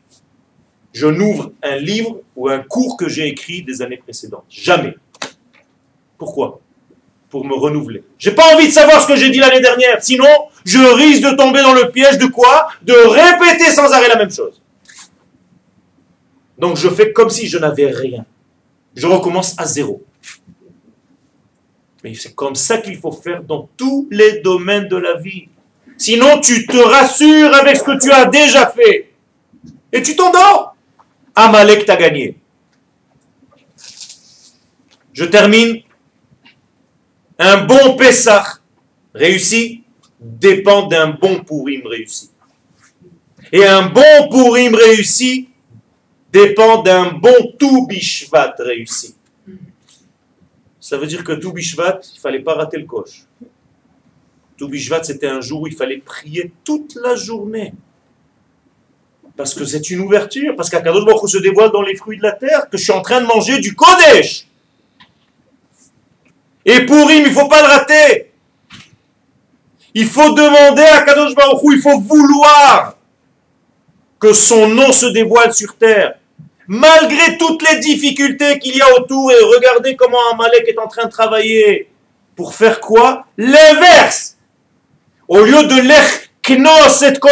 je 0.93 1.07
n'ouvre 1.07 1.53
un 1.62 1.77
livre 1.77 2.21
ou 2.37 2.49
un 2.49 2.61
cours 2.61 2.97
que 2.97 3.09
j'ai 3.09 3.27
écrit 3.27 3.62
des 3.62 3.81
années 3.81 3.97
précédentes. 3.97 4.45
Jamais. 4.49 4.95
Pourquoi? 6.19 6.61
Pour 7.31 7.45
me 7.47 7.55
renouveler. 7.55 8.05
J'ai 8.19 8.33
pas 8.33 8.55
envie 8.55 8.69
de 8.69 8.73
savoir 8.73 9.01
ce 9.01 9.09
que 9.09 9.17
j'ai 9.17 9.31
dit 9.31 9.39
l'année 9.39 9.61
dernière. 9.61 10.03
Sinon, 10.05 10.29
je 10.65 10.79
risque 10.79 11.23
de 11.23 11.35
tomber 11.35 11.62
dans 11.62 11.75
le 11.75 11.91
piège 11.91 12.19
de 12.19 12.27
quoi? 12.27 12.69
De 12.83 12.93
répéter 12.93 13.71
sans 13.71 13.91
arrêt 13.91 14.09
la 14.09 14.17
même 14.17 14.31
chose. 14.31 14.61
Donc 16.59 16.77
je 16.77 16.89
fais 16.91 17.12
comme 17.12 17.31
si 17.31 17.49
je 17.49 17.59
n'avais 17.59 17.87
rien. 17.87 18.25
Je 18.95 19.07
recommence 19.07 19.59
à 19.59 19.65
zéro. 19.65 20.05
Mais 22.05 22.13
c'est 22.15 22.35
comme 22.35 22.55
ça 22.55 22.79
qu'il 22.79 22.99
faut 22.99 23.13
faire 23.13 23.43
dans 23.43 23.67
tous 23.79 24.07
les 24.11 24.41
domaines 24.41 24.89
de 24.89 24.97
la 24.97 25.15
vie. 25.15 25.49
Sinon, 25.97 26.39
tu 26.39 26.67
te 26.67 26.77
rassures 26.77 27.55
avec 27.55 27.79
ce 27.79 27.83
que 27.83 27.99
tu 27.99 28.13
as 28.13 28.27
déjà 28.27 28.67
fait. 28.67 29.15
Et 29.91 30.03
tu 30.03 30.15
t'endors. 30.15 30.77
Amalek 31.35 31.87
t'a 31.87 31.97
gagné. 31.97 32.37
Je 35.15 35.25
termine. 35.25 35.81
Un 37.39 37.65
bon 37.65 37.97
Pessah 37.97 38.59
réussi 39.15 39.83
dépend 40.21 40.87
d'un 40.87 41.09
bon 41.09 41.43
Pourim 41.43 41.87
réussi. 41.87 42.31
Et 43.51 43.65
un 43.65 43.87
bon 43.87 44.29
Pourim 44.31 44.75
réussi 44.75 45.49
dépend 46.31 46.83
d'un 46.83 47.13
bon 47.13 47.55
Toubishvat 47.59 48.57
réussi. 48.59 49.14
Ça 50.85 50.99
veut 50.99 51.07
dire 51.07 51.24
que 51.24 51.32
Toubishvat, 51.32 52.01
il 52.12 52.16
ne 52.16 52.20
fallait 52.20 52.41
pas 52.41 52.53
rater 52.53 52.76
le 52.76 52.85
coche. 52.85 53.22
Toubishvat, 54.59 55.03
c'était 55.03 55.28
un 55.28 55.41
jour 55.41 55.62
où 55.62 55.66
il 55.66 55.74
fallait 55.74 55.97
prier 55.97 56.53
toute 56.62 56.97
la 56.97 57.16
journée. 57.16 57.72
Parce 59.35 59.55
que 59.55 59.64
c'est 59.64 59.89
une 59.89 60.01
ouverture, 60.01 60.55
parce 60.55 60.68
qu'Akadosh 60.68 61.07
Baruch 61.07 61.30
se 61.30 61.39
dévoile 61.39 61.70
dans 61.70 61.80
les 61.80 61.97
fruits 61.97 62.18
de 62.18 62.22
la 62.22 62.32
terre, 62.32 62.68
que 62.68 62.76
je 62.76 62.82
suis 62.82 62.93
en 62.93 63.01
train 63.01 63.22
de 63.22 63.26
manger 63.26 63.61
du 63.61 63.74
Kodesh. 63.74 64.47
Et 66.66 66.85
pour 66.85 67.11
il 67.11 67.22
ne 67.22 67.30
faut 67.30 67.49
pas 67.49 67.62
le 67.62 67.68
rater. 67.68 68.32
Il 69.95 70.07
faut 70.07 70.35
demander 70.35 70.82
à 70.82 71.01
Kadosh 71.01 71.35
Baruch 71.35 71.61
il 71.76 71.80
faut 71.80 71.99
vouloir 71.99 72.99
que 74.20 74.35
son 74.35 74.68
nom 74.68 74.93
se 74.93 75.07
dévoile 75.07 75.55
sur 75.55 75.76
terre. 75.76 76.18
Malgré 76.67 77.37
toutes 77.39 77.62
les 77.71 77.79
difficultés 77.81 78.59
qu'il 78.59 78.77
y 78.77 78.81
a 78.81 78.99
autour, 78.99 79.31
et 79.33 79.43
regardez 79.43 79.97
comment 79.97 80.19
Amalek 80.33 80.67
est 80.69 80.79
en 80.79 80.89
train 80.89 81.07
de 81.07 81.11
travailler. 81.11 81.89
Pour 82.37 82.55
faire 82.55 82.81
quoi? 82.81 83.27
L'inverse. 83.37 84.37
Au 85.29 85.45
lieu 85.45 85.65
de 85.65 85.81
l'ech 85.81 86.31
knos 86.43 87.03
et 87.03 87.19
kol 87.19 87.31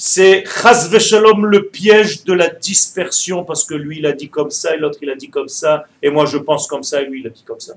c'est 0.00 0.44
chas 0.46 0.96
shalom 1.00 1.44
le 1.46 1.68
piège 1.68 2.22
de 2.22 2.32
la 2.32 2.48
dispersion 2.48 3.44
parce 3.44 3.64
que 3.64 3.74
lui 3.74 3.98
il 3.98 4.06
a 4.06 4.12
dit 4.12 4.28
comme 4.28 4.50
ça 4.50 4.74
et 4.76 4.78
l'autre 4.78 4.98
il 5.02 5.10
a 5.10 5.16
dit 5.16 5.28
comme 5.28 5.48
ça 5.48 5.86
et 6.00 6.08
moi 6.08 6.24
je 6.24 6.38
pense 6.38 6.68
comme 6.68 6.84
ça 6.84 7.02
et 7.02 7.06
lui 7.06 7.18
il 7.20 7.26
a 7.26 7.30
dit 7.30 7.42
comme 7.42 7.58
ça. 7.58 7.74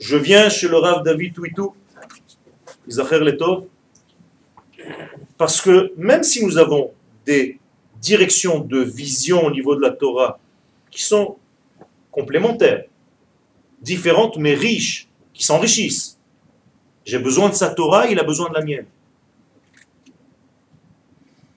Je 0.00 0.16
viens 0.16 0.48
chez 0.48 0.66
le 0.66 0.76
Rav 0.76 1.04
David 1.04 1.32
Touitou, 1.34 1.74
Isacher 2.88 3.20
Letov, 3.20 3.66
parce 5.38 5.60
que 5.60 5.92
même 5.96 6.24
si 6.24 6.44
nous 6.44 6.58
avons 6.58 6.90
des 7.24 7.58
directions 8.00 8.58
de 8.58 8.80
vision 8.80 9.46
au 9.46 9.50
niveau 9.50 9.76
de 9.76 9.80
la 9.80 9.90
Torah 9.90 10.38
qui 10.90 11.02
sont 11.02 11.36
complémentaires, 12.10 12.84
différentes 13.80 14.36
mais 14.36 14.54
riches, 14.54 15.08
qui 15.32 15.44
s'enrichissent, 15.44 16.18
j'ai 17.06 17.18
besoin 17.18 17.48
de 17.48 17.54
sa 17.54 17.70
Torah, 17.70 18.08
il 18.08 18.18
a 18.18 18.24
besoin 18.24 18.48
de 18.50 18.54
la 18.54 18.62
mienne. 18.62 18.86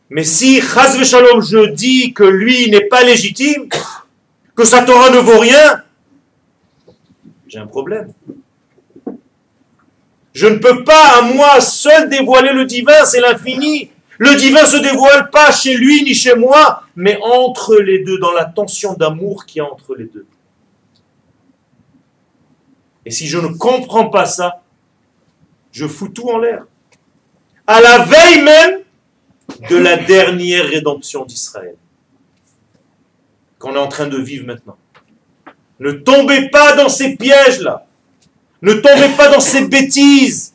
Mais 0.09 0.23
si, 0.23 0.61
chas 0.61 1.03
shalom, 1.03 1.41
je 1.41 1.71
dis 1.71 2.13
que 2.13 2.23
lui 2.23 2.69
n'est 2.69 2.85
pas 2.85 3.03
légitime, 3.03 3.67
que 4.55 4.65
sa 4.65 4.83
Torah 4.83 5.09
ne 5.09 5.19
vaut 5.19 5.39
rien, 5.39 5.83
j'ai 7.47 7.59
un 7.59 7.67
problème. 7.67 8.13
Je 10.33 10.47
ne 10.47 10.57
peux 10.57 10.83
pas 10.83 11.19
à 11.19 11.21
moi 11.21 11.59
seul 11.59 12.09
dévoiler 12.09 12.53
le 12.53 12.65
divin, 12.65 13.05
c'est 13.05 13.19
l'infini. 13.19 13.91
Le 14.17 14.35
divin 14.35 14.65
se 14.65 14.77
dévoile 14.77 15.29
pas 15.29 15.51
chez 15.51 15.75
lui 15.75 16.03
ni 16.03 16.13
chez 16.13 16.35
moi, 16.35 16.83
mais 16.95 17.17
entre 17.21 17.77
les 17.77 18.03
deux, 18.03 18.19
dans 18.19 18.31
la 18.31 18.45
tension 18.45 18.93
d'amour 18.93 19.45
qui 19.45 19.59
est 19.59 19.63
entre 19.63 19.95
les 19.95 20.05
deux. 20.05 20.25
Et 23.05 23.11
si 23.11 23.27
je 23.27 23.39
ne 23.39 23.47
comprends 23.47 24.09
pas 24.09 24.25
ça, 24.25 24.61
je 25.71 25.87
fous 25.87 26.09
tout 26.09 26.29
en 26.29 26.37
l'air. 26.37 26.65
À 27.65 27.81
la 27.81 27.99
veille 27.99 28.41
même 28.41 28.81
de 29.69 29.77
la 29.77 29.97
dernière 29.97 30.65
rédemption 30.65 31.25
d'Israël, 31.25 31.75
qu'on 33.59 33.75
est 33.75 33.79
en 33.79 33.87
train 33.87 34.07
de 34.07 34.17
vivre 34.17 34.45
maintenant. 34.45 34.77
Ne 35.79 35.91
tombez 35.91 36.49
pas 36.49 36.75
dans 36.75 36.89
ces 36.89 37.15
pièges-là. 37.15 37.87
Ne 38.61 38.73
tombez 38.73 39.15
pas 39.17 39.29
dans 39.29 39.39
ces 39.39 39.67
bêtises 39.67 40.53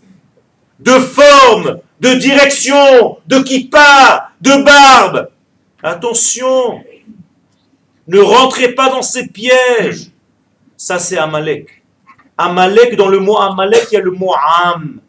de 0.79 0.93
forme, 0.93 1.81
de 2.01 2.15
direction, 2.15 3.19
de 3.27 3.41
kippa, 3.41 4.31
de 4.41 4.63
barbe. 4.63 5.31
Attention, 5.83 6.83
ne 8.07 8.19
rentrez 8.19 8.75
pas 8.75 8.91
dans 8.91 9.03
ces 9.03 9.27
pièges. 9.27 10.11
Ça, 10.77 10.99
c'est 10.99 11.19
Amalek. 11.19 11.83
Amalek, 12.39 12.97
dans 12.97 13.09
le 13.09 13.19
mot 13.19 13.39
Amalek, 13.39 13.89
il 13.91 13.95
y 13.95 13.99
a 13.99 14.03
le 14.03 14.11
mot 14.11 14.35
Am 14.65 15.01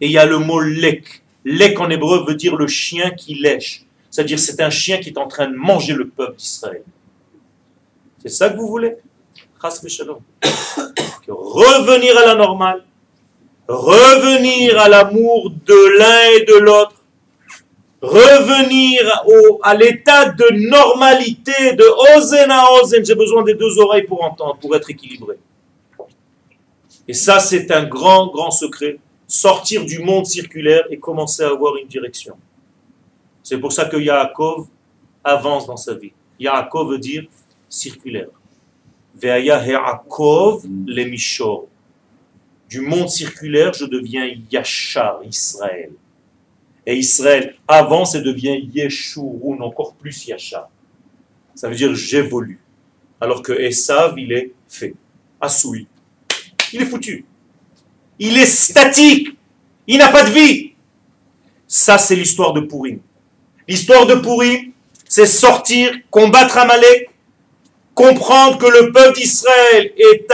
et 0.00 0.06
il 0.06 0.12
y 0.12 0.18
a 0.18 0.24
le 0.24 0.38
mot 0.38 0.60
Lek. 0.60 1.22
Lek 1.44 1.78
en 1.80 1.90
hébreu 1.90 2.24
veut 2.26 2.36
dire 2.36 2.56
le 2.56 2.66
chien 2.66 3.10
qui 3.10 3.34
lèche. 3.34 3.84
C'est-à-dire 4.10 4.38
c'est 4.38 4.60
un 4.60 4.70
chien 4.70 4.98
qui 4.98 5.10
est 5.10 5.18
en 5.18 5.26
train 5.26 5.48
de 5.48 5.56
manger 5.56 5.92
le 5.92 6.08
peuple 6.08 6.36
d'Israël. 6.36 6.84
C'est 8.22 8.28
ça 8.30 8.48
que 8.48 8.56
vous 8.56 8.68
voulez? 8.68 8.96
Revenir 11.26 12.18
à 12.18 12.26
la 12.26 12.34
normale, 12.34 12.84
revenir 13.66 14.78
à 14.78 14.88
l'amour 14.88 15.50
de 15.50 15.98
l'un 15.98 16.22
et 16.36 16.44
de 16.44 16.58
l'autre, 16.58 16.96
revenir 18.02 19.00
au, 19.26 19.60
à 19.62 19.74
l'état 19.74 20.26
de 20.26 20.68
normalité, 20.68 21.72
de 21.72 22.16
ozen 22.16 22.50
à 22.50 22.66
ozen. 22.82 23.04
J'ai 23.04 23.14
besoin 23.14 23.42
des 23.42 23.54
deux 23.54 23.78
oreilles 23.78 24.06
pour 24.06 24.22
entendre, 24.22 24.58
pour 24.60 24.76
être 24.76 24.90
équilibré. 24.90 25.38
Et 27.08 27.14
ça, 27.14 27.40
c'est 27.40 27.70
un 27.70 27.84
grand, 27.84 28.26
grand 28.28 28.50
secret 28.50 28.98
sortir 29.26 29.84
du 29.84 30.00
monde 30.00 30.26
circulaire 30.26 30.84
et 30.90 30.98
commencer 30.98 31.42
à 31.42 31.48
avoir 31.48 31.76
une 31.76 31.88
direction. 31.88 32.36
C'est 33.42 33.58
pour 33.58 33.72
ça 33.72 33.86
que 33.86 33.96
Yaakov 33.96 34.66
avance 35.22 35.66
dans 35.66 35.76
sa 35.76 35.94
vie. 35.94 36.12
Yaakov 36.38 36.90
veut 36.90 36.98
dire 36.98 37.24
circulaire. 37.68 38.28
Du 42.68 42.80
monde 42.80 43.08
circulaire, 43.08 43.72
je 43.72 43.84
deviens 43.84 44.26
Yachar, 44.50 45.20
Israël. 45.24 45.90
Et 46.86 46.96
Israël 46.96 47.56
avance 47.66 48.14
et 48.14 48.20
devient 48.20 48.60
Yeshurun, 48.74 49.60
encore 49.60 49.94
plus 49.94 50.26
Yachar. 50.26 50.68
Ça 51.54 51.68
veut 51.68 51.76
dire 51.76 51.94
j'évolue. 51.94 52.60
Alors 53.20 53.42
que 53.42 53.52
Esav, 53.52 54.18
il 54.18 54.32
est 54.32 54.52
fait. 54.68 54.94
Assoui. 55.40 55.86
Il 56.72 56.82
est 56.82 56.86
foutu. 56.86 57.24
Il 58.18 58.36
est 58.36 58.46
statique. 58.46 59.36
Il 59.86 59.98
n'a 59.98 60.08
pas 60.08 60.24
de 60.24 60.30
vie. 60.30 60.72
Ça, 61.66 61.98
c'est 61.98 62.16
l'histoire 62.16 62.52
de 62.52 62.60
Pourim. 62.60 63.00
L'histoire 63.66 64.06
de 64.06 64.14
Pourim, 64.16 64.72
c'est 65.08 65.26
sortir, 65.26 65.92
combattre 66.10 66.58
Amalek, 66.58 67.10
comprendre 67.94 68.58
que 68.58 68.66
le 68.66 68.92
peuple 68.92 69.14
d'Israël 69.18 69.92
est 69.96 70.26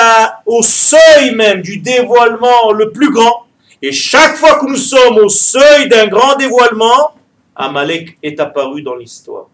au 0.46 0.62
seuil 0.62 1.34
même 1.34 1.62
du 1.62 1.78
dévoilement 1.78 2.72
le 2.72 2.90
plus 2.90 3.12
grand. 3.12 3.46
Et 3.82 3.92
chaque 3.92 4.36
fois 4.36 4.58
que 4.58 4.66
nous 4.66 4.76
sommes 4.76 5.18
au 5.18 5.28
seuil 5.28 5.88
d'un 5.88 6.06
grand 6.06 6.36
dévoilement, 6.36 7.12
Amalek 7.54 8.18
est 8.22 8.40
apparu 8.40 8.82
dans 8.82 8.94
l'histoire. 8.94 9.46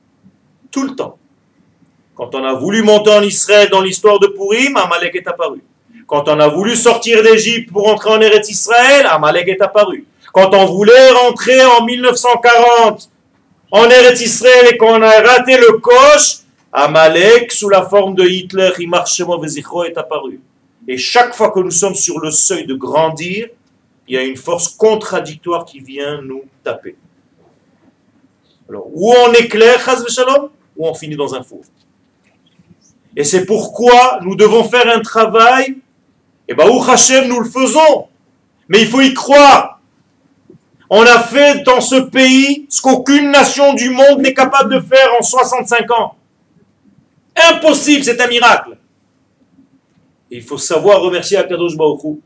Tout 0.70 0.84
le 0.84 0.94
temps. 0.94 1.18
Quand 2.14 2.34
on 2.34 2.44
a 2.44 2.54
voulu 2.54 2.82
monter 2.82 3.10
en 3.10 3.22
Israël 3.22 3.68
dans 3.70 3.82
l'histoire 3.82 4.18
de 4.18 4.28
Purim, 4.28 4.76
Amalek 4.76 5.16
est 5.16 5.28
apparu. 5.28 5.62
Quand 6.06 6.28
on 6.28 6.38
a 6.38 6.48
voulu 6.48 6.76
sortir 6.76 7.22
d'Égypte 7.22 7.72
pour 7.72 7.88
entrer 7.88 8.10
en 8.10 8.20
Eretz 8.20 8.48
Israël, 8.48 9.06
Amalek 9.10 9.48
est 9.48 9.60
apparu. 9.60 10.06
Quand 10.32 10.54
on 10.54 10.66
voulait 10.66 11.10
rentrer 11.10 11.64
en 11.64 11.84
1940 11.84 13.10
en 13.72 13.84
Eretz 13.90 14.20
Israël 14.20 14.68
et 14.72 14.76
qu'on 14.76 15.02
a 15.02 15.20
raté 15.20 15.56
le 15.58 15.78
coche, 15.78 16.45
Amalek, 16.72 17.52
sous 17.52 17.68
la 17.68 17.82
forme 17.82 18.14
de 18.14 18.24
Hitler, 18.24 18.70
est 18.78 19.98
apparu. 19.98 20.40
Et 20.88 20.98
chaque 20.98 21.34
fois 21.34 21.50
que 21.50 21.60
nous 21.60 21.70
sommes 21.70 21.94
sur 21.94 22.18
le 22.20 22.30
seuil 22.30 22.66
de 22.66 22.74
grandir, 22.74 23.48
il 24.08 24.14
y 24.14 24.18
a 24.18 24.22
une 24.22 24.36
force 24.36 24.68
contradictoire 24.68 25.64
qui 25.64 25.80
vient 25.80 26.20
nous 26.22 26.44
taper. 26.62 26.96
Alors, 28.68 28.86
ou 28.92 29.12
on 29.12 29.32
éclaire, 29.32 29.80
shalom, 30.08 30.50
ou 30.76 30.86
on 30.86 30.94
finit 30.94 31.16
dans 31.16 31.34
un 31.34 31.42
four. 31.42 31.62
Et 33.16 33.24
c'est 33.24 33.46
pourquoi 33.46 34.20
nous 34.22 34.36
devons 34.36 34.64
faire 34.64 34.88
un 34.94 35.00
travail, 35.00 35.78
et 36.48 36.54
bien, 36.54 36.68
ou 36.68 36.82
Hachem, 36.82 37.28
nous 37.28 37.40
le 37.40 37.48
faisons. 37.48 38.08
Mais 38.68 38.82
il 38.82 38.88
faut 38.88 39.00
y 39.00 39.14
croire. 39.14 39.80
On 40.88 41.02
a 41.02 41.20
fait 41.20 41.64
dans 41.64 41.80
ce 41.80 41.96
pays 41.96 42.66
ce 42.68 42.80
qu'aucune 42.80 43.30
nation 43.30 43.74
du 43.74 43.90
monde 43.90 44.20
n'est 44.20 44.34
capable 44.34 44.74
de 44.74 44.80
faire 44.80 45.08
en 45.18 45.22
65 45.22 45.90
ans. 45.92 46.15
Impossible, 47.36 48.04
c'est 48.04 48.20
un 48.20 48.28
miracle. 48.28 48.78
il 50.30 50.42
faut 50.42 50.58
savoir 50.58 51.00
remercier 51.02 51.36
Akadosh 51.36 51.76
Baruch 51.76 52.18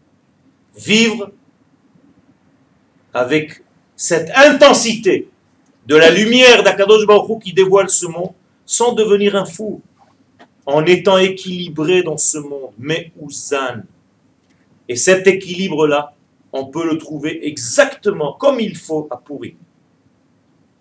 Vivre 0.77 1.33
avec 3.13 3.63
cette 3.97 4.31
intensité 4.35 5.29
de 5.87 5.97
la 5.97 6.11
lumière 6.11 6.63
d'Akadosh 6.63 7.07
Baruch 7.07 7.43
qui 7.43 7.53
dévoile 7.53 7.91
ce 7.91 8.07
monde 8.07 8.33
sans 8.65 8.93
devenir 8.93 9.35
un 9.35 9.45
fou, 9.45 9.83
en 10.65 10.85
étant 10.87 11.19
équilibré 11.19 12.05
dans 12.05 12.17
ce 12.17 12.39
monde, 12.39 12.71
mais 12.79 13.11
Ouzan. 13.19 13.83
Et 14.89 14.95
cet 14.95 15.27
équilibre-là, 15.27 16.15
on 16.53 16.67
peut 16.67 16.89
le 16.89 16.99
trouver 16.99 17.47
exactement 17.49 18.35
comme 18.35 18.61
il 18.61 18.77
faut 18.77 19.09
à 19.11 19.17
Purim. 19.17 19.57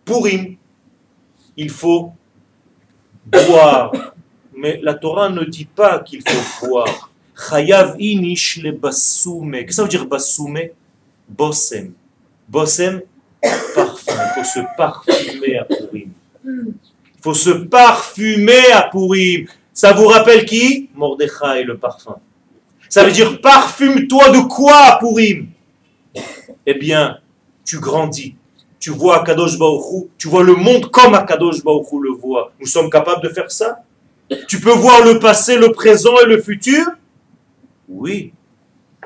Purim, 0.05 0.55
il 1.57 1.69
faut 1.69 2.11
boire 3.25 3.91
mais 4.59 4.79
la 4.83 4.93
Torah 4.93 5.29
ne 5.29 5.43
dit 5.43 5.65
pas 5.65 5.99
qu'il 5.99 6.21
faut 6.27 6.67
boire. 6.67 7.09
Chayav 7.49 7.95
inish 7.99 8.59
le 8.61 8.73
basoume. 8.73 9.51
Qu'est-ce 9.51 9.65
que 9.65 9.73
ça 9.73 9.83
veut 9.83 9.89
dire 9.89 10.05
basoume 10.05 10.59
Bossem. 11.27 11.93
Bossem, 12.47 13.01
parfum. 13.75 14.11
Il 14.11 14.43
faut 14.43 14.43
se 14.43 14.59
parfumer 14.75 15.57
à 15.57 15.63
Purim. 15.63 16.11
Il 16.43 17.21
faut 17.21 17.33
se 17.33 17.51
parfumer 17.51 18.71
à 18.73 18.83
Purim. 18.83 19.47
Ça 19.73 19.93
vous 19.93 20.07
rappelle 20.07 20.45
qui? 20.45 20.89
Mordechai, 20.95 21.63
le 21.63 21.77
parfum. 21.77 22.17
Ça 22.89 23.03
veut 23.03 23.11
dire 23.11 23.39
parfume-toi 23.39 24.29
de 24.31 24.39
quoi 24.47 24.75
à 24.75 24.99
Purim? 24.99 25.47
Eh 26.65 26.73
bien, 26.73 27.19
tu 27.63 27.79
grandis. 27.79 28.35
Tu 28.79 28.89
vois 28.89 29.21
Akadosh 29.21 29.57
Baruch 29.59 30.07
tu 30.17 30.27
vois 30.29 30.43
le 30.43 30.55
monde 30.55 30.89
comme 30.89 31.13
Akadosh 31.13 31.63
Baruch 31.63 31.87
le 32.01 32.11
voit. 32.11 32.51
Nous 32.59 32.65
sommes 32.65 32.89
capables 32.89 33.21
de 33.21 33.29
faire 33.29 33.51
ça? 33.51 33.83
Tu 34.47 34.59
peux 34.59 34.71
voir 34.71 35.03
le 35.03 35.19
passé, 35.19 35.57
le 35.57 35.71
présent 35.71 36.15
et 36.23 36.25
le 36.27 36.41
futur? 36.41 36.85
Oui. 37.87 38.33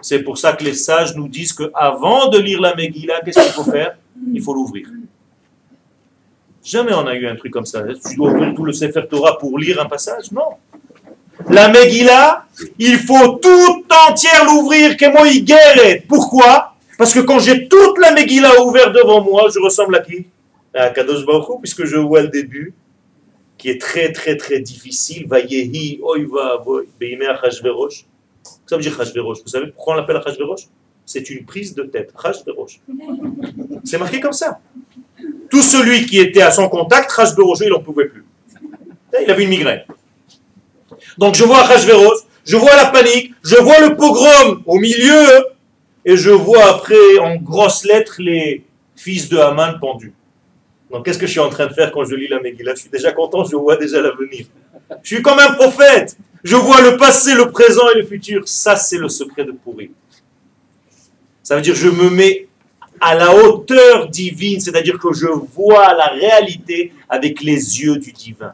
C'est 0.01 0.19
pour 0.19 0.38
ça 0.38 0.53
que 0.53 0.63
les 0.63 0.74
sages 0.74 1.15
nous 1.15 1.28
disent 1.28 1.53
qu'avant 1.53 2.28
de 2.28 2.38
lire 2.38 2.59
la 2.59 2.76
Megillah, 2.76 3.21
qu'est-ce 3.21 3.41
qu'il 3.41 3.51
faut 3.51 3.71
faire? 3.71 3.97
Il 4.34 4.41
faut 4.41 4.53
l'ouvrir. 4.53 4.88
Jamais 6.63 6.93
on 6.93 7.05
a 7.07 7.15
eu 7.15 7.28
un 7.28 7.36
truc 7.36 7.51
comme 7.51 7.65
ça. 7.65 7.84
Tu 8.09 8.15
dois 8.15 8.32
ouvrir 8.32 8.53
tout 8.53 8.65
le 8.65 8.74
Sefer 8.74 9.03
Torah 9.09 9.38
pour 9.38 9.57
lire 9.57 9.82
un 9.82 9.86
passage? 9.86 10.32
Non. 10.32 10.57
La 11.49 11.67
Megillah, 11.69 12.45
il 12.78 12.97
faut 12.97 13.36
tout 13.36 13.86
entière 14.09 14.45
l'ouvrir, 14.45 14.95
que 14.95 16.05
Pourquoi? 16.07 16.76
Parce 16.97 17.13
que 17.13 17.19
quand 17.21 17.39
j'ai 17.39 17.67
toute 17.67 17.97
la 17.99 18.11
Megillah 18.13 18.63
ouverte 18.63 18.93
devant 18.93 19.21
moi, 19.21 19.47
je 19.53 19.59
ressemble 19.59 19.95
à 19.95 19.99
qui? 19.99 20.28
À 20.74 20.89
Kadosh 20.89 21.26
Baruch 21.26 21.59
puisque 21.59 21.86
je 21.86 21.97
vois 21.97 22.21
le 22.21 22.30
début, 22.30 22.74
qui 23.64 23.70
est 23.70 23.80
très 23.80 24.11
très 24.11 24.36
très 24.36 24.59
difficile. 24.59 25.26
Vayehi 25.26 26.01
oiva 26.03 26.61
Hashverosh. 27.41 28.03
Ça 28.66 28.76
veut 28.76 28.82
dire 28.82 28.99
Hashverosh. 28.99 29.38
Vous 29.41 29.47
savez 29.47 29.68
pourquoi 29.68 29.93
on 29.93 29.95
l'appelle 29.95 30.18
Hashverosh? 30.18 30.64
C'est 31.05 31.30
une 31.30 31.45
prise 31.45 31.74
de 31.74 31.84
tête. 31.84 32.11
Hashverosh. 32.22 32.82
C'est 33.86 33.97
marqué 33.97 34.20
comme 34.20 34.34
ça. 34.34 34.59
Tout 35.49 35.61
celui 35.61 36.05
qui 36.05 36.20
était 36.20 36.41
à 36.41 36.51
son 36.51 36.68
contact, 36.68 37.09
Hashverosh, 37.18 37.59
il 37.61 37.70
n'en 37.70 37.80
pouvait 37.80 38.09
plus. 38.09 38.26
Il 39.22 39.32
avait 39.32 39.43
une 39.43 39.49
migraine. 39.49 39.84
Donc 41.18 41.36
je 41.36 41.45
vois 41.45 41.61
Hashverosh, 41.61 42.20
je 42.43 42.57
vois 42.57 42.76
la 42.76 42.88
panique, 42.88 43.34
je 43.45 43.55
vois 43.55 43.80
le 43.80 43.95
pogrom 43.95 44.61
au 44.66 44.78
milieu, 44.78 45.45
et 46.03 46.18
je 46.18 46.32
vois 46.32 46.66
après 46.66 47.18
en 47.20 47.38
grosses 47.38 47.86
lettres 47.86 48.18
les 48.20 48.66
fils 48.97 49.30
de 49.30 49.38
Haman 49.38 49.80
pendus. 49.80 50.14
Donc 50.94 51.06
qu'est-ce 51.06 51.18
que 51.18 51.26
je 51.26 51.32
suis 51.32 51.39
en 51.39 51.50
train 51.50 51.66
de 51.66 51.74
faire 51.74 51.91
quand 51.91 52.06
je 52.06 52.16
lis 52.16 52.28
la 52.28 52.39
Megillah? 52.39 52.76
Je 52.76 52.82
suis 52.82 52.89
déjà 52.89 53.12
content, 53.12 53.44
je 53.44 53.56
vois 53.56 53.78
déjà 53.78 54.00
l'avenir. 54.00 54.46
Je 55.02 55.16
suis 55.16 55.24
comme 55.24 55.39
un 55.39 55.54
prophète. 55.54 56.16
Je 56.44 56.56
vois 56.56 56.82
le 56.82 56.98
passé, 56.98 57.34
le 57.34 57.50
présent 57.50 57.89
et 57.96 57.98
le 57.98 58.06
futur. 58.06 58.48
Ça, 58.48 58.76
c'est 58.76 59.00
le 59.00 59.10
secret 59.10 59.44
de 59.44 59.54
pourri. 59.54 59.89
Ça 61.41 61.56
veut 61.56 61.64
dire 61.64 61.74
je 61.74 61.89
me 61.89 62.12
mets 62.12 62.48
à 63.02 63.16
la 63.16 63.36
hauteur 63.36 64.08
divine, 64.08 64.59
c'est-à-dire 64.59 65.00
que 65.00 65.12
je 65.13 65.26
vois 65.26 65.96
la 65.96 66.09
réalité 66.09 66.93
avec 67.09 67.42
les 67.42 67.82
yeux 67.82 67.97
du 67.97 68.12
divin. 68.12 68.54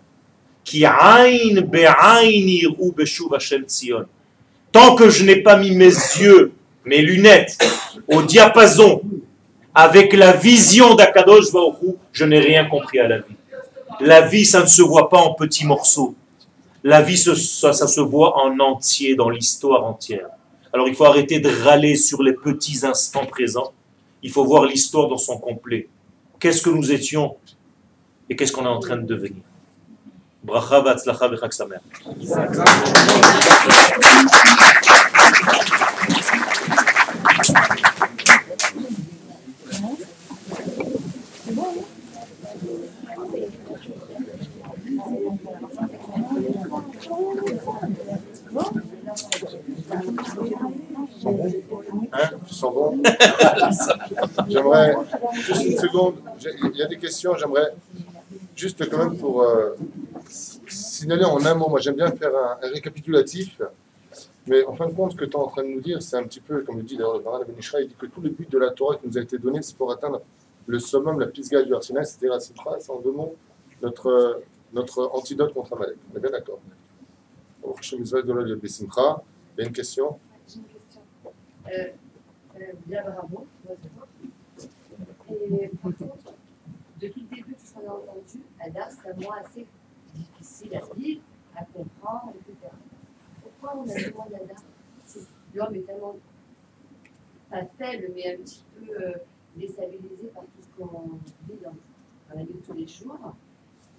Tant 4.71 4.95
que 4.95 5.09
je 5.09 5.25
n'ai 5.25 5.41
pas 5.41 5.57
mis 5.57 5.71
mes 5.71 5.85
yeux, 5.85 6.53
mes 6.85 7.01
lunettes 7.01 7.57
au 8.07 8.21
diapason 8.21 9.01
avec 9.73 10.13
la 10.13 10.33
vision 10.33 10.95
d'Akadosh 10.95 11.51
Baruch 11.51 11.95
je 12.11 12.25
n'ai 12.25 12.39
rien 12.39 12.65
compris 12.65 12.99
à 12.99 13.07
la 13.07 13.17
vie. 13.19 13.35
La 13.99 14.21
vie, 14.21 14.45
ça 14.45 14.61
ne 14.61 14.67
se 14.67 14.81
voit 14.81 15.09
pas 15.09 15.19
en 15.19 15.33
petits 15.33 15.65
morceaux. 15.65 16.15
La 16.83 17.01
vie, 17.01 17.17
ça, 17.17 17.73
se 17.73 18.01
voit 18.01 18.37
en 18.45 18.57
entier, 18.59 19.15
dans 19.15 19.29
l'histoire 19.29 19.85
entière. 19.85 20.27
Alors 20.71 20.87
il 20.87 20.95
faut 20.95 21.05
arrêter 21.05 21.39
de 21.39 21.49
râler 21.63 21.95
sur 21.95 22.21
les 22.23 22.33
petits 22.33 22.85
instants 22.85 23.25
présents. 23.25 23.73
Il 24.21 24.31
faut 24.31 24.45
voir 24.45 24.65
l'histoire 24.65 25.07
dans 25.07 25.17
son 25.17 25.37
complet. 25.37 25.87
Qu'est-ce 26.39 26.61
que 26.61 26.69
nous 26.69 26.91
étions 26.91 27.35
et 28.29 28.35
qu'est-ce 28.35 28.51
qu'on 28.51 28.65
est 28.65 28.67
en 28.67 28.79
train 28.79 28.97
de 28.97 29.05
devenir? 29.05 29.41
Bracha 30.43 30.83
Hein 52.11 52.29
Tu 52.47 52.53
sens 52.53 52.73
bon 52.73 53.01
J'aimerais, 54.47 54.95
juste 55.33 55.65
une 55.65 55.77
seconde, 55.77 56.15
il 56.43 56.77
y 56.77 56.83
a 56.83 56.87
des 56.87 56.97
questions, 56.97 57.35
j'aimerais 57.35 57.73
juste 58.55 58.87
quand 58.89 58.97
même 58.97 59.17
pour 59.17 59.41
euh, 59.41 59.75
signaler 60.27 61.25
en 61.25 61.43
un 61.45 61.55
mot, 61.55 61.69
moi 61.69 61.79
j'aime 61.79 61.95
bien 61.95 62.11
faire 62.11 62.31
un, 62.35 62.67
récapitulatif, 62.67 63.61
mais 64.47 64.63
en 64.65 64.75
fin 64.75 64.87
de 64.87 64.93
compte, 64.93 65.13
ce 65.13 65.17
que 65.17 65.25
tu 65.25 65.31
es 65.31 65.35
en 65.35 65.47
train 65.47 65.63
de 65.63 65.69
nous 65.69 65.81
dire, 65.81 66.01
c'est 66.01 66.17
un 66.17 66.23
petit 66.23 66.41
peu, 66.41 66.61
comme 66.61 66.77
le 66.77 66.83
dit 66.83 66.97
d'ailleurs 66.97 67.17
le 67.17 67.23
Baral 67.23 67.45
Benishra, 67.45 67.81
il 67.81 67.87
dit 67.87 67.95
que 67.97 68.05
tout 68.05 68.21
le 68.21 68.29
but 68.29 68.49
de 68.51 68.57
la 68.57 68.71
Torah 68.71 68.95
qui 68.97 69.07
nous 69.07 69.17
a 69.17 69.21
été 69.21 69.37
donné, 69.37 69.61
c'est 69.61 69.75
pour 69.75 69.91
atteindre 69.91 70.21
le 70.67 70.79
summum, 70.79 71.19
la 71.19 71.27
pisgah 71.27 71.63
du 71.63 71.73
Arsinaï, 71.73 72.05
c'est-à-dire 72.05 72.33
la 72.33 72.39
Sitra, 72.39 72.77
c'est 72.79 72.91
en 72.91 72.99
deux 72.99 73.11
mots, 73.11 73.35
notre, 73.81 74.41
notre 74.73 75.09
antidote 75.13 75.53
contre 75.53 75.73
Amalek. 75.73 75.97
On 76.13 76.17
est 76.17 76.21
bien 76.21 76.31
d'accord 76.31 76.59
il 79.57 79.61
y 79.61 79.63
a 79.63 79.67
une 79.67 79.73
question? 79.73 80.19
Euh, 81.67 81.89
Euh, 82.59 82.73
bien 82.85 83.03
bravo. 83.03 83.47
Par 83.65 83.75
contre, 85.25 86.33
depuis 86.99 87.21
le 87.21 87.35
début, 87.35 87.53
tout 87.53 87.65
ce 87.65 87.73
qu'on 87.73 87.89
a 87.89 87.93
entendu, 87.93 88.43
Adar, 88.59 88.89
c'est 88.91 89.09
un 89.09 89.13
mois 89.13 89.37
assez 89.45 89.65
difficile 90.13 90.75
à 90.75 90.81
vivre, 90.93 91.21
à 91.55 91.63
comprendre, 91.65 92.33
etc. 92.35 92.73
Pourquoi 93.41 93.79
on 93.79 93.89
a 93.89 93.93
besoin 93.93 94.25
d'Adar 94.25 94.57
si 95.05 95.19
l'homme 95.53 95.75
est 95.75 95.85
tellement 95.85 96.17
pas 97.49 97.65
faible, 97.77 98.11
mais 98.13 98.35
un 98.35 98.37
petit 98.37 98.63
peu 98.75 98.91
euh, 98.91 99.13
déstabilisé 99.55 100.27
par 100.27 100.43
tout 100.43 100.61
ce 100.61 100.77
qu'on 100.77 101.19
vit 101.47 101.59
dans, 101.63 101.75
la 102.35 102.43
vie 102.43 102.53
de 102.53 102.59
tous 102.59 102.73
les 102.73 102.87
jours 102.87 103.33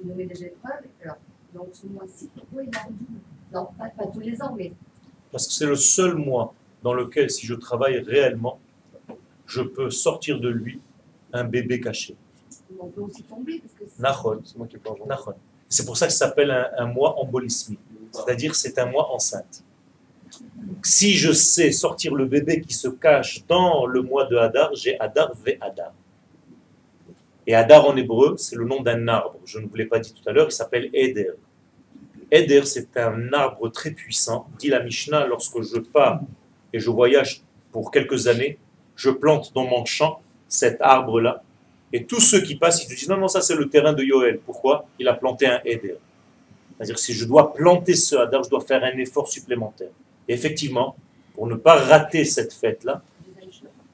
Il 0.01 0.09
nous 0.09 0.15
met 0.15 0.27
des 0.27 0.45
épreuves. 0.45 0.85
Alors, 1.03 1.17
donc 1.55 1.69
ce 1.73 1.87
mois-ci, 1.87 2.29
pourquoi 2.35 2.63
il 2.63 2.77
a 2.77 2.89
Non, 3.53 3.69
pas, 3.79 3.89
pas 3.89 4.07
tous 4.07 4.21
les 4.21 4.41
ans, 4.43 4.55
mais 4.57 4.73
Parce 5.33 5.47
que 5.47 5.53
c'est 5.53 5.67
le 5.67 5.77
seul 5.77 6.15
mois 6.15 6.55
dans 6.83 6.95
lequel, 6.95 7.31
si 7.31 7.47
je 7.47 7.55
travaille 7.55 7.99
réellement, 7.99 8.59
je 9.47 9.63
peux 9.63 9.91
sortir 9.91 10.41
de 10.41 10.49
lui 10.49 10.81
un 11.33 11.45
bébé 11.45 11.81
caché. 11.81 12.17
on 12.79 12.87
peut 12.89 13.01
aussi 13.03 13.23
tomber. 13.25 13.59
Parce 13.61 13.75
que 13.75 13.85
c'est- 13.87 14.03
Nachon. 14.03 14.41
C'est 14.45 14.57
moi 14.57 14.67
qui 14.67 14.77
plonge. 14.79 14.99
Nachon. 15.07 15.35
C'est 15.69 15.85
pour 15.85 15.97
ça 15.97 16.07
que 16.07 16.13
ça 16.13 16.27
s'appelle 16.27 16.51
un, 16.51 16.69
un 16.79 16.87
mois 16.87 17.19
embolismique. 17.19 17.81
C'est-à-dire 18.13 18.55
c'est 18.55 18.79
un 18.79 18.87
mois 18.87 19.13
enceinte. 19.13 19.63
Si 20.83 21.15
je 21.15 21.33
sais 21.33 21.71
sortir 21.73 22.15
le 22.15 22.25
bébé 22.27 22.61
qui 22.61 22.73
se 22.75 22.89
cache 22.89 23.45
dans 23.47 23.87
le 23.87 24.03
mois 24.03 24.25
de 24.27 24.37
Hadar, 24.37 24.75
j'ai 24.75 24.99
Hadar 24.99 25.33
ve 25.35 25.53
Hadar. 25.61 25.93
Et 27.47 27.55
Hadar 27.55 27.87
en 27.87 27.97
hébreu, 27.97 28.37
c'est 28.37 28.57
le 28.57 28.65
nom 28.65 28.81
d'un 28.81 29.07
arbre. 29.09 29.37
Je 29.45 29.59
ne 29.59 29.67
vous 29.67 29.75
l'ai 29.75 29.87
pas 29.87 29.99
dit 29.99 30.13
tout 30.13 30.29
à 30.29 30.33
l'heure, 30.33 30.47
il 30.49 30.53
s'appelle 30.53 30.89
Eder. 30.93 31.33
Eder, 32.31 32.65
c'est 32.65 32.97
un 32.97 33.33
arbre 33.33 33.69
très 33.71 33.91
puissant. 33.91 34.47
Dit 34.59 34.69
la 34.69 34.83
Mishnah, 34.83 35.27
lorsque 35.27 35.63
je 35.63 35.79
pars 35.79 36.21
et 36.73 36.79
je 36.79 36.91
voyage 36.91 37.43
pour 37.73 37.91
quelques 37.91 38.29
années, 38.29 38.59
je 38.97 39.11
plante 39.11 39.53
dans 39.55 39.65
mon 39.65 39.85
champ 39.85 40.21
cet 40.49 40.81
arbre-là. 40.81 41.43
Et 41.93 42.05
tous 42.05 42.21
ceux 42.21 42.41
qui 42.41 42.57
passent, 42.57 42.85
ils 42.85 42.91
me 42.91 42.97
disent 42.97 43.09
non, 43.09 43.17
non, 43.17 43.29
ça 43.29 43.41
c'est 43.41 43.57
le 43.57 43.69
terrain 43.69 43.93
de 43.93 44.03
Yoel. 44.03 44.39
Pourquoi? 44.39 44.87
Il 44.99 45.09
a 45.09 45.15
planté 45.15 45.47
un 45.47 45.61
Eder. 45.65 45.97
C'est-à-dire 46.77 46.99
si 46.99 47.13
je 47.13 47.25
dois 47.25 47.53
planter 47.53 47.95
ce 47.95 48.17
Hadar, 48.17 48.43
je 48.45 48.49
dois 48.49 48.61
faire 48.61 48.83
un 48.85 48.97
effort 48.99 49.29
supplémentaire. 49.29 49.91
Effectivement, 50.29 50.97
pour 51.35 51.47
ne 51.47 51.55
pas 51.55 51.77
rater 51.77 52.25
cette 52.25 52.53
fête-là, 52.53 53.03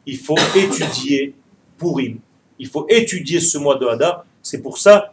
il 0.05 0.19
faut 0.19 0.39
étudier 0.55 1.35
Purim. 1.79 2.19
Il 2.59 2.69
faut 2.69 2.87
étudier 2.89 3.41
ce 3.41 3.59
mois 3.59 3.77
de 3.77 3.87
Hadar. 3.87 4.25
C'est 4.43 4.63
pour 4.63 4.79
ça 4.79 5.13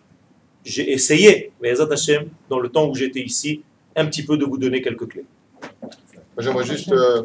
j'ai 0.63 0.91
essayé, 0.91 1.51
Hashem, 1.63 2.29
dans 2.49 2.59
le 2.59 2.69
temps 2.69 2.89
où 2.89 2.95
j'étais 2.95 3.21
ici, 3.21 3.63
un 3.95 4.05
petit 4.05 4.23
peu 4.23 4.37
de 4.37 4.45
vous 4.45 4.57
donner 4.57 4.81
quelques 4.81 5.07
clés. 5.07 5.25
J'aimerais 6.37 6.65
juste, 6.65 6.91
euh, 6.91 7.23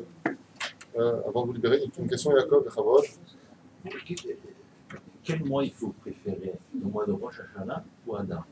euh, 0.97 1.21
avant 1.27 1.43
de 1.43 1.47
vous 1.49 1.53
libérer, 1.55 1.81
une 1.99 2.09
question, 2.09 2.33
Jacob 2.37 2.69
Chavod. 2.75 3.05
Quel 5.23 5.45
mois 5.45 5.65
il 5.65 5.73
faut 5.73 5.95
préférer 6.01 6.55
Le 6.79 6.89
mois 6.89 7.07
de 7.07 7.13
Rosh 7.13 7.41
Hashanah 7.41 7.85
ou 8.07 8.17
Adar 8.17 8.47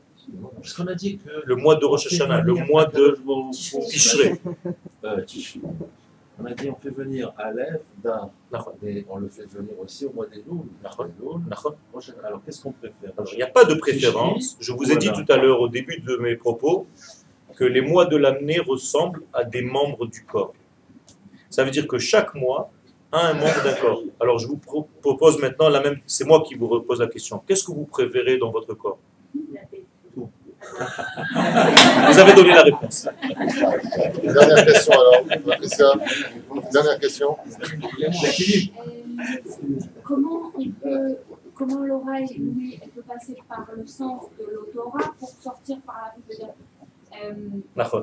Parce 0.55 0.73
qu'on 0.73 0.87
a 0.87 0.95
dit 0.95 1.17
que. 1.17 1.29
Le 1.45 1.55
mois 1.55 1.75
de 1.75 1.85
Rosh 1.85 2.07
Hashanah, 2.07 2.41
le 2.41 2.53
mois 2.53 2.85
de 2.85 3.17
Tishrei. 3.87 4.33
Euh. 5.03 5.21
On 6.39 6.45
a 6.45 6.53
dit 6.53 6.69
on 6.69 6.75
fait 6.75 6.89
venir 6.91 7.33
Aleph, 7.37 7.81
et 8.83 9.05
on 9.09 9.17
le 9.17 9.27
fait 9.27 9.45
venir 9.51 9.73
aussi 9.79 10.05
au 10.05 10.11
mois 10.13 10.27
des 10.27 10.43
Loul. 10.47 10.65
Alors 12.23 12.41
qu'est-ce 12.45 12.61
qu'on 12.61 12.71
préfère 12.73 13.11
Alors, 13.17 13.29
Il 13.33 13.37
n'y 13.37 13.43
a 13.43 13.47
pas 13.47 13.65
de 13.65 13.73
préférence. 13.73 14.55
Je 14.59 14.71
vous 14.71 14.91
ai 14.91 14.97
dit 14.97 15.07
tout 15.11 15.31
à 15.31 15.37
l'heure 15.37 15.59
au 15.61 15.67
début 15.67 15.99
de 15.99 16.15
mes 16.17 16.35
propos 16.35 16.85
que 17.55 17.63
les 17.63 17.81
mois 17.81 18.05
de 18.05 18.17
l'année 18.17 18.59
ressemblent 18.59 19.23
à 19.33 19.43
des 19.43 19.63
membres 19.63 20.05
du 20.05 20.23
corps. 20.25 20.53
Ça 21.49 21.63
veut 21.63 21.71
dire 21.71 21.87
que 21.87 21.97
chaque 21.97 22.35
mois 22.35 22.69
a 23.11 23.29
un 23.29 23.33
membre 23.33 23.63
d'un 23.63 23.73
corps. 23.73 24.03
Alors 24.19 24.37
je 24.37 24.47
vous 24.47 24.57
pro- 24.57 24.87
propose 25.01 25.39
maintenant 25.41 25.69
la 25.69 25.81
même. 25.81 25.99
C'est 26.05 26.25
moi 26.25 26.43
qui 26.47 26.53
vous 26.55 26.67
repose 26.67 26.99
la 26.99 27.07
question. 27.07 27.41
Qu'est-ce 27.47 27.63
que 27.63 27.71
vous 27.71 27.85
préférez 27.85 28.37
dans 28.37 28.51
votre 28.51 28.73
corps? 28.75 28.99
Vous 32.11 32.19
avez 32.19 32.33
donné 32.33 32.49
la 32.53 32.63
réponse. 32.63 33.07
Dernière 34.23 34.65
question 34.65 34.93
alors, 34.93 35.23
Patricia. 35.45 35.85
Dernière 36.71 36.99
question. 36.99 37.37
Comment 40.03 40.51
on 40.57 40.69
peut, 40.69 41.17
comment 41.55 41.79
l'oreille, 41.83 42.27
lui, 42.37 42.79
elle 42.81 42.89
peut 42.89 43.01
passer 43.01 43.35
par 43.49 43.65
le 43.75 43.85
sens 43.87 44.23
de 44.39 44.45
l'odorat 44.53 45.13
pour 45.19 45.29
sortir 45.29 45.77
par 45.85 45.95
la 46.03 46.13
bouche, 46.15 46.37
dire, 46.37 46.53
euh, 47.23 47.93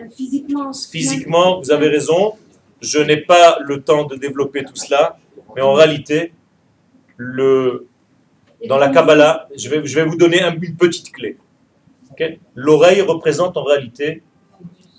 euh, 0.00 0.08
physiquement. 0.16 0.72
Physiquement, 0.72 1.60
vous 1.60 1.70
avez 1.70 1.88
raison. 1.88 2.34
Je 2.80 2.98
n'ai 2.98 3.18
pas 3.18 3.58
le 3.60 3.82
temps 3.82 4.04
de 4.06 4.16
développer 4.16 4.64
tout 4.64 4.74
cela, 4.76 5.18
mais 5.54 5.62
en 5.62 5.74
réalité, 5.74 6.32
le, 7.16 7.86
dans 8.66 8.78
la 8.78 8.88
Kabbalah, 8.88 9.48
je 9.56 9.68
vais, 9.68 9.86
je 9.86 9.94
vais 9.94 10.04
vous 10.04 10.16
donner 10.16 10.42
un- 10.42 10.56
une 10.60 10.74
petite 10.76 11.12
clé. 11.12 11.36
L'oreille 12.54 13.00
représente 13.00 13.56
en 13.56 13.64
réalité 13.64 14.22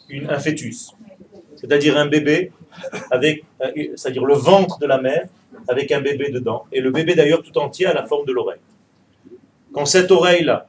une, 0.10 0.30
un 0.30 0.40
fœtus, 0.40 0.92
c'est-à-dire 1.56 1.98
un 1.98 2.08
bébé 2.08 2.52
avec, 3.12 3.44
euh, 3.62 3.72
c'est-à-dire 3.96 4.26
le 4.26 4.34
ventre 4.34 4.80
de 4.80 4.86
la 4.86 5.00
mère 5.00 5.28
avec 5.68 5.92
un 5.92 6.02
bébé 6.02 6.30
dedans, 6.30 6.66
et 6.72 6.82
le 6.82 6.92
bébé 6.92 7.16
d'ailleurs 7.16 7.42
tout 7.42 7.58
entier 7.58 7.86
a 7.86 7.94
la 7.94 8.06
forme 8.06 8.26
de 8.26 8.34
l'oreille. 8.34 8.60
Quand 9.72 9.86
cette 9.86 10.12
oreille-là 10.12 10.68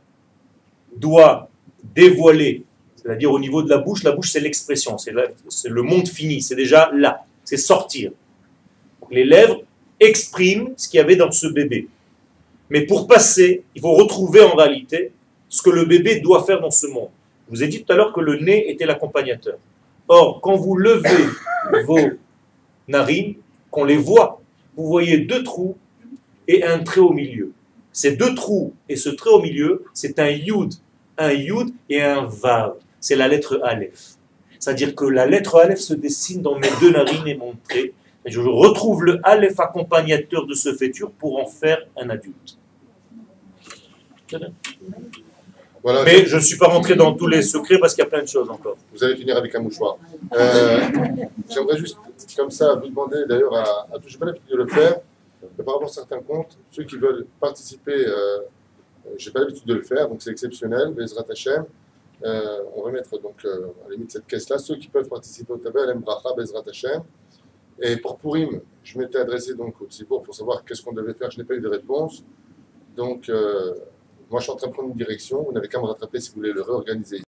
doit 0.97 1.49
dévoiler, 1.83 2.65
c'est-à-dire 2.97 3.33
au 3.33 3.39
niveau 3.39 3.63
de 3.63 3.69
la 3.69 3.79
bouche, 3.79 4.03
la 4.03 4.13
bouche 4.13 4.31
c'est 4.31 4.41
l'expression, 4.41 4.97
c'est 4.99 5.13
le 5.69 5.83
monde 5.83 6.09
fini, 6.09 6.41
c'est 6.41 6.57
déjà 6.57 6.91
là, 6.95 7.25
c'est 7.43 7.57
sortir. 7.57 8.13
Les 9.11 9.25
lèvres 9.25 9.63
expriment 10.01 10.73
ce 10.77 10.89
qu'il 10.89 10.99
y 10.99 11.01
avait 11.01 11.17
dans 11.17 11.31
ce 11.31 11.47
bébé. 11.47 11.89
Mais 12.71 12.83
pour 12.83 13.07
passer, 13.07 13.63
il 13.75 13.81
faut 13.81 13.93
retrouver 13.93 14.41
en 14.41 14.55
réalité 14.55 15.13
ce 15.55 15.63
que 15.63 15.71
le 15.71 15.85
bébé 15.85 16.19
doit 16.19 16.43
faire 16.43 16.61
dans 16.61 16.73
ce 16.73 16.89
monde. 16.89 17.11
Je 17.47 17.55
vous 17.55 17.63
ai 17.63 17.69
dit 17.69 17.85
tout 17.85 17.93
à 17.93 17.97
l'heure 17.97 18.13
que 18.13 18.21
le 18.21 18.39
nez 18.41 18.73
était 18.73 18.87
l'accompagnateur. 18.87 19.57
Or, 20.09 20.41
quand 20.41 20.57
vous 20.57 20.77
levez 20.77 21.29
vos 21.87 22.11
narines, 22.89 23.37
qu'on 23.71 23.85
les 23.85 23.97
voit, 23.97 24.43
vous 24.75 24.89
voyez 24.89 25.19
deux 25.19 25.45
trous 25.45 25.77
et 26.49 26.65
un 26.65 26.81
trait 26.81 27.01
au 27.01 27.13
milieu. 27.13 27.53
Ces 27.93 28.17
deux 28.17 28.35
trous 28.35 28.75
et 28.89 28.97
ce 28.97 29.11
trait 29.11 29.31
au 29.31 29.41
milieu, 29.41 29.85
c'est 29.95 30.19
un 30.19 30.29
yud, 30.29 30.75
un 31.19 31.31
yud 31.31 31.69
et 31.89 32.03
un 32.03 32.25
vav. 32.25 32.75
C'est 32.99 33.15
la 33.15 33.29
lettre 33.29 33.61
aleph. 33.63 34.15
C'est-à-dire 34.59 34.97
que 34.97 35.05
la 35.05 35.25
lettre 35.25 35.55
aleph 35.55 35.79
se 35.79 35.95
dessine 35.95 36.43
dans 36.43 36.59
mes 36.59 36.71
deux 36.81 36.91
narines 36.91 37.29
et 37.29 37.37
mon 37.37 37.55
trait. 37.69 37.93
Et 38.25 38.31
je 38.33 38.41
retrouve 38.41 39.05
le 39.05 39.21
aleph 39.23 39.61
accompagnateur 39.61 40.47
de 40.49 40.55
ce 40.55 40.75
fétur 40.75 41.13
pour 41.13 41.39
en 41.39 41.47
faire 41.47 41.79
un 41.97 42.11
adulte. 42.11 42.59
Voilà, 45.85 46.03
Mais 46.03 46.25
je 46.25 46.37
ne 46.37 46.41
suis 46.41 46.57
pas 46.57 46.69
rentré 46.69 46.97
dans 46.97 47.15
tous 47.15 47.27
les 47.27 47.43
secrets 47.55 47.79
parce 47.79 47.95
qu'il 47.95 48.03
y 48.03 48.07
a 48.07 48.11
plein 48.11 48.23
de 48.23 48.27
choses 48.29 48.49
encore. 48.51 48.77
vous 48.93 49.05
allez 49.05 49.17
finir 49.17 49.37
avec 49.37 49.55
un 49.55 49.61
mouchoir. 49.61 49.99
Euh, 50.33 50.81
J'aimerais 51.49 51.77
juste, 51.77 51.99
comme 52.35 52.51
ça, 52.51 52.75
vous 52.75 52.89
demander 52.89 53.27
d'ailleurs 53.29 53.55
à, 53.55 53.87
à 53.95 53.99
tous, 53.99 54.09
je 54.09 54.15
n'ai 54.15 54.19
pas 54.19 54.27
l'habitude 54.27 54.51
de 54.51 54.57
le 54.57 54.67
faire, 54.67 54.97
mais 55.59 55.63
par 55.63 55.75
rapport 55.75 55.91
à 55.91 55.93
certains 55.93 56.21
comptes, 56.21 56.57
ceux 56.73 56.85
qui 56.85 56.97
veulent 56.97 57.27
participer, 57.39 57.93
euh, 58.07 58.39
je 59.19 59.29
n'ai 59.29 59.33
pas 59.35 59.41
l'habitude 59.41 59.67
de 59.67 59.75
le 59.75 59.83
faire, 59.83 60.09
donc 60.09 60.23
c'est 60.23 60.31
exceptionnel, 60.31 60.89
Bezrat 60.95 61.27
Hashem. 61.31 61.65
Euh, 62.25 62.63
on 62.75 62.83
va 62.83 62.91
mettre 62.91 63.21
donc 63.21 63.45
euh, 63.45 63.67
à 63.85 63.89
la 63.89 63.95
limite 63.97 64.11
cette 64.13 64.27
caisse-là, 64.27 64.57
ceux 64.57 64.77
qui 64.77 64.89
peuvent 64.89 65.09
participer 65.09 65.53
au 65.53 65.59
Tabel, 65.59 65.91
M. 65.91 66.01
Bracha, 66.01 66.31
Bezrat 66.35 66.63
Hashem. 66.67 67.03
Et 67.83 67.97
pour 67.99 68.17
Purim, 68.17 68.61
je 68.83 68.99
m'étais 68.99 69.19
adressé 69.19 69.55
donc 69.55 69.75
au 69.83 69.87
Tzibour 69.87 70.23
pour 70.23 70.35
savoir 70.35 70.65
qu'est-ce 70.65 70.81
qu'on 70.81 70.93
devait 70.95 71.13
faire, 71.13 71.31
je 71.31 71.39
n'ai 71.39 71.45
pas 71.45 71.55
eu 71.55 71.61
de 71.61 71.69
réponse. 71.69 72.23
Donc, 72.97 73.29
euh, 73.29 73.75
moi 74.31 74.41
je 74.41 74.45
suis 74.45 74.53
en 74.53 74.57
train 74.57 74.69
de 74.69 74.73
prendre 74.73 74.91
une 74.91 74.97
direction, 74.97 75.43
vous 75.43 75.53
n'avez 75.53 75.69
qu'à 75.69 75.81
me 75.81 75.87
rattraper 75.87 76.21
si 76.21 76.31
vous 76.31 76.37
voulez 76.37 76.53
le 76.53 76.63
réorganiser. 76.63 77.25